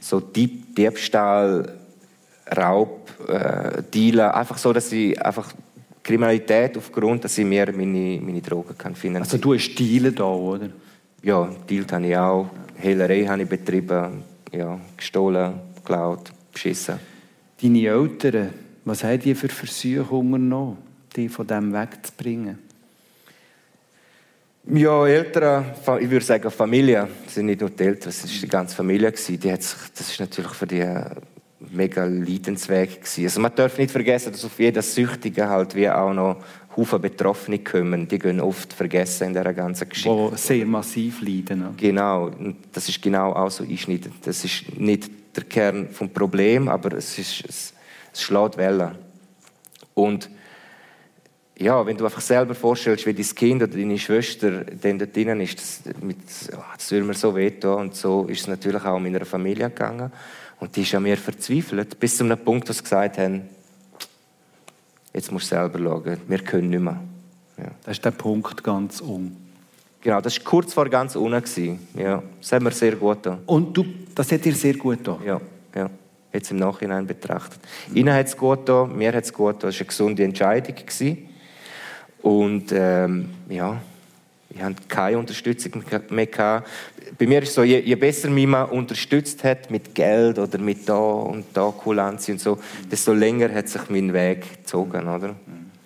so 0.00 0.20
Dieb, 0.20 0.74
Diebstahl, 0.76 1.74
Raub, 2.56 3.10
äh, 3.28 3.82
Dealen, 3.92 4.30
einfach 4.30 4.58
so, 4.58 4.72
dass 4.72 4.90
ich 4.92 5.20
einfach 5.20 5.52
Kriminalität 6.02 6.76
aufgrund, 6.78 7.24
dass 7.24 7.36
ich 7.36 7.44
mir 7.44 7.66
meine, 7.72 8.20
meine 8.22 8.40
Drogen 8.40 8.76
kann 8.78 8.94
finanzieren 8.94 9.22
Also 9.24 9.38
du 9.38 9.54
hast 9.54 9.74
Dealen 9.74 10.14
da, 10.14 10.24
oder? 10.24 10.70
Ja, 11.22 11.48
Dealt 11.68 11.92
habe 11.92 12.06
ich 12.06 12.16
auch, 12.16 12.48
Hehlerei 12.76 13.26
habe 13.26 13.42
ich 13.42 13.48
betrieben, 13.48 14.22
ja, 14.52 14.78
gestohlen, 14.96 15.54
geklaut, 15.76 16.32
beschissen. 16.52 16.98
Deine 17.60 17.86
Eltern, 17.86 18.50
was 18.84 19.04
haben 19.04 19.20
die 19.20 19.34
für 19.34 19.48
Versuche 19.48 20.14
unternommen, 20.14 20.78
die 21.14 21.28
von 21.28 21.46
dem 21.46 21.72
wegzubringen? 21.72 22.67
Ja, 24.70 25.06
Eltern, 25.06 25.64
ich 25.98 26.10
würde 26.10 26.24
sagen 26.24 26.50
Familie, 26.50 27.08
das 27.24 27.34
sind 27.34 27.46
nicht 27.46 27.60
nur 27.60 27.70
die 27.70 27.84
Eltern, 27.84 28.10
es 28.10 28.22
war 28.22 28.30
die 28.30 28.48
ganze 28.48 28.76
Familie. 28.76 29.12
Die 29.12 29.52
hat 29.52 29.62
sich, 29.62 29.78
das 29.96 30.10
ist 30.10 30.20
natürlich 30.20 30.52
für 30.52 30.66
die 30.66 30.84
mega 31.70 32.04
Leidensweg 32.04 33.00
gewesen. 33.00 33.24
Also 33.24 33.40
man 33.40 33.54
darf 33.54 33.78
nicht 33.78 33.90
vergessen, 33.90 34.32
dass 34.32 34.44
auf 34.44 34.58
jeden 34.58 34.82
Süchtigen 34.82 35.48
halt 35.48 35.74
wie 35.74 35.88
auch 35.88 36.12
noch 36.12 36.36
Haufen 36.76 37.00
Betroffene 37.00 37.60
kommen. 37.60 38.06
Die 38.06 38.18
gehen 38.18 38.40
oft 38.40 38.72
vergessen 38.74 39.28
in 39.28 39.32
dieser 39.32 39.54
ganzen 39.54 39.88
Geschichte. 39.88 40.30
Die 40.32 40.36
sehr 40.36 40.66
massiv 40.66 41.22
leiden. 41.22 41.60
Ne? 41.60 41.74
Genau, 41.76 42.26
und 42.26 42.56
das 42.72 42.88
ist 42.90 43.00
genau 43.00 43.32
auch 43.32 43.50
so 43.50 43.64
einschneidend. 43.64 44.14
Das 44.22 44.44
ist 44.44 44.78
nicht 44.78 45.10
der 45.34 45.44
Kern 45.44 45.88
des 45.88 46.08
Problems, 46.10 46.68
aber 46.68 46.92
es, 46.98 47.18
ist, 47.18 47.44
es, 47.48 47.74
es 48.12 48.22
schlägt 48.22 48.58
Wellen. 48.58 48.92
Und 49.94 50.28
ja, 51.58 51.84
wenn 51.84 51.96
du 51.96 52.04
einfach 52.04 52.20
selber 52.20 52.54
vorstellst, 52.54 53.04
wie 53.04 53.12
dein 53.12 53.34
Kind 53.34 53.62
oder 53.62 53.72
deine 53.72 53.98
Schwester 53.98 54.64
dann 54.64 54.98
dort 54.98 55.14
drinnen 55.14 55.40
ist, 55.40 55.58
das, 55.58 55.80
mit, 56.00 56.18
das 56.76 56.90
würde 56.90 57.04
mir 57.04 57.14
so 57.14 57.34
wehtun. 57.34 57.80
Und 57.80 57.96
so 57.96 58.26
ist 58.26 58.42
es 58.42 58.46
natürlich 58.46 58.84
auch 58.84 58.98
meiner 59.00 59.24
Familie 59.24 59.68
gegangen. 59.68 60.12
Und 60.60 60.74
die 60.76 60.82
ist 60.82 60.94
an 60.94 61.02
mir 61.02 61.16
verzweifelt, 61.16 61.98
bis 61.98 62.16
zu 62.16 62.24
einem 62.24 62.38
Punkt, 62.38 62.68
wo 62.68 62.72
sie 62.72 62.82
gesagt 62.82 63.18
haben, 63.18 63.42
jetzt 65.12 65.32
musst 65.32 65.50
du 65.50 65.56
selber 65.56 65.78
schauen, 65.78 66.18
wir 66.28 66.38
können 66.38 66.70
nicht 66.70 66.80
mehr. 66.80 67.00
Ja. 67.56 67.70
Das 67.84 67.96
ist 67.96 68.04
der 68.04 68.12
Punkt 68.12 68.62
ganz 68.62 69.00
um. 69.00 69.36
Genau, 70.00 70.20
das 70.20 70.38
war 70.38 70.44
kurz 70.44 70.72
vor 70.72 70.88
ganz 70.88 71.16
unten. 71.16 71.80
Ja, 71.94 72.22
das 72.40 72.52
hat 72.52 72.62
mir 72.62 72.70
sehr 72.70 72.94
gut 72.94 73.22
getan. 73.22 73.40
Und 73.46 73.76
du, 73.76 73.84
das 74.14 74.30
hat 74.30 74.44
dir 74.44 74.54
sehr 74.54 74.74
gut 74.74 74.98
getan? 74.98 75.18
Ja, 75.24 75.40
ja. 75.74 75.90
Jetzt 76.32 76.50
im 76.52 76.58
Nachhinein 76.58 77.06
betrachtet. 77.06 77.58
Ihnen 77.94 78.14
hat 78.14 78.26
es 78.26 78.36
gut 78.36 78.60
getan, 78.60 78.96
mir 78.96 79.12
hat 79.12 79.24
es 79.24 79.32
gut 79.32 79.54
getan. 79.54 79.70
Es 79.70 79.76
war 79.76 79.80
eine 79.80 79.88
gesunde 79.88 80.24
Entscheidung. 80.24 80.76
Gewesen. 80.76 81.27
Und 82.28 82.72
ähm, 82.72 83.30
ja, 83.48 83.80
ich 84.50 84.62
hatte 84.62 84.82
keine 84.86 85.16
Unterstützung 85.16 85.82
mehr. 86.10 86.26
Gehabt. 86.26 86.68
Bei 87.16 87.26
mir 87.26 87.42
ist 87.42 87.48
es 87.48 87.54
so, 87.54 87.62
je, 87.62 87.80
je, 87.80 87.94
besser 87.94 88.28
mich 88.28 88.46
man 88.46 88.68
unterstützt 88.68 89.42
hat 89.44 89.70
mit 89.70 89.94
Geld 89.94 90.38
oder 90.38 90.58
mit 90.58 90.86
da 90.86 90.98
und 90.98 91.46
da 91.54 91.70
Kulanz 91.70 92.28
und 92.28 92.38
so, 92.38 92.58
desto 92.90 93.14
länger 93.14 93.50
hat 93.54 93.70
sich 93.70 93.80
mein 93.88 94.12
Weg 94.12 94.58
gezogen, 94.58 95.08
oder? 95.08 95.36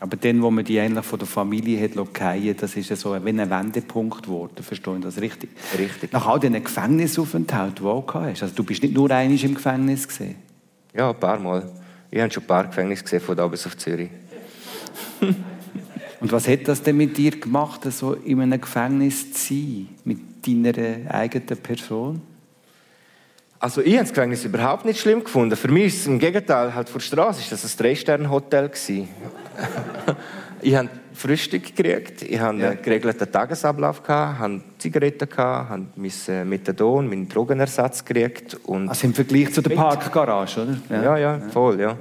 Aber 0.01 0.17
dann, 0.17 0.43
wo 0.43 0.51
man 0.51 0.65
die 0.65 0.81
eigentlich 0.81 1.05
von 1.05 1.21
der 1.21 1.29
Familie 1.29 1.81
hat 1.81 1.93
fallen 1.93 2.57
das 2.57 2.75
ist 2.75 2.91
ja 2.91 2.97
so 2.97 3.15
wie 3.25 3.29
ein 3.29 3.49
Wendepunkt 3.49 4.25
geworden. 4.25 4.65
Verstehen 4.65 5.01
das 5.01 5.21
richtig? 5.21 5.51
Richtig. 5.79 6.13
Nach 6.13 6.27
all 6.27 6.41
diesen 6.41 6.65
Gefängnisaufenthalten, 6.65 7.77
die 7.77 7.83
du 7.83 7.89
auch 7.89 8.15
hast. 8.15 8.43
Also 8.43 8.53
du 8.53 8.65
bist 8.65 8.83
nicht 8.83 8.95
nur 8.95 9.09
einmal 9.13 9.39
im 9.39 9.55
Gefängnis 9.55 10.09
gesehen. 10.09 10.35
Ja, 10.93 11.11
ein 11.11 11.21
paar 11.21 11.39
Mal. 11.39 11.71
Ich 12.11 12.21
habe 12.21 12.33
schon 12.33 12.43
ein 12.43 12.47
paar 12.49 12.67
Gefängnisse 12.67 13.05
gesehen 13.05 13.21
von 13.21 13.37
da 13.37 13.47
bis 13.47 13.65
auf 13.65 13.77
Zürich. 13.77 14.11
Und 16.23 16.31
was 16.31 16.47
hat 16.47 16.69
das 16.69 16.81
denn 16.81 16.97
mit 16.97 17.17
dir 17.17 17.33
gemacht, 17.33 17.81
so 17.91 18.13
in 18.13 18.41
einem 18.41 18.61
Gefängnis 18.61 19.33
zu 19.33 19.55
sein? 19.55 19.89
Mit 20.05 20.47
deiner 20.47 21.13
eigenen 21.13 21.59
Person? 21.59 22.23
Also 23.59 23.81
ich 23.81 23.95
habe 23.95 24.05
das 24.05 24.11
Gefängnis 24.11 24.45
überhaupt 24.45 24.85
nicht 24.85 25.01
schlimm 25.01 25.25
gefunden. 25.25 25.57
Für 25.57 25.67
mich 25.67 25.87
ist 25.87 26.01
es 26.03 26.07
im 26.07 26.21
Gegenteil, 26.21 26.73
halt 26.77 26.89
vor 26.89 27.01
der 27.01 27.07
Straße 27.07 27.41
ist 27.41 27.51
das 27.51 27.65
ein 27.65 27.77
Drei-Sterne-Hotel 27.77 28.71
ich 30.63 30.77
habe 30.77 30.89
Frühstück 31.13 31.75
gekriegt, 31.75 32.23
ich 32.23 32.39
hatte 32.39 32.59
ja. 32.59 32.71
einen 32.71 32.83
geregelten 32.83 33.31
Tagesablauf, 33.31 34.01
hatte 34.07 34.63
Zigaretten, 34.79 35.29
habe 35.37 35.87
mein 35.97 36.13
äh, 36.29 36.45
Methadon, 36.45 37.09
meinen 37.09 37.29
Drogenersatz 37.29 38.05
gekriegt. 38.05 38.57
Und 38.63 38.89
also 38.89 39.09
im 39.09 39.15
Vergleich 39.15 39.53
zu 39.53 39.61
der 39.61 39.75
Parkgarage, 39.75 40.63
oder? 40.63 40.77
Ja, 40.89 41.03
ja, 41.03 41.19
ja 41.19 41.49
voll, 41.49 41.81
ja. 41.81 41.97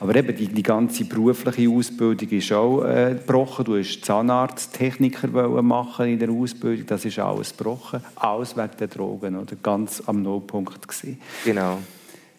Aber 0.00 0.16
eben, 0.16 0.34
die, 0.34 0.48
die 0.48 0.62
ganze 0.62 1.04
berufliche 1.04 1.68
Ausbildung 1.68 2.30
ist 2.30 2.50
auch 2.52 2.84
äh, 2.84 3.10
gebrochen. 3.10 3.66
Du 3.66 3.78
hast 3.78 4.02
Zahnarzttechniker 4.02 5.28
machen 5.62 6.06
in 6.06 6.18
der 6.18 6.30
Ausbildung. 6.30 6.86
Das 6.86 7.04
ist 7.04 7.18
alles 7.18 7.54
gebrochen. 7.54 8.02
Alles 8.16 8.56
wegen 8.56 8.70
der 8.78 8.88
Drogen, 8.88 9.36
oder? 9.36 9.54
Ganz 9.62 10.02
am 10.06 10.22
Nullpunkt 10.22 10.88
gewesen. 10.88 11.20
Genau. 11.44 11.78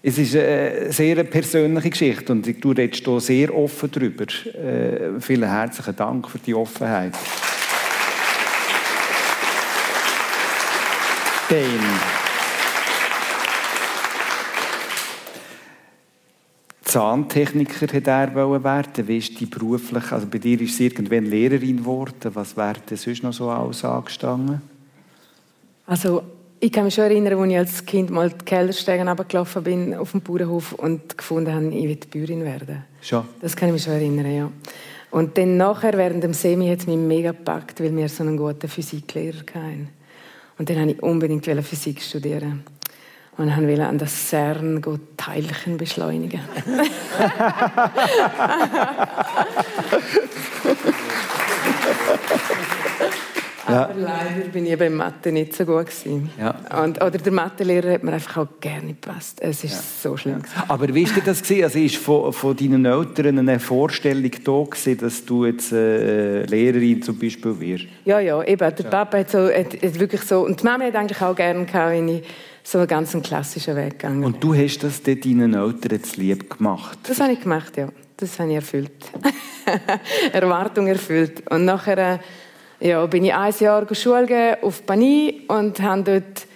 Es 0.02 0.18
ist 0.18 0.36
eine 0.36 0.92
sehr 0.92 1.24
persönliche 1.24 1.92
Geschichte 1.92 2.32
und 2.32 2.64
du 2.64 2.72
redest 2.72 3.06
hier 3.06 3.20
sehr 3.20 3.56
offen 3.56 3.92
darüber. 3.92 4.24
Äh, 4.24 5.20
vielen 5.20 5.48
herzlichen 5.48 5.96
Dank 5.96 6.28
für 6.28 6.40
die 6.40 6.56
Offenheit. 6.56 7.14
Dann 11.48 12.21
Zahntechniker 16.92 17.88
hat 17.88 18.08
er 18.08 18.36
werden. 18.36 19.08
Wie 19.08 19.18
ist 19.18 19.40
die 19.40 19.46
beruflich? 19.46 20.12
Also 20.12 20.28
bei 20.28 20.40
dir 20.40 20.60
ist 20.60 20.74
es 20.74 20.80
irgendwann 20.82 21.26
Lehrerin 21.26 21.78
geworden. 21.78 22.32
Was 22.34 22.58
wäre 22.58 22.82
denn 22.90 22.98
sonst 22.98 23.24
noch 23.24 23.32
so 23.32 23.50
alles 23.50 23.86
angestanden? 23.86 24.62
Also 25.86 26.22
ich 26.60 26.70
kann 26.70 26.84
mich 26.84 26.94
schon 26.94 27.06
erinnern, 27.06 27.40
als 27.40 27.50
ich 27.50 27.58
als 27.58 27.86
Kind 27.86 28.10
mal 28.10 28.30
die 28.30 28.44
Kellerstegen 28.44 29.08
runtergelaufen 29.08 29.64
bin 29.64 29.96
auf 29.96 30.12
dem 30.12 30.20
Bauernhof 30.20 30.74
und 30.74 31.18
gefunden 31.18 31.54
habe, 31.54 31.68
ich 31.68 31.88
will 31.88 31.98
Bäuerin 32.12 32.44
werden. 32.44 32.84
Schon? 33.02 33.24
Das 33.40 33.56
kann 33.56 33.70
ich 33.70 33.74
mich 33.74 33.84
schon 33.84 33.94
erinnern, 33.94 34.36
ja. 34.36 34.52
Und 35.12 35.38
dann 35.38 35.56
nachher, 35.56 35.94
während 35.94 36.26
dem 36.26 36.34
Semi, 36.34 36.68
hat 36.68 36.80
es 36.80 36.88
mich 36.88 36.98
mega 36.98 37.32
gepackt, 37.32 37.80
weil 37.80 37.96
wir 37.96 38.10
so 38.10 38.24
einen 38.24 38.36
guten 38.36 38.68
Physiklehrer 38.68 39.40
hatten. 39.54 39.88
Und 40.58 40.70
dann 40.70 40.76
wollte 40.76 40.92
ich 40.92 41.04
unbedingt 41.04 41.46
Physik 41.46 42.02
studieren 42.02 42.66
und 43.38 43.56
haben 43.56 43.80
an 43.80 43.98
das 43.98 44.30
CERN 44.30 44.82
Teilchen 45.18 45.78
beschleunigen. 45.78 46.42
Ja. 53.72 53.84
Aber 53.84 53.94
leider 53.96 54.48
bin 54.52 54.66
ich 54.66 54.78
beim 54.78 54.96
Mathe 54.96 55.32
nicht 55.32 55.56
so 55.56 55.66
gut 55.66 55.86
gewesen. 55.86 56.30
Ja. 56.40 56.84
Und, 56.84 57.02
oder 57.02 57.18
der 57.18 57.32
Mathelehrer 57.32 57.94
hat 57.94 58.04
mir 58.04 58.14
einfach 58.14 58.38
auch 58.38 58.48
gerne 58.60 58.88
gepasst. 58.88 59.40
Es 59.42 59.64
ist 59.64 59.74
ja. 59.74 60.10
so 60.10 60.18
schlimm. 60.18 60.42
Ja. 60.56 60.66
Aber 60.68 60.94
wie 60.94 61.06
war 61.06 61.24
das 61.24 61.42
gewesen? 61.42 61.64
Also 61.64 61.80
ist 61.80 61.98
von, 61.98 62.34
von 62.34 62.56
deinen 62.56 62.86
Eltern 62.86 63.40
eine 63.40 63.60
Vorstellung 63.60 64.32
da 64.44 64.64
gewesen, 64.64 64.98
dass 64.98 65.26
du 65.26 65.46
jetzt 65.46 65.72
äh, 65.72 66.44
Lehrerin 66.44 67.02
zum 67.02 67.18
Beispiel 67.18 67.60
wirst? 67.60 67.86
Ja, 68.06 68.20
ja, 68.20 68.44
eben. 68.44 68.76
Der 68.76 68.84
Papa 68.84 69.20
hat, 69.20 69.30
so, 69.30 69.48
hat, 69.48 69.74
hat 69.74 70.00
wirklich 70.00 70.22
so 70.22 70.42
und 70.42 70.62
die 70.62 70.66
Mama 70.66 70.86
hat 70.86 70.96
eigentlich 70.96 71.22
auch 71.22 71.36
gerne 71.36 71.66
gehabt, 71.66 71.92
wenn 71.92 72.08
ich 72.08 72.24
so 72.64 72.78
einen 72.78 72.88
ganz 72.88 73.16
klassischen 73.22 73.76
Weg 73.76 74.00
gegangen 74.00 74.24
Und 74.24 74.44
du 74.44 74.54
hast 74.54 74.80
das 74.80 75.02
deinen 75.02 75.54
Eltern 75.54 75.92
jetzt 75.92 76.18
lieb 76.18 76.58
gemacht? 76.58 77.00
Das 77.04 77.20
habe 77.20 77.34
ich 77.34 77.42
gemacht, 77.42 77.78
ja. 77.78 77.90
Das 78.18 78.40
habe 78.40 78.50
ich 78.50 78.56
erfüllt. 78.56 78.92
Erwartung 80.32 80.88
erfüllt. 80.88 81.50
Und 81.50 81.66
nachher 81.66 81.98
äh, 82.80 82.90
ja, 82.90 83.06
bin 83.06 83.26
ich 83.26 83.34
ein 83.34 83.54
Jahr 83.60 83.96
Schule 83.96 84.58
auf 84.62 84.84
Bani 84.84 85.42
und 85.48 85.82
habe 85.82 86.04
dort 86.04 86.48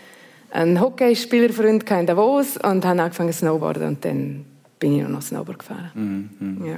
einen 0.52 0.80
Hockeyspielerfreund 0.80 1.90
in 1.90 2.06
Davos 2.06 2.58
und 2.58 2.86
habe 2.86 3.02
angefangen 3.02 3.32
zu 3.32 3.40
snowboarden 3.40 3.88
und 3.88 4.06
dann 4.06 4.46
bin 4.80 5.00
ich 5.00 5.08
noch 5.08 5.22
Snowboard 5.22 5.60
gefahren. 5.60 6.30
Mhm. 6.40 6.66
Ja. 6.66 6.78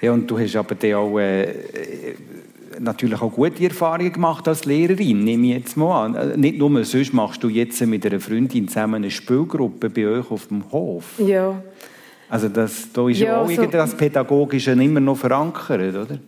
ja, 0.00 0.12
und 0.12 0.30
du 0.30 0.38
hast 0.38 0.56
aber 0.56 0.74
dann 0.74 0.94
auch 0.94 1.18
äh, 1.18 2.14
natürlich 2.80 3.20
auch 3.20 3.32
gute 3.32 3.64
Erfahrungen 3.64 4.12
gemacht 4.12 4.46
als 4.48 4.64
Lehrerin, 4.64 5.24
nehme 5.24 5.46
ich 5.48 5.52
jetzt 5.54 5.76
mal 5.76 6.04
an. 6.04 6.14
Äh, 6.14 6.36
nicht 6.36 6.58
nur, 6.58 6.84
sonst 6.84 7.12
machst 7.12 7.42
du 7.42 7.48
jetzt 7.48 7.80
mit 7.82 8.04
einer 8.06 8.20
Freundin 8.20 8.68
zusammen 8.68 8.96
eine 8.96 9.10
Spielgruppe 9.10 9.90
bei 9.90 10.06
euch 10.06 10.30
auf 10.30 10.46
dem 10.48 10.70
Hof. 10.70 11.04
Ja. 11.18 11.62
Also 12.28 12.48
das, 12.48 12.92
da 12.92 13.08
ist 13.08 13.20
ja 13.20 13.40
auch 13.40 13.50
so, 13.50 13.66
das 13.66 13.96
Pädagogische 13.96 14.72
immer 14.72 15.00
noch 15.00 15.16
verankert, 15.16 15.94
oder? 15.94 16.18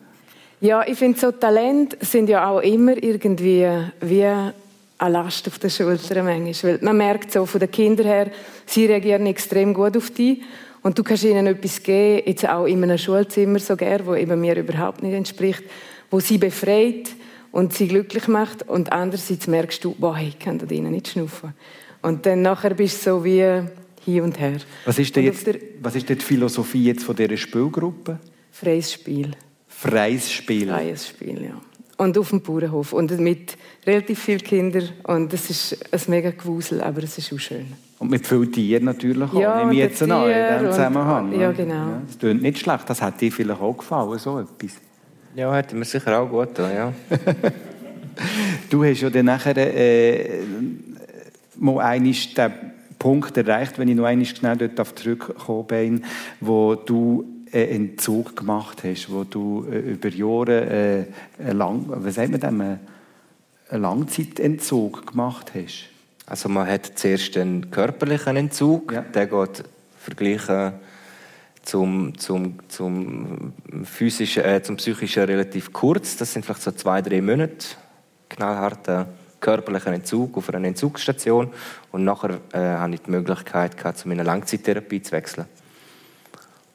Ja, 0.61 0.86
ich 0.86 0.98
finde, 0.98 1.18
so 1.18 1.30
Talente 1.32 1.96
sind 2.01 2.28
ja 2.28 2.48
auch 2.48 2.61
immer 2.61 3.03
irgendwie 3.03 3.66
wie 4.01 4.24
eine 4.24 4.53
Last 4.98 5.48
auf 5.48 5.59
der 5.59 5.70
Schulter 5.70 6.22
manchmal. 6.22 6.74
Weil 6.74 6.78
man 6.82 6.96
merkt 6.96 7.32
so 7.32 7.46
von 7.46 7.61
den 7.61 7.70
Kindern 7.70 8.07
her, 8.07 8.30
sie 8.66 8.86
reagieren 8.86 9.26
extrem 9.26 9.72
gut 9.72 9.96
auf 9.96 10.11
dich. 10.11 10.42
Und 10.82 10.98
du 10.98 11.03
kannst 11.03 11.24
ihnen 11.24 11.46
etwas 11.46 11.82
geben, 11.82 12.22
jetzt 12.26 12.48
auch 12.48 12.64
in 12.64 12.82
einem 12.82 12.96
Schulzimmer 12.96 13.59
so 13.59 13.76
gern, 13.76 14.07
wo 14.07 14.14
eben 14.14 14.40
mir 14.40 14.57
überhaupt 14.57 15.03
nicht 15.03 15.14
entspricht 15.14 15.62
wo 16.11 16.20
sie 16.20 16.38
befreit 16.38 17.11
und 17.52 17.72
sie 17.72 17.88
glücklich 17.88 18.28
macht. 18.28 18.68
Und 18.68 18.92
andererseits 18.92 19.46
merkst 19.46 19.84
du, 19.84 19.94
boah, 19.98 20.18
ich 20.18 20.38
kann 20.38 20.58
da 20.58 20.66
drinnen 20.66 20.92
nicht 20.92 21.08
schnaufen. 21.08 21.54
Und 22.02 22.26
dann 22.26 22.42
nachher 22.42 22.74
bist 22.74 23.06
du 23.06 23.11
so 23.11 23.24
wie 23.24 23.62
hin 24.04 24.22
und 24.22 24.38
her. 24.38 24.58
Was 24.84 24.98
ist 24.98 25.14
denn, 25.14 25.24
jetzt, 25.24 25.46
der, 25.46 25.56
was 25.80 25.94
ist 25.94 26.08
denn 26.08 26.18
die 26.18 26.24
Philosophie 26.24 26.84
jetzt 26.84 27.04
von 27.04 27.14
dieser 27.14 27.36
Spielgruppe? 27.36 28.18
Freies 28.50 28.92
Spiel. 28.92 29.32
Freies 29.68 30.32
Spiel? 30.32 30.68
Freies 30.68 31.08
Spiel, 31.08 31.44
ja. 31.44 31.61
Und 31.98 32.16
auf 32.16 32.30
dem 32.30 32.40
Bauernhof. 32.40 32.94
Und 32.94 33.18
mit 33.20 33.56
relativ 33.86 34.20
vielen 34.20 34.40
Kindern. 34.40 34.88
Und 35.04 35.32
es 35.34 35.50
ist 35.50 35.92
ein 35.92 36.00
mega 36.08 36.30
Gewusel, 36.30 36.80
aber 36.80 37.02
es 37.02 37.18
ist 37.18 37.32
auch 37.32 37.38
schön. 37.38 37.66
Und 37.98 38.11
mit 38.11 38.26
vielen 38.26 38.50
Tieren 38.50 38.84
natürlich 38.84 39.30
auch, 39.30 39.38
ja, 39.38 39.58
nehme 39.58 39.72
ich 39.72 39.78
jetzt 39.80 40.02
an, 40.02 40.11
in 40.11 40.58
diesem 40.58 40.70
Zusammenhang. 40.70 41.38
Ja, 41.38 41.52
genau. 41.52 41.74
Ja, 41.74 42.02
das 42.06 42.18
klingt 42.18 42.40
nicht 42.40 42.58
schlecht, 42.58 42.88
das 42.88 43.02
hat 43.02 43.20
dir 43.20 43.30
vielleicht 43.30 43.61
auch 43.61 43.76
gefallen, 43.76 44.18
so 44.18 44.38
etwas. 44.38 44.76
Ja, 45.35 45.55
hätte 45.55 45.76
mir 45.76 45.85
sicher 45.85 46.20
auch 46.20 46.28
gut 46.28 46.49
getan, 46.49 46.74
ja. 46.74 46.93
du 48.70 48.85
hast 48.85 49.01
ja 49.01 49.11
dann 49.11 49.26
nachher 49.26 49.57
äh, 49.57 50.41
mal 51.57 51.81
einmal 51.81 52.12
den 52.12 52.53
Punkt 52.99 53.37
erreicht, 53.37 53.78
wenn 53.78 53.89
ich 53.89 53.95
noch 53.95 54.07
einmal 54.07 54.26
schnell 54.26 54.57
dort 54.57 54.99
zurückgekommen 54.99 55.66
bin, 55.68 56.05
wo 56.41 56.74
du 56.74 57.24
einen 57.53 57.68
Entzug 57.68 58.35
gemacht 58.35 58.83
hast, 58.83 59.11
wo 59.11 59.22
du 59.22 59.66
äh, 59.70 59.78
über 59.78 60.09
Jahre 60.09 61.07
äh, 61.39 61.53
lang, 61.53 61.85
was 61.87 62.16
sagt 62.16 62.31
man 62.31 62.41
denn, 62.41 62.61
einen 62.61 62.81
Langzeitentzug 63.83 65.07
gemacht 65.07 65.53
hast. 65.55 65.91
Also 66.26 66.49
man 66.49 66.66
hat 66.66 66.99
zuerst 66.99 67.37
einen 67.37 67.70
körperlichen 67.70 68.37
Entzug, 68.37 68.93
ja. 68.93 69.03
der 69.03 69.26
geht 69.26 69.64
vergleichen 70.01 70.72
zum, 71.62 72.18
zum, 72.18 72.58
zum, 72.68 73.52
physischen, 73.84 74.44
äh, 74.44 74.62
zum 74.62 74.76
psychischen 74.76 75.24
relativ 75.24 75.72
kurz. 75.72 76.16
Das 76.16 76.32
sind 76.32 76.44
vielleicht 76.44 76.62
so 76.62 76.70
zwei, 76.72 77.02
drei 77.02 77.20
Monate 77.20 77.66
knallharter 78.28 79.08
körperlicher 79.40 79.92
Entzug 79.92 80.36
auf 80.36 80.48
einer 80.52 80.66
Entzugsstation. 80.68 81.50
Und 81.92 82.04
nachher 82.04 82.38
äh, 82.52 82.58
hatte 82.58 82.94
ich 82.94 83.02
die 83.02 83.11
Möglichkeit, 83.11 83.76
gehabt, 83.76 83.98
zu 83.98 84.08
meiner 84.08 84.24
Langzeittherapie 84.24 85.02
zu 85.02 85.12
wechseln. 85.12 85.46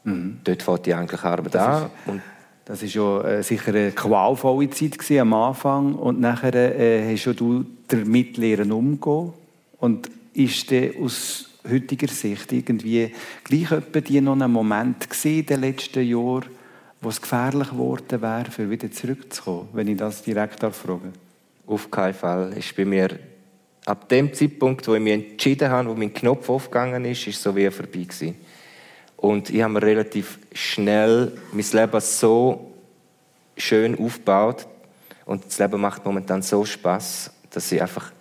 Mhm. 0.03 0.39
Dort 0.43 0.63
fängt 0.63 0.86
die 0.86 0.93
eigentliche 0.93 1.27
Arbeit 1.27 1.55
an. 1.55 1.89
Und 2.05 2.21
das 2.65 2.81
war 2.81 2.89
ja 2.89 3.27
äh, 3.29 3.43
sicher 3.43 3.69
eine 3.69 3.91
qualvolle 3.91 4.69
Zeit 4.71 4.97
gewesen, 4.97 5.19
am 5.19 5.33
Anfang. 5.33 5.95
Und 5.95 6.19
nachher 6.19 6.53
äh, 6.55 7.15
hast 7.15 7.39
du 7.39 7.65
damit 7.88 8.38
lernen 8.38 8.71
umgehen. 8.71 9.33
Und 9.79 10.09
ist 10.36 10.71
dann 10.71 10.91
aus 11.01 11.49
heutiger 11.69 12.07
Sicht 12.07 12.51
irgendwie 12.51 13.11
gleich 13.43 13.71
etwa 13.71 13.99
die 14.01 14.21
noch 14.21 14.33
einen 14.33 14.51
Moment 14.51 15.09
gesehen 15.09 15.39
in 15.39 15.45
den 15.45 15.61
letzten 15.61 16.07
Jahren, 16.07 16.45
wo 17.01 17.09
es 17.09 17.21
gefährlich 17.21 17.69
geworden 17.69 18.21
wäre, 18.21 18.51
für 18.51 18.69
wieder 18.69 18.91
zurückzukommen, 18.91 19.69
wenn 19.73 19.88
ich 19.88 19.97
das 19.97 20.23
direkt 20.23 20.59
fragen 20.59 21.13
Auf 21.65 21.89
keinen 21.89 22.13
Fall. 22.13 22.53
Ist 22.57 22.75
bei 22.75 22.86
mir 22.86 23.19
ab 23.86 24.09
dem 24.09 24.33
Zeitpunkt, 24.33 24.88
wo 24.88 24.95
ich 24.95 25.01
mich 25.01 25.13
entschieden 25.13 25.69
habe, 25.69 25.89
wo 25.89 25.93
mein 25.95 26.13
Knopf 26.13 26.49
aufgegangen 26.49 27.05
ist, 27.05 27.27
ist 27.27 27.41
so 27.41 27.55
wie 27.55 27.69
vorbei 27.69 28.03
gewesen. 28.03 28.36
Und 29.17 29.49
ich 29.49 29.61
habe 29.61 29.73
mir 29.73 29.81
relativ 29.81 30.39
schnell 30.53 31.31
mein 31.51 31.65
Leben 31.71 32.01
so 32.01 32.71
schön 33.57 33.97
aufgebaut 33.97 34.67
und 35.25 35.45
das 35.45 35.57
Leben 35.57 35.81
macht 35.81 36.05
momentan 36.05 36.41
so 36.41 36.65
Spaß, 36.65 37.31
dass 37.49 37.71
ich 37.71 37.81
einfach 37.81 38.11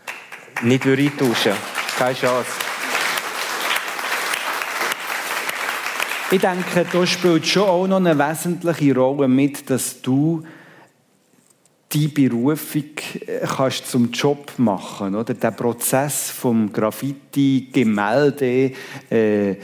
nicht 0.62 0.86
eintauschen 0.86 1.52
würde. 1.52 1.83
Keine 1.98 2.14
Chance. 2.14 2.50
Ich 6.30 6.40
denke, 6.40 6.84
da 6.90 7.06
spielt 7.06 7.46
schon 7.46 7.62
auch 7.62 7.86
noch 7.86 7.98
eine 7.98 8.18
wesentliche 8.18 8.94
Rolle 8.94 9.28
mit, 9.28 9.70
dass 9.70 10.02
du 10.02 10.42
die 11.92 12.08
Berufung 12.08 12.82
äh, 13.26 13.46
kannst 13.46 13.88
zum 13.88 14.10
Job 14.10 14.52
machen, 14.56 15.14
oder? 15.14 15.34
Der 15.34 15.52
Prozess 15.52 16.30
vom 16.30 16.72
Graffiti, 16.72 17.68
Gemälde, 17.72 18.72
äh, 19.08 19.50
äh, 19.50 19.56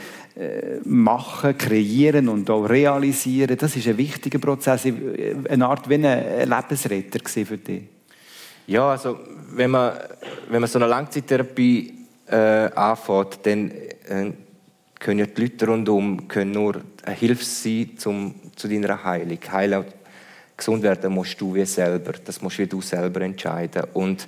machen, 0.85 1.57
kreieren 1.57 2.29
und 2.29 2.49
auch 2.49 2.63
realisieren, 2.63 3.57
das 3.57 3.75
ist 3.75 3.87
ein 3.87 3.97
wichtiger 3.97 4.39
Prozess, 4.39 4.85
eine 4.85 5.67
Art 5.67 5.89
wie 5.89 5.95
ein 5.95 6.49
Lebensretter 6.49 7.19
für 7.45 7.57
dich. 7.57 7.83
Ja, 8.67 8.91
also 8.91 9.19
wenn 9.53 9.71
man, 9.71 9.91
wenn 10.49 10.61
man 10.61 10.69
so 10.69 10.79
eine 10.79 10.87
Langzeittherapie 10.87 12.00
äh, 12.31 12.71
anfängt, 12.75 13.39
dann 13.43 13.71
äh, 13.71 14.31
können 14.99 15.19
ja 15.19 15.25
die 15.25 15.41
Leute 15.41 15.67
rundum 15.67 16.27
können 16.27 16.51
nur 16.51 16.81
eine 17.03 17.15
Hilfe 17.15 17.43
sein 17.43 17.91
zum, 17.97 18.35
zu 18.55 18.67
deiner 18.67 19.03
Heilung. 19.03 19.39
Heilen, 19.51 19.85
gesund 20.55 20.83
werden 20.83 21.13
musst 21.13 21.41
du 21.41 21.55
wie 21.55 21.65
selber. 21.65 22.13
Das 22.23 22.41
musst 22.41 22.59
wie 22.59 22.67
du 22.67 22.81
selber 22.81 23.21
entscheiden. 23.21 23.83
Und, 23.93 24.27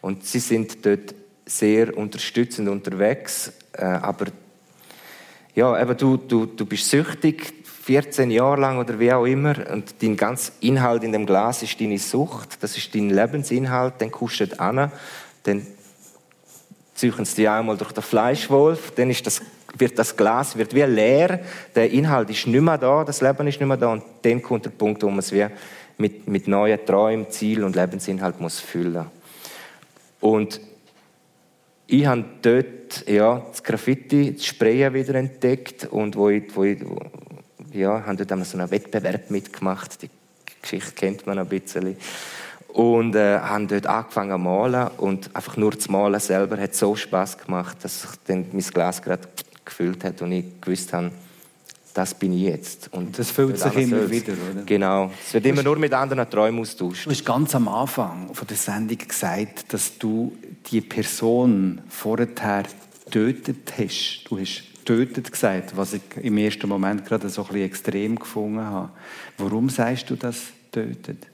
und 0.00 0.24
sie 0.24 0.38
sind 0.38 0.84
dort 0.84 1.14
sehr 1.46 1.96
unterstützend 1.96 2.68
unterwegs, 2.68 3.52
äh, 3.72 3.84
aber 3.84 4.26
ja, 5.54 5.80
eben 5.80 5.96
du, 5.96 6.16
du, 6.16 6.46
du 6.46 6.66
bist 6.66 6.88
süchtig, 6.88 7.52
14 7.84 8.30
Jahre 8.30 8.62
lang 8.62 8.78
oder 8.78 8.98
wie 8.98 9.12
auch 9.12 9.26
immer, 9.26 9.54
und 9.70 10.02
dein 10.02 10.16
ganzer 10.16 10.52
Inhalt 10.60 11.04
in 11.04 11.12
dem 11.12 11.26
Glas 11.26 11.62
ist 11.62 11.78
deine 11.78 11.98
Sucht, 11.98 12.62
das 12.62 12.78
ist 12.78 12.94
dein 12.94 13.10
Lebensinhalt, 13.10 13.94
dann 13.98 14.10
kustet 14.10 14.58
an, 14.58 14.90
dann 15.42 15.66
züchen 16.94 17.24
sie 17.24 17.36
dich 17.36 17.48
einmal 17.48 17.76
durch 17.76 17.92
den 17.92 18.02
Fleischwolf, 18.02 18.92
dann 18.92 19.10
ist 19.10 19.26
das, 19.26 19.42
wird 19.76 19.98
das 19.98 20.16
Glas 20.16 20.56
wird 20.56 20.74
wie 20.74 20.82
leer, 20.82 21.40
der 21.74 21.90
Inhalt 21.90 22.30
ist 22.30 22.46
nicht 22.46 22.60
mehr 22.60 22.78
da, 22.78 23.04
das 23.04 23.20
Leben 23.20 23.46
ist 23.46 23.60
nicht 23.60 23.66
mehr 23.66 23.76
da, 23.76 23.92
und 23.92 24.02
dann 24.22 24.42
kommt 24.42 24.64
der 24.64 24.70
Punkt, 24.70 25.02
wo 25.02 25.08
man 25.08 25.18
es 25.18 25.32
wie 25.32 25.46
mit, 25.98 26.26
mit 26.28 26.48
neuen 26.48 26.84
Träumen, 26.84 27.30
Zielen 27.30 27.64
und 27.64 27.76
Lebensinhalt 27.76 28.40
muss 28.40 28.60
füllen. 28.60 29.06
Und 30.20 30.60
ich 31.86 32.06
habe 32.06 32.24
dort 32.40 33.06
ja, 33.06 33.44
das 33.50 33.62
Graffiti, 33.62 34.34
das 34.34 34.46
Sprayen 34.46 34.94
wieder 34.94 35.14
entdeckt 35.16 35.86
und 35.86 36.16
wo 36.16 36.30
ich, 36.30 36.44
wo 36.54 36.64
ich 36.64 36.78
ja, 37.72 38.04
haben 38.06 38.16
dort 38.16 38.46
so 38.46 38.56
einen 38.56 38.70
Wettbewerb 38.70 39.30
mitgemacht. 39.30 40.02
Die 40.02 40.10
Geschichte 40.62 40.92
kennt 40.92 41.26
man 41.26 41.38
ein 41.38 41.46
bisschen. 41.46 41.96
Und 42.74 43.14
äh, 43.14 43.38
haben 43.38 43.68
dort 43.68 43.86
angefangen 43.86 44.32
zu 44.32 44.38
malen 44.38 44.88
und 44.96 45.34
einfach 45.34 45.56
nur 45.56 45.78
zu 45.78 45.92
malen 45.92 46.18
selber 46.18 46.58
hat 46.58 46.74
so 46.74 46.96
Spaß 46.96 47.38
gemacht, 47.38 47.76
dass 47.82 48.02
sich 48.02 48.10
dann 48.26 48.46
mein 48.50 48.62
Glas 48.62 49.00
gerade 49.00 49.28
gefüllt 49.64 50.02
hat 50.02 50.20
und 50.22 50.32
ich 50.32 50.60
gewusst 50.60 50.92
habe, 50.92 51.12
das 51.94 52.14
bin 52.14 52.32
ich 52.32 52.42
jetzt. 52.42 52.92
Und 52.92 53.16
das 53.16 53.30
fühlt 53.30 53.60
sich 53.60 53.72
immer 53.76 54.08
selbst. 54.08 54.10
wieder, 54.10 54.32
oder? 54.32 54.62
Genau. 54.66 55.12
Es 55.24 55.34
wird 55.34 55.46
immer 55.46 55.62
nur 55.62 55.78
mit 55.78 55.92
anderen 55.92 56.28
Träumen 56.28 56.60
austauscht. 56.60 57.06
Du 57.06 57.10
hast 57.10 57.24
ganz 57.24 57.54
am 57.54 57.68
Anfang 57.68 58.34
von 58.34 58.46
der 58.48 58.56
Sendung 58.56 58.98
gesagt, 58.98 59.72
dass 59.72 59.96
du 59.96 60.36
die 60.66 60.80
Person 60.80 61.80
vorher 61.88 62.26
getötet 63.04 63.72
hast. 63.78 64.24
Du 64.28 64.40
hast 64.40 64.64
tötet 64.84 65.30
gesagt, 65.30 65.76
was 65.76 65.92
ich 65.92 66.02
im 66.20 66.36
ersten 66.38 66.68
Moment 66.68 67.06
gerade 67.06 67.28
so 67.28 67.42
ein 67.42 67.46
bisschen 67.46 67.66
extrem 67.66 68.18
gefunden 68.18 68.60
habe. 68.60 68.90
Warum 69.38 69.70
sagst 69.70 70.10
du 70.10 70.16
das 70.16 70.42
tötet? 70.72 71.28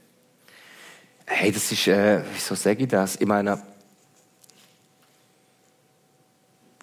Hey, 1.33 1.53
das 1.53 1.70
ist, 1.70 1.87
äh, 1.87 2.22
wieso 2.35 2.57
sage 2.57 2.83
ich 2.83 2.89
das? 2.89 3.14
Ich 3.14 3.26
meine, 3.26 3.62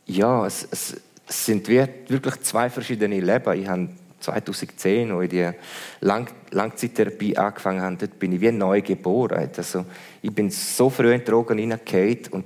ja, 0.06 0.48
es, 0.48 0.68
es, 0.72 0.96
sind 1.28 1.68
wirklich 1.68 2.42
zwei 2.42 2.70
verschiedene 2.70 3.20
Leben. 3.20 3.62
Ich 3.62 3.68
habe 3.68 3.90
2010, 4.22 5.12
als 5.12 5.24
ich 5.26 5.30
die 5.30 5.52
Lang 6.00 6.30
Langzeittherapie 6.52 7.38
angefangen 7.38 7.82
habe, 7.82 7.98
dort 7.98 8.18
bin 8.18 8.32
ich 8.32 8.40
wie 8.40 8.52
neu 8.54 8.82
geboren. 8.82 9.50
Also, 9.56 9.86
ich 10.22 10.34
bin 10.34 10.50
so 10.50 10.90
früh 10.90 11.14
in 11.14 11.26
Drogen 11.26 11.58
hineingefallen 11.58 12.28
und, 12.32 12.46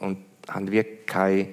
und 0.00 0.18
habe 0.48 0.72
wie 0.72 0.82
keine 0.82 1.48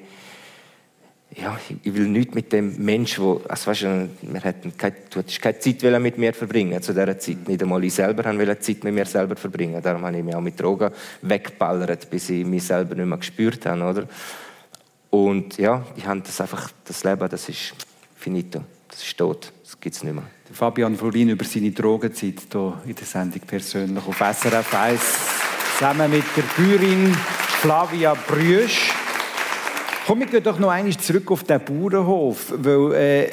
ja, 1.41 1.57
ich 1.83 1.93
will 1.93 2.07
nicht 2.07 2.35
mit 2.35 2.51
dem 2.53 2.83
Mensch, 2.83 3.19
wo, 3.19 3.41
also 3.47 3.67
weißt 3.67 3.81
wir 3.83 4.41
hätten 4.41 4.75
keine, 4.77 4.95
du 5.09 5.19
hattest 5.19 5.41
keine 5.41 5.59
Zeit 5.59 5.81
mit 6.01 6.17
mir 6.17 6.33
verbringen 6.33 6.81
zu 6.81 6.93
dieser 6.93 7.17
Zeit. 7.17 7.47
Nicht 7.47 7.61
einmal 7.61 7.83
ich 7.83 7.93
selber 7.93 8.25
wollte 8.25 8.59
Zeit 8.59 8.83
mit 8.83 8.93
mir 8.93 9.05
selber 9.05 9.35
verbringen. 9.35 9.81
Darum 9.81 10.05
habe 10.05 10.17
ich 10.17 10.23
mich 10.23 10.35
auch 10.35 10.41
mit 10.41 10.59
Drogen 10.59 10.91
weggeballert, 11.21 12.09
bis 12.09 12.29
ich 12.29 12.45
mich 12.45 12.63
selber 12.63 12.95
nicht 12.95 13.05
mehr 13.05 13.17
gespürt 13.17 13.65
habe, 13.65 13.83
oder? 13.83 14.07
Und 15.09 15.57
ja, 15.57 15.83
ich 15.95 16.05
habe 16.05 16.21
das 16.21 16.39
einfach, 16.41 16.71
das 16.85 17.03
Leben, 17.03 17.27
das 17.29 17.49
ist 17.49 17.73
finito, 18.15 18.61
das 18.89 19.01
ist 19.01 19.17
tot, 19.17 19.51
das 19.63 19.79
gibt 19.79 19.95
es 19.95 20.03
nicht 20.03 20.13
mehr. 20.13 20.23
Fabian 20.51 20.95
Florin 20.95 21.29
über 21.29 21.45
seine 21.45 21.71
Drogenzeit 21.71 22.35
hier 22.51 22.81
in 22.85 22.95
der 22.95 23.05
Sendung 23.05 23.41
persönlich 23.41 24.05
auf 24.05 24.17
SRF 24.17 24.73
1 24.73 25.01
zusammen 25.77 26.11
mit 26.11 26.25
der 26.35 26.43
Bäuerin 26.57 27.15
Flavia 27.61 28.13
Brüsch. 28.13 28.93
Komm, 30.09 30.21
wir 30.21 30.25
gehen 30.25 30.41
doch 30.41 30.57
noch 30.57 30.71
einmal 30.71 30.97
zurück 30.97 31.29
auf 31.29 31.43
den 31.43 31.63
Bauernhof, 31.63 32.51
weil 32.57 32.93
äh, 32.95 33.27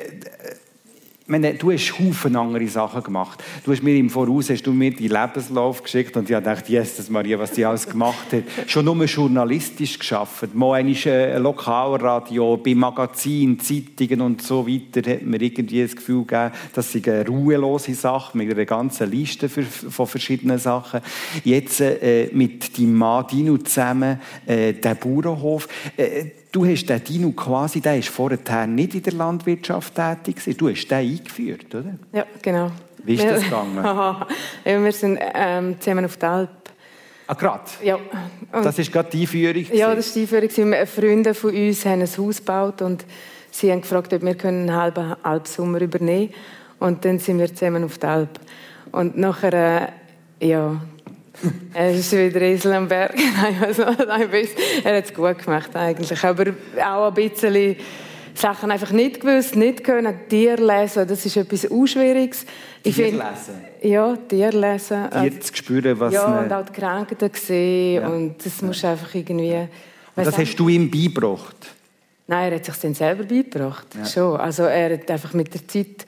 meine, 1.27 1.55
du 1.55 1.73
hast 1.73 1.99
Haufen 1.99 2.37
andere 2.37 2.69
Sachen 2.69 3.03
gemacht. 3.03 3.43
Du 3.65 3.73
hast 3.73 3.83
mir 3.83 3.97
im 3.97 4.11
Voraus 4.11 4.51
hast 4.51 4.63
du 4.63 4.73
mir 4.75 4.91
die 4.91 5.09
Lebenslauf 5.09 5.83
geschickt 5.83 6.19
und 6.19 6.29
ich 6.29 6.37
dachte, 6.39 6.71
Jesus 6.71 7.09
Maria, 7.09 7.39
was 7.39 7.53
die 7.53 7.65
alles 7.65 7.89
gemacht 7.89 8.31
hat. 8.31 8.43
Schon 8.67 8.85
nur 8.85 9.03
journalistisch 9.07 9.99
geschafft. 9.99 10.55
Mal 10.55 10.81
ein 10.81 10.95
äh, 10.95 11.39
Lokalradio, 11.39 12.59
bei 12.59 12.75
Magazinen, 12.75 13.59
Zeitungen 13.59 14.21
und 14.21 14.43
so 14.43 14.69
weiter 14.69 15.11
hat 15.11 15.23
mir 15.23 15.41
irgendwie 15.41 15.83
das 15.83 15.97
Gefühl 15.97 16.27
gegeben, 16.27 16.53
das 16.75 16.95
eine 16.95 17.27
ruhelose 17.27 17.95
Sache 17.95 18.37
mit 18.37 18.51
einer 18.51 18.67
ganzen 18.67 19.11
Liste 19.11 19.49
von 19.49 20.07
verschiedenen 20.07 20.59
Sachen. 20.59 21.01
Jetzt 21.43 21.81
äh, 21.81 22.29
mit 22.35 22.77
deinem 22.77 22.97
Mann 22.97 23.27
Dino 23.29 23.57
zusammen, 23.57 24.21
äh, 24.45 24.75
der 24.75 24.95
Bauernhof. 24.95 25.69
Äh, 25.97 26.27
Du 26.57 26.65
hast 26.65 26.87
den 26.87 27.05
Dino 27.05 27.33
quasi, 27.33 27.83
der 27.83 27.99
ist 27.99 28.09
vorher 28.09 28.67
nicht 28.67 28.95
in 28.95 29.03
der 29.03 29.13
Landwirtschaft 29.13 29.95
tätig 29.95 30.57
Du 30.57 30.71
hast 30.71 30.89
den 30.89 30.97
eingeführt, 30.97 31.75
oder? 31.75 31.99
Ja, 32.15 32.25
genau. 32.41 32.71
Wie 33.05 33.17
ist 33.17 33.27
das 33.27 33.43
gegangen? 33.45 33.85
ja, 33.85 34.27
wir 34.65 34.93
sind 34.93 35.19
ähm, 35.35 35.79
zusammen 35.79 36.07
auf 36.07 36.17
der 36.17 36.31
Alp. 36.31 36.49
Ah, 37.27 37.35
gerade? 37.35 37.65
Ja. 37.83 37.97
Und 37.97 38.65
das 38.65 38.79
ist 38.79 38.91
gerade 38.91 39.11
die 39.11 39.21
Einführung? 39.21 39.67
Ja, 39.71 39.95
das 39.95 40.07
ist 40.07 40.17
die 40.17 40.23
Einführung. 40.23 40.87
Freunde 40.87 41.35
von 41.35 41.55
uns 41.55 41.85
haben 41.85 42.01
ein 42.01 42.09
Haus 42.09 42.39
gebaut 42.39 42.81
und 42.81 43.05
sie 43.51 43.71
haben 43.71 43.83
gefragt, 43.83 44.15
ob 44.15 44.23
wir 44.23 44.45
einen 44.47 44.75
halben 44.75 45.15
Alpsommer 45.23 45.83
übernehmen 45.83 46.31
können. 46.31 46.41
Und 46.79 47.05
dann 47.05 47.19
sind 47.19 47.39
wir 47.39 47.55
zusammen 47.55 47.85
auf 47.85 47.99
der 47.99 48.09
Alp. 48.09 48.41
Und 48.93 49.19
nachher, 49.19 49.93
äh, 50.41 50.49
ja, 50.49 50.81
es 51.75 51.99
ist 51.99 52.13
wieder 52.13 52.41
Esel 52.43 52.73
am 52.73 52.89
Berg. 52.89 53.15
Also, 53.61 53.83
er 53.83 54.97
hat 54.97 55.05
es 55.05 55.15
gut 55.15 55.39
gemacht 55.39 55.75
eigentlich. 55.75 56.25
Aber 56.25 56.45
auch 56.85 57.09
ein 57.09 57.15
bisschen 57.15 57.77
Sachen 58.35 58.71
einfach 58.71 58.93
nicht 58.93 59.21
gewusst, 59.21 59.57
nicht 59.57 59.83
können. 59.83 60.15
Tier 60.29 60.57
lesen, 60.57 61.07
das 61.07 61.25
ist 61.25 61.37
etwas 61.37 61.65
Unschwieriges. 61.67 62.45
Tier 62.83 63.13
lesen? 63.13 63.65
Ja, 63.83 64.17
Tier 64.29 64.53
lesen. 64.53 65.11
Tier 65.11 65.41
zu 65.41 65.57
spüren, 65.57 65.99
was... 65.99 66.13
Ja, 66.13 66.41
und 66.41 66.53
auch 66.53 66.65
die 66.67 66.73
Krankheiten 66.73 67.31
sehen. 67.35 68.03
Ja. 68.03 68.09
Und 68.09 68.45
das 68.45 68.63
musst 68.63 68.83
du 68.83 68.89
einfach 68.89 69.15
irgendwie... 69.15 69.69
Und 70.17 70.27
das 70.27 70.39
hast 70.39 70.57
du 70.57 70.69
ihm 70.69 70.91
beigebracht? 70.91 71.57
Nein, 72.27 72.53
er 72.53 72.57
hat 72.57 72.65
sich 72.65 72.77
dann 72.77 72.95
selber 72.95 73.25
beigebracht. 73.25 73.87
Ja. 73.97 74.05
Schon. 74.05 74.41
Also 74.41 74.65
er 74.65 74.95
hat 74.95 75.11
einfach 75.11 75.33
mit 75.33 75.53
der 75.55 75.67
Zeit 75.69 76.07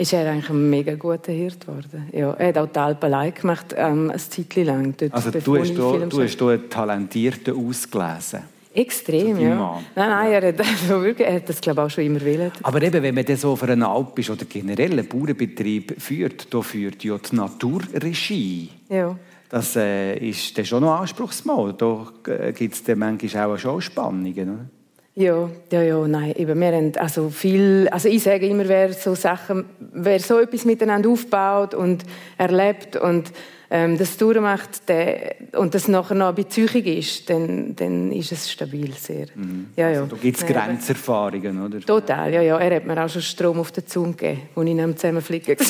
ist 0.00 0.14
er 0.14 0.30
eigentlich 0.30 0.48
ein 0.48 0.70
mega 0.70 0.94
guter 0.94 1.30
Hirt 1.30 1.60
geworden. 1.60 2.08
Ja, 2.12 2.32
er 2.32 2.48
hat 2.48 2.58
auch 2.58 2.66
die 2.66 2.78
Alpen 2.78 3.04
allein 3.12 3.34
gemacht, 3.34 3.74
ähm, 3.76 4.10
ein 4.10 4.18
Zeitchen 4.18 4.64
lang. 4.64 4.94
Dort, 4.96 5.12
also 5.12 5.30
du 5.30 5.58
hast, 5.58 5.74
da, 5.74 6.06
du 6.06 6.22
hast 6.22 6.40
da 6.40 6.48
einen 6.48 6.70
Talentierten 6.70 7.54
ausgelesen? 7.54 8.40
Extrem, 8.72 9.38
ja. 9.38 9.54
Mann. 9.56 9.84
Nein, 9.94 10.08
nein, 10.08 10.32
er 10.32 10.48
hat, 10.48 10.60
also 10.66 11.02
wirklich, 11.02 11.26
er 11.26 11.34
hat 11.34 11.48
das 11.48 11.60
glaube 11.60 11.82
ich, 11.82 11.86
auch 11.86 11.90
schon 11.90 12.04
immer 12.04 12.20
willen. 12.22 12.50
Aber 12.62 12.80
eben, 12.80 13.02
wenn 13.02 13.14
man 13.14 13.24
das 13.26 13.42
so 13.42 13.52
auf 13.52 13.62
einer 13.62 13.88
Alp 13.88 14.18
ist 14.18 14.30
oder 14.30 14.46
generell 14.46 14.92
einen 14.92 15.06
Bauernbetrieb 15.06 16.00
führt, 16.00 16.52
da 16.54 16.62
führt 16.62 17.04
ja 17.04 17.18
die 17.18 17.36
Naturregie. 17.36 18.70
Ja. 18.88 19.18
Das 19.50 19.76
äh, 19.76 20.16
ist 20.16 20.56
dann 20.56 20.64
schon 20.64 20.82
noch 20.82 21.00
anspruchsvoll. 21.00 21.74
Da 21.74 22.06
äh, 22.26 22.52
gibt 22.52 22.74
es 22.74 22.96
manchmal 22.96 23.50
auch 23.50 23.58
schon 23.58 23.82
Spannungen. 23.82 24.48
Oder? 24.48 24.79
Ja, 25.20 25.50
ja, 25.70 25.82
ja, 25.82 26.08
nein, 26.08 26.32
eben, 26.34 26.58
wir 26.58 26.72
haben 26.72 26.92
also 26.96 27.28
viel, 27.28 27.86
also 27.90 28.08
ich 28.08 28.22
sage 28.22 28.46
immer, 28.46 28.66
wer 28.66 28.94
so 28.94 29.14
Sachen, 29.14 29.66
wer 29.92 30.18
so 30.18 30.38
etwas 30.38 30.64
miteinander 30.64 31.10
aufbaut 31.10 31.74
und 31.74 32.06
erlebt 32.38 32.96
und 32.96 33.30
ähm, 33.70 33.98
das 33.98 34.16
durchmacht 34.16 34.88
der, 34.88 35.34
und 35.52 35.74
das 35.74 35.88
nachher 35.88 36.14
noch 36.14 36.28
ein 36.28 36.36
bisschen 36.36 36.86
ist, 36.86 37.28
dann, 37.28 37.76
dann 37.76 38.10
ist 38.12 38.32
es 38.32 38.50
stabil 38.50 38.94
sehr. 38.94 39.26
Mhm. 39.34 39.66
Ja, 39.76 39.90
ja. 39.90 40.00
Also, 40.00 40.16
da 40.16 40.22
gibt 40.22 40.38
es 40.38 40.46
Grenzerfahrungen, 40.46 41.66
oder? 41.66 41.80
Total, 41.80 42.32
ja, 42.32 42.40
ja. 42.40 42.58
Er 42.58 42.76
hat 42.76 42.86
mir 42.86 43.04
auch 43.04 43.10
schon 43.10 43.20
Strom 43.20 43.60
auf 43.60 43.72
den 43.72 43.86
Zunge 43.86 44.14
gegeben, 44.14 44.48
als 44.56 44.66
ich 44.66 44.72
ihn 44.72 44.96
zusammenfliegen 44.96 45.56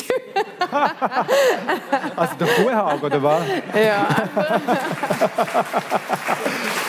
Also 2.15 2.35
der 2.39 2.47
Kuhhag, 2.47 3.03
oder 3.03 3.21
was? 3.21 3.43
Ja. 3.75 4.07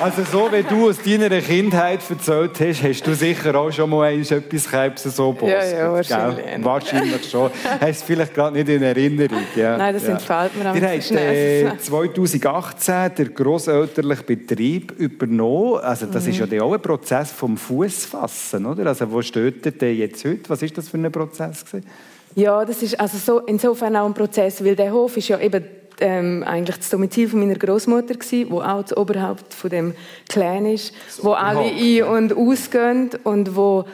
Also 0.00 0.22
so 0.24 0.50
wie 0.52 0.62
du 0.64 0.88
aus 0.90 0.98
deiner 1.00 1.40
Kindheit 1.40 2.00
erzählt 2.10 2.58
hast, 2.58 2.82
hast 2.82 3.06
du 3.06 3.14
sicher 3.14 3.54
auch 3.54 3.70
schon 3.70 3.90
mal 3.90 4.10
etwas 4.12 4.68
gehabt, 4.68 4.98
so 4.98 5.32
Boss. 5.32 5.48
Ja, 5.48 5.64
ja, 5.64 5.92
wahrscheinlich. 5.92 6.44
Gell? 6.46 6.64
Wahrscheinlich 6.64 7.30
schon. 7.30 7.50
Hast 7.80 8.02
du 8.02 8.06
vielleicht 8.06 8.34
gerade 8.34 8.56
nicht 8.56 8.68
in 8.68 8.82
Erinnerung. 8.82 9.44
Ja. 9.54 9.78
Nein, 9.78 9.94
das 9.94 10.02
ja. 10.02 10.10
entfällt 10.10 10.56
mir 10.56 10.70
auch 10.70 10.74
Ihr 10.74 10.88
habt 10.88 11.10
äh, 11.12 11.78
2018 11.78 13.14
den 13.16 13.34
grosselterlichen 13.34 14.26
Betrieb 14.26 14.92
übernommen. 14.98 15.78
Also 15.78 16.06
das 16.06 16.24
Mhm. 16.24 16.30
ist 16.30 16.38
ja 16.38 16.46
dann 16.46 16.60
auch 16.62 16.72
ein 16.74 16.82
Prozess 16.82 17.30
vom 17.30 17.56
Fußfassen, 17.56 18.66
oder? 18.66 18.86
Also 18.86 19.10
wo 19.10 19.22
steht 19.22 19.80
denn 19.80 19.96
jetzt 19.96 20.24
heute? 20.24 20.50
Was 20.50 20.60
ist 20.62 20.76
das 20.76 20.88
für 20.88 20.98
ein 20.98 21.10
Prozess 21.12 21.64
gewesen? 21.64 21.86
Ja, 22.34 22.64
das 22.64 22.82
ist 22.82 22.98
also 22.98 23.16
so, 23.16 23.38
insofern 23.46 23.94
auch 23.96 24.06
ein 24.06 24.14
Prozess, 24.14 24.62
weil 24.64 24.74
der 24.74 24.92
Hof 24.92 25.16
ist 25.16 25.28
ja 25.28 25.38
eben 25.38 25.64
ähm, 26.00 26.42
eigentlich 26.44 26.76
das 26.76 26.90
Domizil 26.90 27.28
von 27.28 27.40
meiner 27.40 27.58
Großmutter 27.58 28.14
gsi, 28.14 28.46
wo 28.48 28.60
auch 28.60 28.82
das 28.82 28.96
Oberhaupt 28.96 29.54
von 29.54 29.70
dem 29.70 29.94
Clan 30.28 30.66
ist, 30.66 30.92
wo 31.22 31.32
alle 31.32 31.60
ein- 31.60 32.02
und 32.02 32.36
ausgehen 32.36 33.10
und 33.24 33.56
wo 33.56 33.84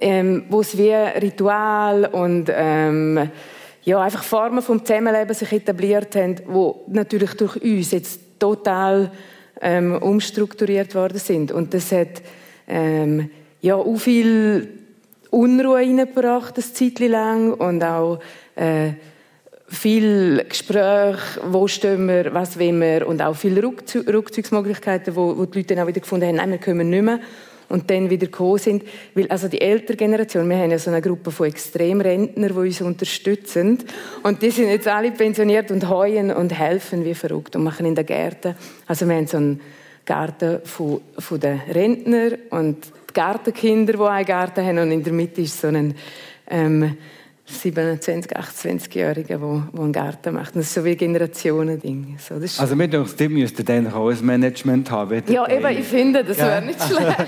ähm, 0.00 0.44
wo 0.48 0.60
es 0.60 0.76
wie 0.76 0.92
Ritual 0.92 2.06
und 2.06 2.50
ähm, 2.52 3.30
ja 3.84 4.00
einfach 4.00 4.22
Formen 4.22 4.62
vom 4.62 4.84
Zusammenleben 4.84 5.34
sich 5.34 5.52
etabliert 5.52 6.16
haben, 6.16 6.36
wo 6.46 6.84
natürlich 6.88 7.34
durch 7.34 7.62
uns 7.62 7.92
jetzt 7.92 8.20
total 8.38 9.10
ähm, 9.60 9.96
umstrukturiert 9.96 10.94
worden 10.94 11.18
sind. 11.18 11.52
Und 11.52 11.74
das 11.74 11.92
hat 11.92 12.22
ähm, 12.66 13.30
ja 13.60 13.76
auch 13.76 13.96
viel 13.96 14.68
Unruhe 15.30 15.76
reingebracht, 15.76 16.54
eine 16.56 16.72
Zeit 16.72 16.98
lang 16.98 17.54
und 17.54 17.82
auch 17.82 18.20
äh, 18.56 18.92
viel 19.74 20.44
Gespräch, 20.48 21.18
wo 21.46 21.66
stehen 21.68 22.08
wir, 22.08 22.32
was 22.32 22.58
wollen 22.58 22.80
wir 22.80 23.06
und 23.06 23.20
auch 23.22 23.34
viele 23.34 23.60
Rückzu- 23.60 24.06
Rückzugsmöglichkeiten, 24.06 25.14
wo, 25.16 25.36
wo 25.36 25.44
die 25.44 25.58
Leute 25.58 25.74
dann 25.74 25.84
auch 25.84 25.88
wieder 25.88 26.00
gefunden 26.00 26.26
haben, 26.28 26.36
nein, 26.36 26.50
wir 26.50 26.58
können 26.58 26.90
nicht 26.90 27.02
mehr 27.02 27.20
und 27.68 27.90
dann 27.90 28.10
wieder 28.10 28.26
gekommen 28.26 28.58
sind. 28.58 28.84
Weil 29.14 29.28
also 29.28 29.48
die 29.48 29.60
ältere 29.60 29.96
Generation, 29.96 30.48
wir 30.48 30.56
haben 30.56 30.70
ja 30.70 30.78
so 30.78 30.90
eine 30.90 31.02
Gruppe 31.02 31.30
von 31.30 31.46
Extremrentner, 31.46 32.48
die 32.48 32.54
uns 32.54 32.80
unterstützen 32.80 33.78
und 34.22 34.42
die 34.42 34.50
sind 34.50 34.68
jetzt 34.68 34.88
alle 34.88 35.10
pensioniert 35.10 35.70
und 35.70 35.88
heuen 35.88 36.30
und 36.30 36.58
helfen 36.58 37.04
wie 37.04 37.14
verrückt 37.14 37.56
und 37.56 37.64
machen 37.64 37.86
in 37.86 37.94
den 37.94 38.06
Gärten. 38.06 38.54
Also 38.86 39.08
wir 39.08 39.16
haben 39.16 39.26
so 39.26 39.38
einen 39.38 39.60
Garten 40.04 40.60
von, 40.64 41.00
von 41.18 41.40
den 41.40 41.60
Rentner 41.72 42.32
und 42.50 42.86
die 43.10 43.14
Gartenkinder, 43.14 43.94
die 43.94 44.00
einen 44.00 44.26
Garten 44.26 44.64
haben 44.64 44.78
und 44.78 44.90
in 44.90 45.02
der 45.02 45.12
Mitte 45.12 45.40
ist 45.40 45.60
so 45.60 45.68
ein 45.68 45.94
ähm, 46.50 46.96
27, 47.46 48.32
28-Jähriger, 48.34 49.26
der, 49.26 49.38
der 49.38 49.80
einen 49.80 49.92
Garten 49.92 50.34
macht. 50.34 50.56
Das 50.56 50.64
ist 50.64 50.74
so 50.74 50.84
wie 50.84 50.92
ein 50.92 50.96
Generationending. 50.96 52.16
So, 52.18 52.38
das 52.38 52.58
Also 52.58 52.74
mir 52.74 52.88
denke, 52.88 53.10
die 53.18 53.28
müssten 53.28 53.62
dann 53.66 53.92
auch 53.92 54.08
ein 54.08 54.24
Management 54.24 54.90
haben. 54.90 55.22
ja, 55.28 55.46
eben, 55.50 55.78
ich 55.78 55.84
finde, 55.84 56.24
das 56.24 56.38
Ja. 56.38 56.46
wäre 56.46 56.62
nicht 56.64 56.82
schlecht. 56.82 57.04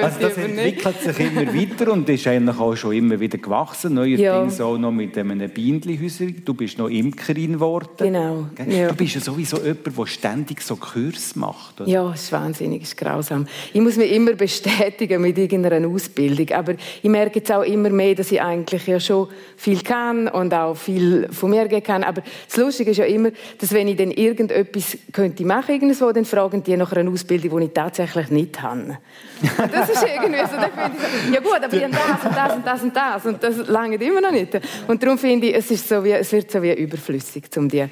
Das 0.00 0.04
Also 0.04 0.20
das 0.20 0.36
nicht. 0.36 0.48
entwickelt 0.48 1.00
sich 1.02 1.18
immer 1.20 1.54
weiter 1.54 1.92
und 1.92 2.08
ist 2.08 2.26
eigentlich 2.26 2.58
auch 2.58 2.76
schon 2.76 2.92
immer 2.94 3.18
wieder 3.18 3.38
gewachsen. 3.38 3.94
Neuerdings 3.94 4.60
auch 4.60 4.78
noch 4.78 4.92
mit 4.92 5.18
einem 5.18 5.48
Bienenhäuschen. 5.50 6.42
Du 6.44 6.54
bist 6.54 6.78
noch 6.78 6.88
Imkerin 6.88 7.54
geworden. 7.54 7.88
Genau, 7.98 8.46
ja. 8.68 8.88
Du 8.88 8.94
bist 8.94 9.14
ja 9.16 9.20
sowieso 9.20 9.56
jemand, 9.58 9.86
der 9.98 10.06
ständig 10.06 10.62
so 10.62 10.76
Kurs 10.76 11.34
macht. 11.34 11.80
Oder? 11.80 11.90
Ja, 11.90 12.12
es 12.12 12.22
ist 12.24 12.32
wahnsinnig, 12.32 12.82
es 12.82 12.88
ist 12.88 12.96
grausam. 12.96 13.46
Ich 13.72 13.80
muss 13.80 13.96
mich 13.96 14.12
immer 14.12 14.32
bestätigen 14.34 15.20
mit 15.20 15.36
irgendeiner 15.36 15.86
Ausbildung, 15.88 16.48
aber 16.56 16.74
ich 17.02 17.10
merke 17.10 17.40
jetzt 17.40 17.50
auch 17.50 17.62
immer 17.62 17.90
mehr, 17.90 18.14
dass 18.14 18.30
ich 18.30 18.40
eigentlich 18.40 18.86
ja 18.86 19.00
schon 19.00 19.28
viel 19.56 19.82
kann 19.82 20.28
und 20.28 20.52
auch 20.54 20.74
viel 20.74 21.28
von 21.30 21.50
mir 21.50 21.66
geben 21.68 21.82
kann. 21.82 22.04
Aber 22.04 22.22
das 22.46 22.56
Lustige 22.56 22.90
ist 22.90 22.98
ja 22.98 23.04
immer, 23.04 23.30
dass 23.58 23.72
wenn 23.72 23.88
ich 23.88 23.96
dann 23.96 24.10
irgendetwas 24.10 24.98
könnte 25.12 25.44
machen 25.44 25.74
irgendwo, 25.74 26.12
dann 26.12 26.24
fragen 26.24 26.62
die 26.62 26.76
nach 26.76 26.92
einer 26.92 27.10
Ausbildung, 27.10 27.60
die 27.60 27.66
ich 27.66 27.72
tatsächlich 27.72 28.30
nicht 28.30 28.62
habe. 28.62 28.98
Und 29.40 29.72
das 29.72 29.90
ist 29.90 30.02
irgendwie 30.02 30.40
so, 30.40 30.56
dann 30.56 30.70
finde 30.72 30.92
ich 30.94 31.26
so, 31.26 31.34
ja 31.34 31.40
gut, 31.40 31.64
aber 31.64 31.74
ich 31.74 31.82
habe 31.84 31.92
das 32.34 32.56
und 32.56 32.66
das 32.66 32.82
und 32.82 32.96
das 32.96 33.24
und 33.24 33.42
das 33.42 33.56
und 33.56 33.60
das 33.60 33.68
lange 33.68 33.96
immer 33.96 34.20
noch 34.20 34.32
nicht. 34.32 34.58
Und 34.86 35.02
darum 35.02 35.18
finde 35.18 35.48
ich, 35.48 35.56
es, 35.56 35.70
ist 35.70 35.88
so 35.88 36.02
wie, 36.04 36.12
es 36.12 36.32
wird 36.32 36.50
so 36.50 36.62
wie 36.62 36.72
überflüssig, 36.72 37.44
um 37.56 37.68
die 37.68 37.86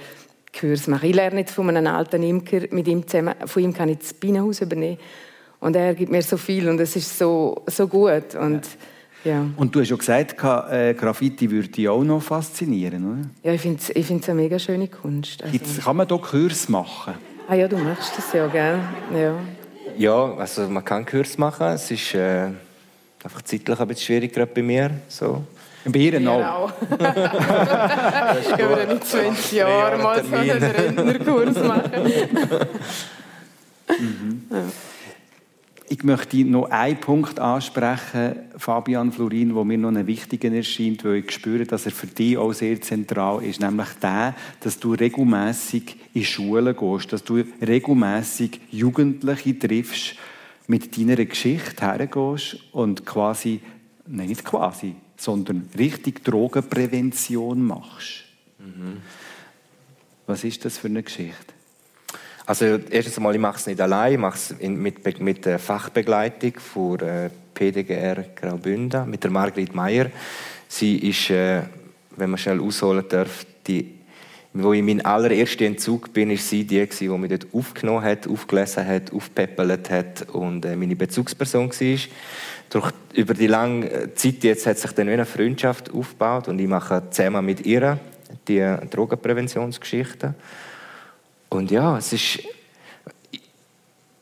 Kurs 0.59 0.85
zu 0.85 0.91
machen. 0.91 1.09
Ich 1.09 1.15
lerne 1.15 1.41
jetzt 1.41 1.53
von 1.53 1.69
einem 1.69 1.87
alten 1.87 2.23
Imker, 2.23 2.61
mit 2.71 2.89
ihm 2.89 3.07
zusammen, 3.07 3.35
von 3.47 3.63
ihm 3.63 3.73
kann 3.73 3.89
ich 3.89 3.99
das 3.99 4.15
Bienenhaus 4.15 4.61
übernehmen. 4.61 4.99
Und 5.61 5.77
er 5.77 5.95
gibt 5.95 6.11
mir 6.11 6.23
so 6.23 6.37
viel 6.37 6.69
und 6.69 6.81
es 6.81 6.97
ist 6.97 7.19
so, 7.19 7.63
so 7.67 7.87
gut. 7.87 8.35
Und, 8.35 8.65
ja. 8.65 8.71
Und 9.57 9.75
du 9.75 9.81
hast 9.81 9.91
ja 9.91 9.97
gesagt, 9.97 10.37
äh, 10.71 10.95
Graffiti 10.95 11.51
würde 11.51 11.69
dich 11.69 11.89
auch 11.89 12.03
noch 12.03 12.23
faszinieren. 12.23 13.05
Oder? 13.05 13.29
Ja, 13.43 13.53
ich 13.53 13.61
finde 13.61 13.79
es 13.81 13.91
ich 13.91 14.07
find's 14.07 14.29
eine 14.29 14.41
mega 14.41 14.59
schöne 14.59 14.89
Kunst. 14.89 15.43
Also, 15.43 15.53
Gibt's, 15.53 15.79
kann 15.85 15.97
man 15.97 16.09
hier 16.09 16.19
Kurs 16.19 16.69
machen? 16.69 17.15
ah 17.49 17.55
ja, 17.55 17.67
du 17.67 17.77
machst 17.79 18.17
das 18.17 18.33
ja, 18.33 18.47
gell? 18.47 18.79
Ja. 19.15 19.35
Ja, 19.99 20.35
also 20.37 20.69
man 20.69 20.85
kann 20.85 21.05
Kurs 21.05 21.37
machen. 21.37 21.67
Es 21.69 21.91
ist 21.91 22.15
äh, 22.15 22.47
einfach 23.23 23.43
zeitlich 23.43 23.79
ein 23.79 23.89
bisschen 23.89 24.05
schwierig, 24.05 24.33
gerade 24.33 24.53
bei 24.53 24.63
mir. 24.63 24.91
So. 25.09 25.45
Bei 25.85 25.99
ihr 25.99 26.15
auch. 26.31 26.73
Genau. 26.79 27.09
ich 28.41 28.59
würde 28.59 28.95
nicht 28.95 29.07
20 29.07 29.53
Jahre 29.53 29.99
mal 29.99 30.23
so 30.25 30.37
einen 30.37 30.63
Rentnerkurs 30.63 31.57
machen. 31.65 32.13
Ich 35.93 36.05
möchte 36.05 36.45
noch 36.45 36.71
einen 36.71 37.01
Punkt 37.01 37.41
ansprechen, 37.41 38.37
Fabian 38.57 39.11
Florin, 39.11 39.57
wo 39.57 39.65
mir 39.65 39.77
noch 39.77 39.89
ein 39.89 40.07
wichtiger 40.07 40.53
erscheint, 40.53 41.05
weil 41.05 41.17
ich 41.17 41.33
spüre, 41.33 41.65
dass 41.65 41.85
er 41.85 41.91
für 41.91 42.07
dich 42.07 42.39
auch 42.39 42.53
sehr 42.53 42.81
zentral 42.81 43.43
ist, 43.43 43.61
nämlich 43.61 43.89
der, 44.01 44.37
dass 44.61 44.79
du 44.79 44.95
regelmäßig 44.95 45.97
in 46.15 46.23
Schulen 46.23 46.77
gehst, 46.77 47.13
dass 47.13 47.25
du 47.25 47.43
regelmäßig 47.61 48.61
Jugendliche 48.71 49.59
triffst, 49.59 50.15
mit 50.69 50.97
deiner 50.97 51.25
Geschichte 51.25 51.85
hergehst 51.85 52.59
und 52.71 53.05
quasi, 53.05 53.59
nein, 54.07 54.29
nicht 54.29 54.45
quasi, 54.45 54.95
sondern 55.17 55.71
richtig 55.77 56.23
Drogenprävention 56.23 57.67
machst. 57.67 58.27
Was 60.29 60.45
ist 60.45 60.65
das 60.65 60.79
für 60.79 60.87
eine 60.87 61.03
Geschichte? 61.03 61.60
Also 62.51 62.81
erstens 62.91 63.17
einmal, 63.17 63.33
ich 63.37 63.41
mache 63.41 63.59
es 63.59 63.67
nicht 63.69 63.81
allein, 63.81 64.15
ich 64.15 64.19
mache 64.19 64.35
es 64.35 64.51
in- 64.59 64.83
mit, 64.83 65.21
mit 65.21 65.47
der 65.47 65.61
Fachbegleitung 65.61 66.55
von 66.59 66.99
äh, 66.99 67.31
PDGR 67.55 68.25
Graubünden, 68.35 69.09
mit 69.09 69.23
der 69.23 69.31
Margrit 69.31 69.73
Meyer. 69.73 70.07
Sie 70.67 70.97
ist, 70.99 71.31
äh, 71.31 71.63
wenn 72.17 72.29
man 72.31 72.39
schnell 72.39 72.61
ausholen 72.61 73.05
darf, 73.09 73.47
die, 73.69 73.95
wo 74.53 74.73
ich 74.73 74.83
mein 74.83 75.01
allererster 75.05 75.65
Entzug 75.65 76.13
bin, 76.13 76.33
ist 76.33 76.49
sie 76.49 76.65
die, 76.65 76.85
die 76.85 77.09
mich 77.09 77.31
dort 77.31 77.47
aufgenommen 77.55 78.03
hat, 78.03 78.27
aufgelesen 78.27 78.85
hat, 78.85 79.13
aufpeppelt 79.13 79.89
hat 79.89 80.29
und 80.31 80.65
äh, 80.65 80.75
meine 80.75 80.97
Bezugsperson 80.97 81.71
war. 81.71 81.99
Durch, 82.71 82.93
über 83.15 83.35
die 83.35 83.47
lange 83.47 84.13
Zeit 84.17 84.43
jetzt 84.43 84.67
hat 84.67 84.77
sich 84.77 84.91
dann 84.91 85.09
eine 85.09 85.25
Freundschaft 85.25 85.95
aufgebaut 85.95 86.49
und 86.49 86.59
ich 86.59 86.67
mache 86.67 87.01
zusammen 87.11 87.47
mit 87.47 87.65
ihr 87.65 88.01
die 88.49 88.75
Drogenpräventionsgeschichten. 88.91 90.35
Und 91.51 91.71
ja, 91.71 91.99
es 91.99 92.13
ist. 92.13 92.41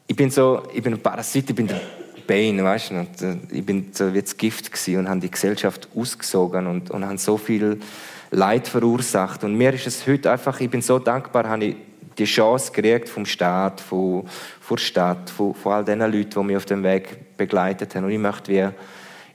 Ich, 0.07 0.17
bin 0.17 0.31
so, 0.31 0.63
ich 0.75 0.83
bin 0.83 0.95
ein 0.95 1.01
Parasit, 1.01 1.51
ich 1.51 1.55
bin 1.55 1.67
der 1.67 1.81
Bane, 2.27 2.65
weißt 2.65 2.91
du? 2.91 2.95
Äh, 2.95 3.37
ich 3.51 3.65
bin 3.65 3.91
so 3.93 4.13
wie 4.13 4.23
das 4.23 4.37
Gift 4.37 4.89
und 4.89 5.09
habe 5.09 5.21
die 5.21 5.31
Gesellschaft 5.31 5.89
ausgesogen 5.95 6.67
und, 6.67 6.91
und 6.91 7.05
habe 7.05 7.19
so 7.19 7.37
viel 7.37 7.79
Leid 8.31 8.67
verursacht. 8.67 9.45
Und 9.45 9.55
mir 9.55 9.73
ist 9.75 9.87
es 9.87 10.07
heute 10.07 10.31
einfach, 10.31 10.59
ich 10.61 10.71
bin 10.71 10.83
so 10.83 10.99
dankbar, 10.99 11.49
habe 11.49 11.65
ich 11.65 11.77
die 12.17 12.25
Chance 12.25 12.73
gekriegt 12.73 13.09
vom 13.09 13.25
Staat, 13.25 13.81
von, 13.81 14.27
von 14.61 14.77
der 14.77 14.83
Stadt, 14.83 15.31
von, 15.31 15.55
von 15.55 15.73
all 15.73 15.85
den 15.85 16.01
Leuten, 16.01 16.31
die 16.31 16.43
mich 16.43 16.57
auf 16.57 16.65
dem 16.65 16.83
Weg 16.83 17.37
begleitet 17.37 17.95
haben. 17.95 18.05
Und 18.05 18.11
ich 18.11 18.19
möchte 18.19 18.51
wie, 18.51 18.69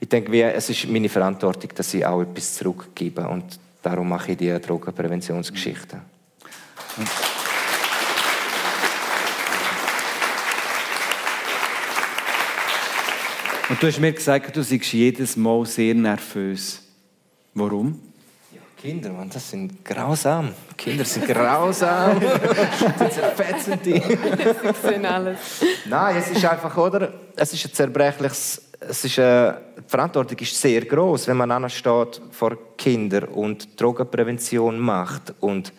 ich 0.00 0.08
denke, 0.08 0.30
wie, 0.32 0.42
es 0.42 0.68
ist 0.68 0.88
meine 0.88 1.08
Verantwortung, 1.08 1.70
dass 1.74 1.94
ich 1.94 2.04
auch 2.04 2.22
etwas 2.22 2.54
zurückgebe. 2.54 3.26
Und 3.26 3.58
darum 3.82 4.08
mache 4.08 4.32
ich 4.32 4.38
die 4.38 4.60
Drogenpräventionsgeschichten. 4.60 6.00
Und 13.68 13.82
du 13.82 13.86
hast 13.86 13.98
mir 13.98 14.12
gesagt, 14.12 14.54
du 14.54 14.62
seist 14.62 14.92
jedes 14.92 15.36
Mal 15.36 15.64
sehr 15.64 15.94
nervös. 15.94 16.82
Warum? 17.54 17.98
Kinder, 18.84 19.08
Mann, 19.08 19.30
das 19.30 19.48
sind 19.48 19.82
grausam. 19.82 20.50
Kinder 20.76 21.06
sind 21.06 21.26
grausam. 21.26 22.20
die 23.00 23.10
zerfetzen 23.10 23.78
die. 23.82 23.92
Sie 24.02 24.88
sehen 24.88 25.06
alles. 25.06 25.38
Nein, 25.86 26.16
es 26.18 26.30
ist 26.30 26.44
einfach, 26.44 26.76
oder? 26.76 27.14
Es 27.34 27.54
ist 27.54 27.64
ein 27.64 27.72
zerbrechliches. 27.72 28.60
Es 28.80 29.02
ist, 29.02 29.16
äh, 29.16 29.54
die 29.78 29.88
Verantwortung 29.88 30.36
ist 30.36 30.60
sehr 30.60 30.84
groß, 30.84 31.28
wenn 31.28 31.38
man 31.38 31.50
ansteht 31.50 32.20
vor 32.30 32.76
Kindern 32.76 33.24
und 33.24 33.80
Drogenprävention 33.80 34.78
macht 34.78 35.32
und 35.40 35.72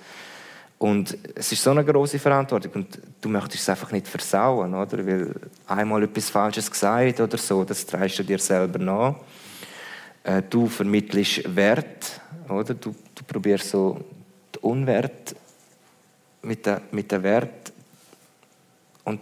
und 0.86 1.18
es 1.34 1.52
ist 1.52 1.64
so 1.64 1.72
eine 1.72 1.84
große 1.84 2.20
Verantwortung 2.20 2.72
und 2.74 3.00
du 3.20 3.28
möchtest 3.28 3.64
es 3.64 3.70
einfach 3.70 3.92
nicht 3.92 4.08
versauen, 4.08 4.72
oder? 4.76 5.04
Weil 5.04 5.34
einmal 5.66 6.04
etwas 6.04 6.30
Falsches 6.30 6.70
gesagt 6.70 7.20
oder 7.20 7.40
so, 7.40 7.64
das 7.64 7.88
trägst 7.88 8.20
du 8.20 8.24
dir 8.24 8.38
selber 8.38 8.78
nach. 8.78 9.16
Äh, 10.24 10.44
du 10.48 10.68
vermittelst 10.68 11.56
Wert, 11.56 12.22
oder? 12.48 12.76
Du, 12.76 12.94
du 13.16 13.24
probierst 13.26 13.72
so 13.72 14.00
den 14.54 14.62
Unwert 14.62 15.36
mit 16.44 16.64
den 16.68 16.82
mit 16.92 17.12
der 17.12 17.24
Wert 17.24 17.74
und 19.06 19.22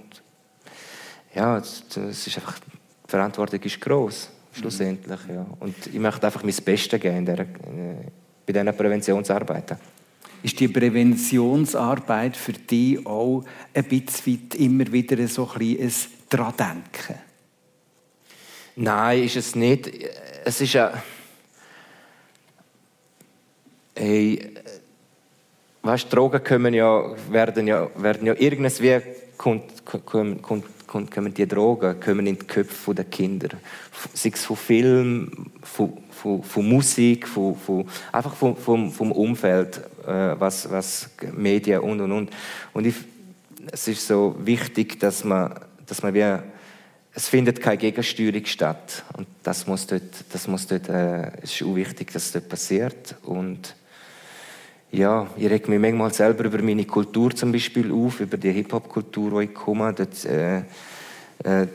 ja, 1.34 1.60
es 1.60 1.86
ist 1.96 2.38
einfach, 2.40 2.60
die 2.60 3.10
Verantwortung 3.10 3.62
ist 3.62 3.80
groß 3.80 4.30
schlussendlich. 4.52 5.20
Ja. 5.30 5.46
Und 5.62 5.88
ich 5.88 5.94
möchte 5.94 6.26
einfach 6.26 6.44
mein 6.44 6.56
Bestes 6.56 7.00
geben 7.00 7.20
in 7.20 7.26
der, 7.26 7.40
äh, 7.40 7.46
bei 8.46 8.52
diesen 8.52 8.76
Präventionsarbeiten. 8.76 9.78
Ist 10.44 10.60
die 10.60 10.68
Präventionsarbeit 10.68 12.36
für 12.36 12.52
dich 12.52 13.06
auch 13.06 13.46
ein 13.74 13.84
bisschen 13.86 14.50
immer 14.58 14.92
wieder 14.92 15.26
so 15.28 15.50
ein, 15.56 15.80
ein 15.80 15.94
dran 16.30 16.54
denken? 16.58 17.20
Nein, 18.76 19.24
ist 19.24 19.38
es 19.38 19.56
nicht. 19.56 19.90
Es 20.44 20.60
ist 20.60 20.74
ja. 20.74 21.02
Hey, 23.96 24.54
weißt, 25.82 26.12
Drogen 26.12 26.44
kommen 26.44 26.74
ja, 26.74 27.16
werden 27.32 27.68
ja, 27.68 27.90
werden 27.96 28.28
ja 28.28 28.36
irgendwie 28.38 29.02
kommt, 29.38 29.86
kommt, 29.86 30.42
kommt, 30.42 31.12
kommen 31.12 31.34
die 31.34 31.48
Drogen 31.48 32.00
kommen 32.00 32.28
in 32.28 32.38
die 32.38 32.46
Köpfe 32.46 32.94
der 32.94 33.06
Kinder. 33.06 33.50
Sei 34.14 34.32
es 34.34 34.44
von 34.44 34.58
Film, 34.58 35.52
von, 35.62 36.03
von, 36.24 36.42
von 36.42 36.70
Musik, 36.70 37.28
von, 37.28 37.56
von, 37.56 37.86
einfach 38.12 38.34
vom, 38.34 38.56
vom, 38.56 38.92
vom 38.92 39.12
Umfeld, 39.12 39.82
äh, 40.08 40.40
was, 40.40 40.72
was 40.72 41.10
Medien 41.34 41.82
und 41.82 42.00
und 42.00 42.12
und. 42.14 42.30
Und 42.72 42.88
ich, 42.88 42.96
es 43.70 43.90
ist 43.90 44.08
so 44.08 44.36
wichtig, 44.40 45.02
dass 45.02 45.26
man, 45.26 45.54
dass 45.86 46.02
man 46.02 46.14
wie, 46.14 46.38
es 47.14 47.28
findet 47.28 47.60
keine 47.60 47.78
Gegensteuerung 47.78 48.46
statt. 48.46 49.04
Und 49.18 49.28
das 49.44 49.68
muss 49.68 49.86
dort, 49.86 50.02
das 50.32 50.48
muss 50.48 50.66
dort, 50.66 50.88
äh, 50.88 51.30
es 51.42 51.54
ist 51.56 51.64
auch 51.64 51.76
wichtig, 51.76 52.14
dass 52.14 52.32
das 52.32 52.32
dort 52.32 52.50
passiert. 52.50 53.16
Und 53.24 53.76
ja, 54.92 55.28
ich 55.36 55.50
reg 55.50 55.68
mich 55.68 55.80
manchmal 55.80 56.14
selber 56.14 56.46
über 56.46 56.62
meine 56.62 56.86
Kultur 56.86 57.36
zum 57.36 57.52
Beispiel 57.52 57.92
auf, 57.92 58.22
über 58.22 58.38
die 58.38 58.52
Hip-Hop-Kultur, 58.52 59.32
wo 59.32 59.40
ich 59.42 59.54
komme. 59.54 59.94
Dort, 59.94 60.24
äh, 60.24 60.60
äh, 61.44 61.68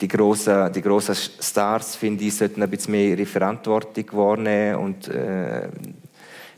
die 0.00 0.08
grossen, 0.08 0.72
die 0.72 0.82
grossen 0.82 1.14
Stars, 1.14 1.96
finde 1.96 2.24
ich, 2.24 2.34
sollten 2.34 2.62
ein 2.62 2.70
bisschen 2.70 2.92
mehr 2.92 3.08
ihre 3.08 3.26
Verantwortung 3.26 4.04
wahrnehmen 4.12 4.76
und 4.76 5.08
äh, 5.08 5.68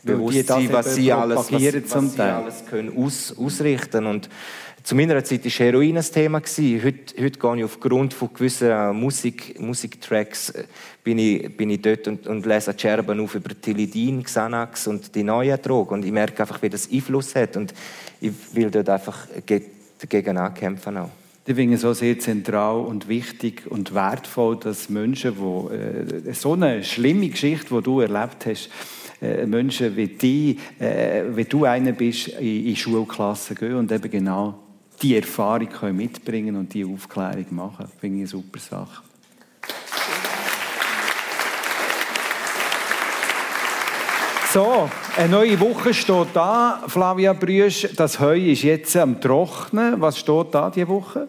bewusst 0.03 0.47
sein, 0.47 0.69
was 0.73 0.95
sie 0.95 1.13
alles, 1.13 1.37
was, 1.37 1.53
was 1.53 2.15
sie 2.15 2.21
alles 2.21 2.65
können 2.67 2.97
aus, 2.97 3.35
ausrichten 3.37 4.07
und 4.07 4.29
zu 4.89 4.95
meiner 4.95 5.23
Zeit 5.23 5.45
war 5.45 5.51
Heroin 5.51 5.99
ein 5.99 6.03
Thema. 6.03 6.39
Heute, 6.41 7.23
heute 7.23 7.39
gehe 7.39 7.57
ich 7.59 7.65
aufgrund 7.65 8.15
von 8.15 8.33
gewissen 8.33 8.97
Musik, 8.97 9.61
Musiktracks 9.61 10.49
äh, 10.49 10.65
bin 11.05 11.19
ich, 11.19 11.55
bin 11.55 11.69
ich 11.69 11.83
dort 11.83 12.09
und, 12.09 12.27
und 12.27 12.47
lese 12.47 12.73
Scherben 12.75 13.21
auf 13.21 13.35
über 13.35 13.51
Tilidin, 13.61 14.23
Xanax 14.23 14.87
und 14.87 15.15
die 15.15 15.25
neuen 15.25 15.61
Drogen. 15.61 15.95
Und 15.95 16.07
ich 16.07 16.13
merke 16.13 16.43
einfach, 16.43 16.63
wie 16.63 16.71
das 16.71 16.91
Einfluss 16.91 17.35
hat. 17.35 17.59
Und 17.59 17.75
ich 18.19 18.33
will 18.55 18.71
dort 18.71 18.89
einfach 18.89 19.27
dagegen 19.99 20.39
ankämpfen. 20.39 20.97
Auch. 20.97 21.11
Ich 21.49 21.55
finde 21.55 21.77
es 21.77 21.81
so 21.81 21.95
sehr 21.95 22.19
zentral 22.19 22.79
und 22.81 23.09
wichtig 23.09 23.63
und 23.71 23.95
wertvoll, 23.95 24.59
dass 24.59 24.91
Menschen, 24.91 25.35
die 25.35 26.29
äh, 26.29 26.35
so 26.35 26.53
eine 26.53 26.85
schlimme 26.85 27.31
Geschichte, 27.31 27.75
die 27.75 27.83
du 27.83 28.01
erlebt 28.01 28.45
hast, 28.45 28.69
äh, 29.23 29.47
Menschen 29.47 29.97
wie 29.97 30.09
die, 30.09 30.59
äh, 30.79 31.23
wie 31.35 31.45
du 31.45 31.65
einer 31.65 31.93
bist, 31.93 32.29
in, 32.29 32.67
in 32.67 32.77
Schulklassen 32.77 33.57
gehen 33.57 33.77
und 33.77 33.91
eben 33.91 34.11
genau 34.11 34.59
die 35.01 35.17
Erfahrung 35.17 35.71
können 35.71 35.97
mitbringen 35.97 36.55
und 36.55 36.75
die 36.75 36.85
Aufklärung 36.85 37.47
machen. 37.49 37.87
Finde 37.99 38.17
ich 38.17 38.21
eine 38.25 38.43
super 38.43 38.59
Sache. 38.59 39.03
So, 44.53 44.91
eine 45.17 45.29
neue 45.31 45.59
Woche 45.61 45.95
steht 45.95 46.29
da, 46.35 46.85
Flavia 46.89 47.33
Brüsch. 47.33 47.89
Das 47.97 48.21
Heu 48.21 48.39
ist 48.39 48.65
jetzt 48.65 48.95
am 48.99 49.19
Trocknen. 49.19 49.99
Was 49.99 50.19
steht 50.19 50.49
da 50.53 50.69
diese 50.69 50.89
Woche? 50.89 51.27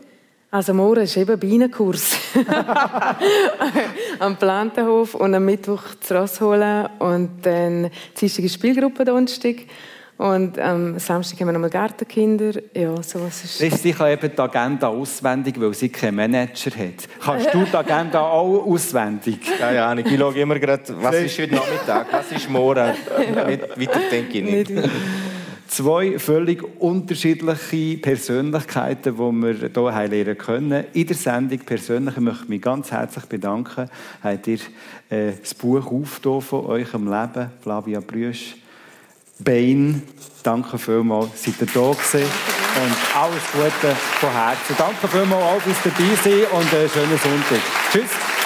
Also 0.52 0.74
morgen 0.74 1.02
ist 1.02 1.16
eben 1.16 1.40
Bienenkurs 1.40 2.18
am 4.20 4.36
Plantenhof 4.36 5.14
und 5.14 5.36
am 5.36 5.46
Mittwoch 5.46 5.84
zu 6.00 6.16
Ross 6.16 6.42
holen 6.42 6.90
und 6.98 7.46
dann 7.46 7.92
Dienstag 8.20 8.46
ist 8.46 8.56
Spielgruppe 8.56 9.06
Donnerstag. 9.06 9.58
Und 10.18 10.58
am 10.58 10.96
ähm, 10.96 11.00
Samstag 11.00 11.40
haben 11.40 11.50
wir 11.50 11.54
nochmal 11.54 11.70
Gartenkinder. 11.70 12.54
Ja, 12.74 13.02
sowas 13.04 13.44
ist... 13.44 13.60
Christi 13.60 13.94
kann 13.94 14.12
eben 14.12 14.32
die 14.36 14.42
Agenda 14.42 14.88
auswendig, 14.88 15.62
weil 15.62 15.74
sie 15.76 15.90
keinen 15.90 16.16
Manager 16.16 16.72
hat. 16.72 17.08
Kannst 17.24 17.54
du 17.54 17.64
die 17.64 17.78
Agenda 17.78 18.20
auch 18.20 18.66
auswendig? 18.66 19.38
Ja, 19.60 19.72
ja, 19.72 19.94
ich 19.96 20.18
schaue 20.18 20.38
immer 20.38 20.58
gerade, 20.58 20.84
was 21.00 21.16
ist 21.16 21.40
heute 21.40 21.56
Nachmittag, 21.56 22.08
was 22.12 22.32
ist 22.32 22.50
morgen. 22.50 22.76
Weiter 23.36 24.00
denke 24.12 24.40
ich 24.40 24.44
nicht. 24.44 24.70
nicht 24.72 24.90
Zwei 25.70 26.18
völlig 26.18 26.64
unterschiedliche 26.80 27.98
Persönlichkeiten, 28.00 29.16
die 29.16 29.20
wir 29.20 29.70
hier 29.72 30.08
lernen 30.08 30.38
können. 30.38 30.86
In 30.94 31.06
der 31.06 31.16
Sendung 31.16 31.60
persönlich 31.60 32.18
möchte 32.18 32.44
ich 32.44 32.50
mich 32.50 32.62
ganz 32.62 32.92
herzlich 32.92 33.26
bedanken. 33.26 33.88
Habt 34.24 34.48
ihr 34.48 34.58
äh, 35.10 35.34
das 35.40 35.54
Buch 35.54 35.86
aufgetan 35.86 36.42
von 36.42 36.66
eurem 36.66 37.06
Leben, 37.06 37.52
Flavia 37.62 38.00
Brüsch? 38.00 38.56
Bain. 39.38 40.02
Danke 40.42 40.80
vielmals, 40.80 41.44
seid 41.44 41.62
ihr 41.62 41.68
da 41.68 41.92
gewesen. 41.92 42.24
Und 42.24 43.16
alles 43.16 43.44
Gute 43.54 43.96
von 44.20 44.32
Herzen. 44.32 44.76
Danke 44.76 45.08
vielmals 45.08 45.44
auch 45.44 45.62
fürs 45.62 45.84
dabei 45.84 46.16
sein 46.24 46.46
und 46.52 46.74
einen 46.74 46.90
schönen 46.90 47.20
Sonntag. 47.20 47.62
Tschüss. 47.92 48.39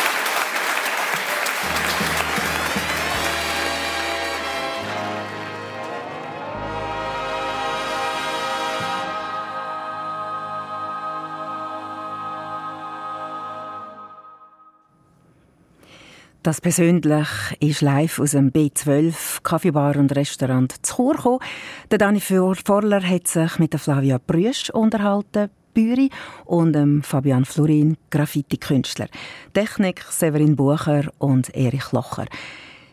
Das 16.44 16.60
persönlich 16.60 17.30
ist 17.62 17.80
live 17.80 18.20
aus 18.20 18.32
dem 18.32 18.52
B12 18.52 19.42
Kaffeebar 19.44 19.96
und 19.96 20.14
Restaurant 20.14 20.74
zu 20.86 20.96
Chur 20.96 21.16
gekommen. 21.16 21.40
Der 21.90 22.00
Dani 22.00 22.20
Vorler 22.20 23.02
hat 23.02 23.30
sich 23.30 23.60
mit 23.60 23.72
der 23.72 23.80
Flavia 23.80 24.18
Brüsch 24.18 24.70
unterhalten, 24.70 25.50
Büri 25.74 26.10
und 26.44 26.74
dem 26.74 27.02
Fabian 27.02 27.46
Florin, 27.46 27.96
Graffiti-Künstler. 28.10 29.08
Technik 29.54 30.04
Severin 30.10 30.58
Bucher 30.58 31.06
und 31.18 31.56
Erich 31.56 31.94
Locher. 31.94 32.26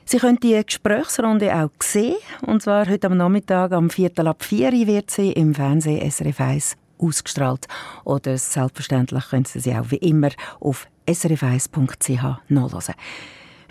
Sie 0.04 0.18
können 0.18 0.38
die 0.38 0.62
Gesprächsrunde 0.64 1.52
auch 1.52 1.70
sehen, 1.82 2.18
und 2.46 2.62
zwar 2.62 2.88
heute 2.88 3.08
am 3.08 3.16
Nachmittag 3.16 3.72
am 3.72 3.90
Viertel 3.90 4.28
ab 4.28 4.44
4 4.44 4.70
wird 4.86 5.10
sie 5.10 5.32
im 5.32 5.56
Fernsehen 5.56 6.08
SRF 6.08 6.40
1 6.40 6.76
ausgestrahlt. 6.98 7.66
Oder 8.04 8.38
selbstverständlich 8.38 9.28
können 9.28 9.44
Sie 9.44 9.58
sie 9.58 9.74
auch 9.74 9.90
wie 9.90 9.96
immer 9.96 10.30
auf 10.60 10.86
srf1.ch 11.08 12.38
nachlesen. 12.48 12.94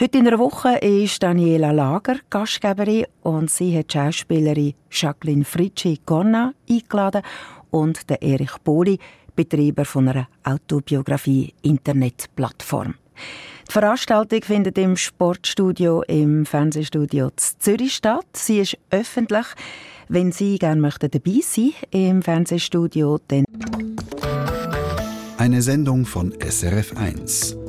Heute 0.01 0.19
in 0.19 0.27
einer 0.29 0.39
Woche 0.39 0.77
ist 0.77 1.21
Daniela 1.21 1.71
Lager 1.71 2.15
Gastgeberin 2.29 3.03
und 3.21 3.51
sie 3.51 3.77
hat 3.77 3.93
die 3.93 3.97
Schauspielerin 3.97 4.73
Jacqueline 4.89 5.43
Fritschi 5.43 5.99
Gonna 6.05 6.53
eingeladen 6.69 7.21
und 7.69 8.09
der 8.09 8.21
Erich 8.21 8.57
Boli, 8.63 8.97
Betreiber 9.35 9.83
von 9.83 10.07
einer 10.07 10.29
Autobiografie-Internetplattform. 10.45 12.93
Die 13.67 13.71
Veranstaltung 13.73 14.41
findet 14.41 14.77
im 14.77 14.95
Sportstudio 14.95 16.03
im 16.03 16.45
Fernsehstudio 16.45 17.31
Zürich 17.35 17.95
statt. 17.95 18.25
Sie 18.31 18.59
ist 18.59 18.77
öffentlich. 18.91 19.47
Wenn 20.07 20.31
Sie 20.31 20.57
gerne 20.59 20.79
möchten 20.79 21.11
dabei 21.11 21.41
sein 21.43 21.73
im 21.91 22.21
Fernsehstudio, 22.21 23.19
dann 23.27 23.43
eine 25.37 25.61
Sendung 25.61 26.05
von 26.05 26.31
SRF1. 26.35 27.68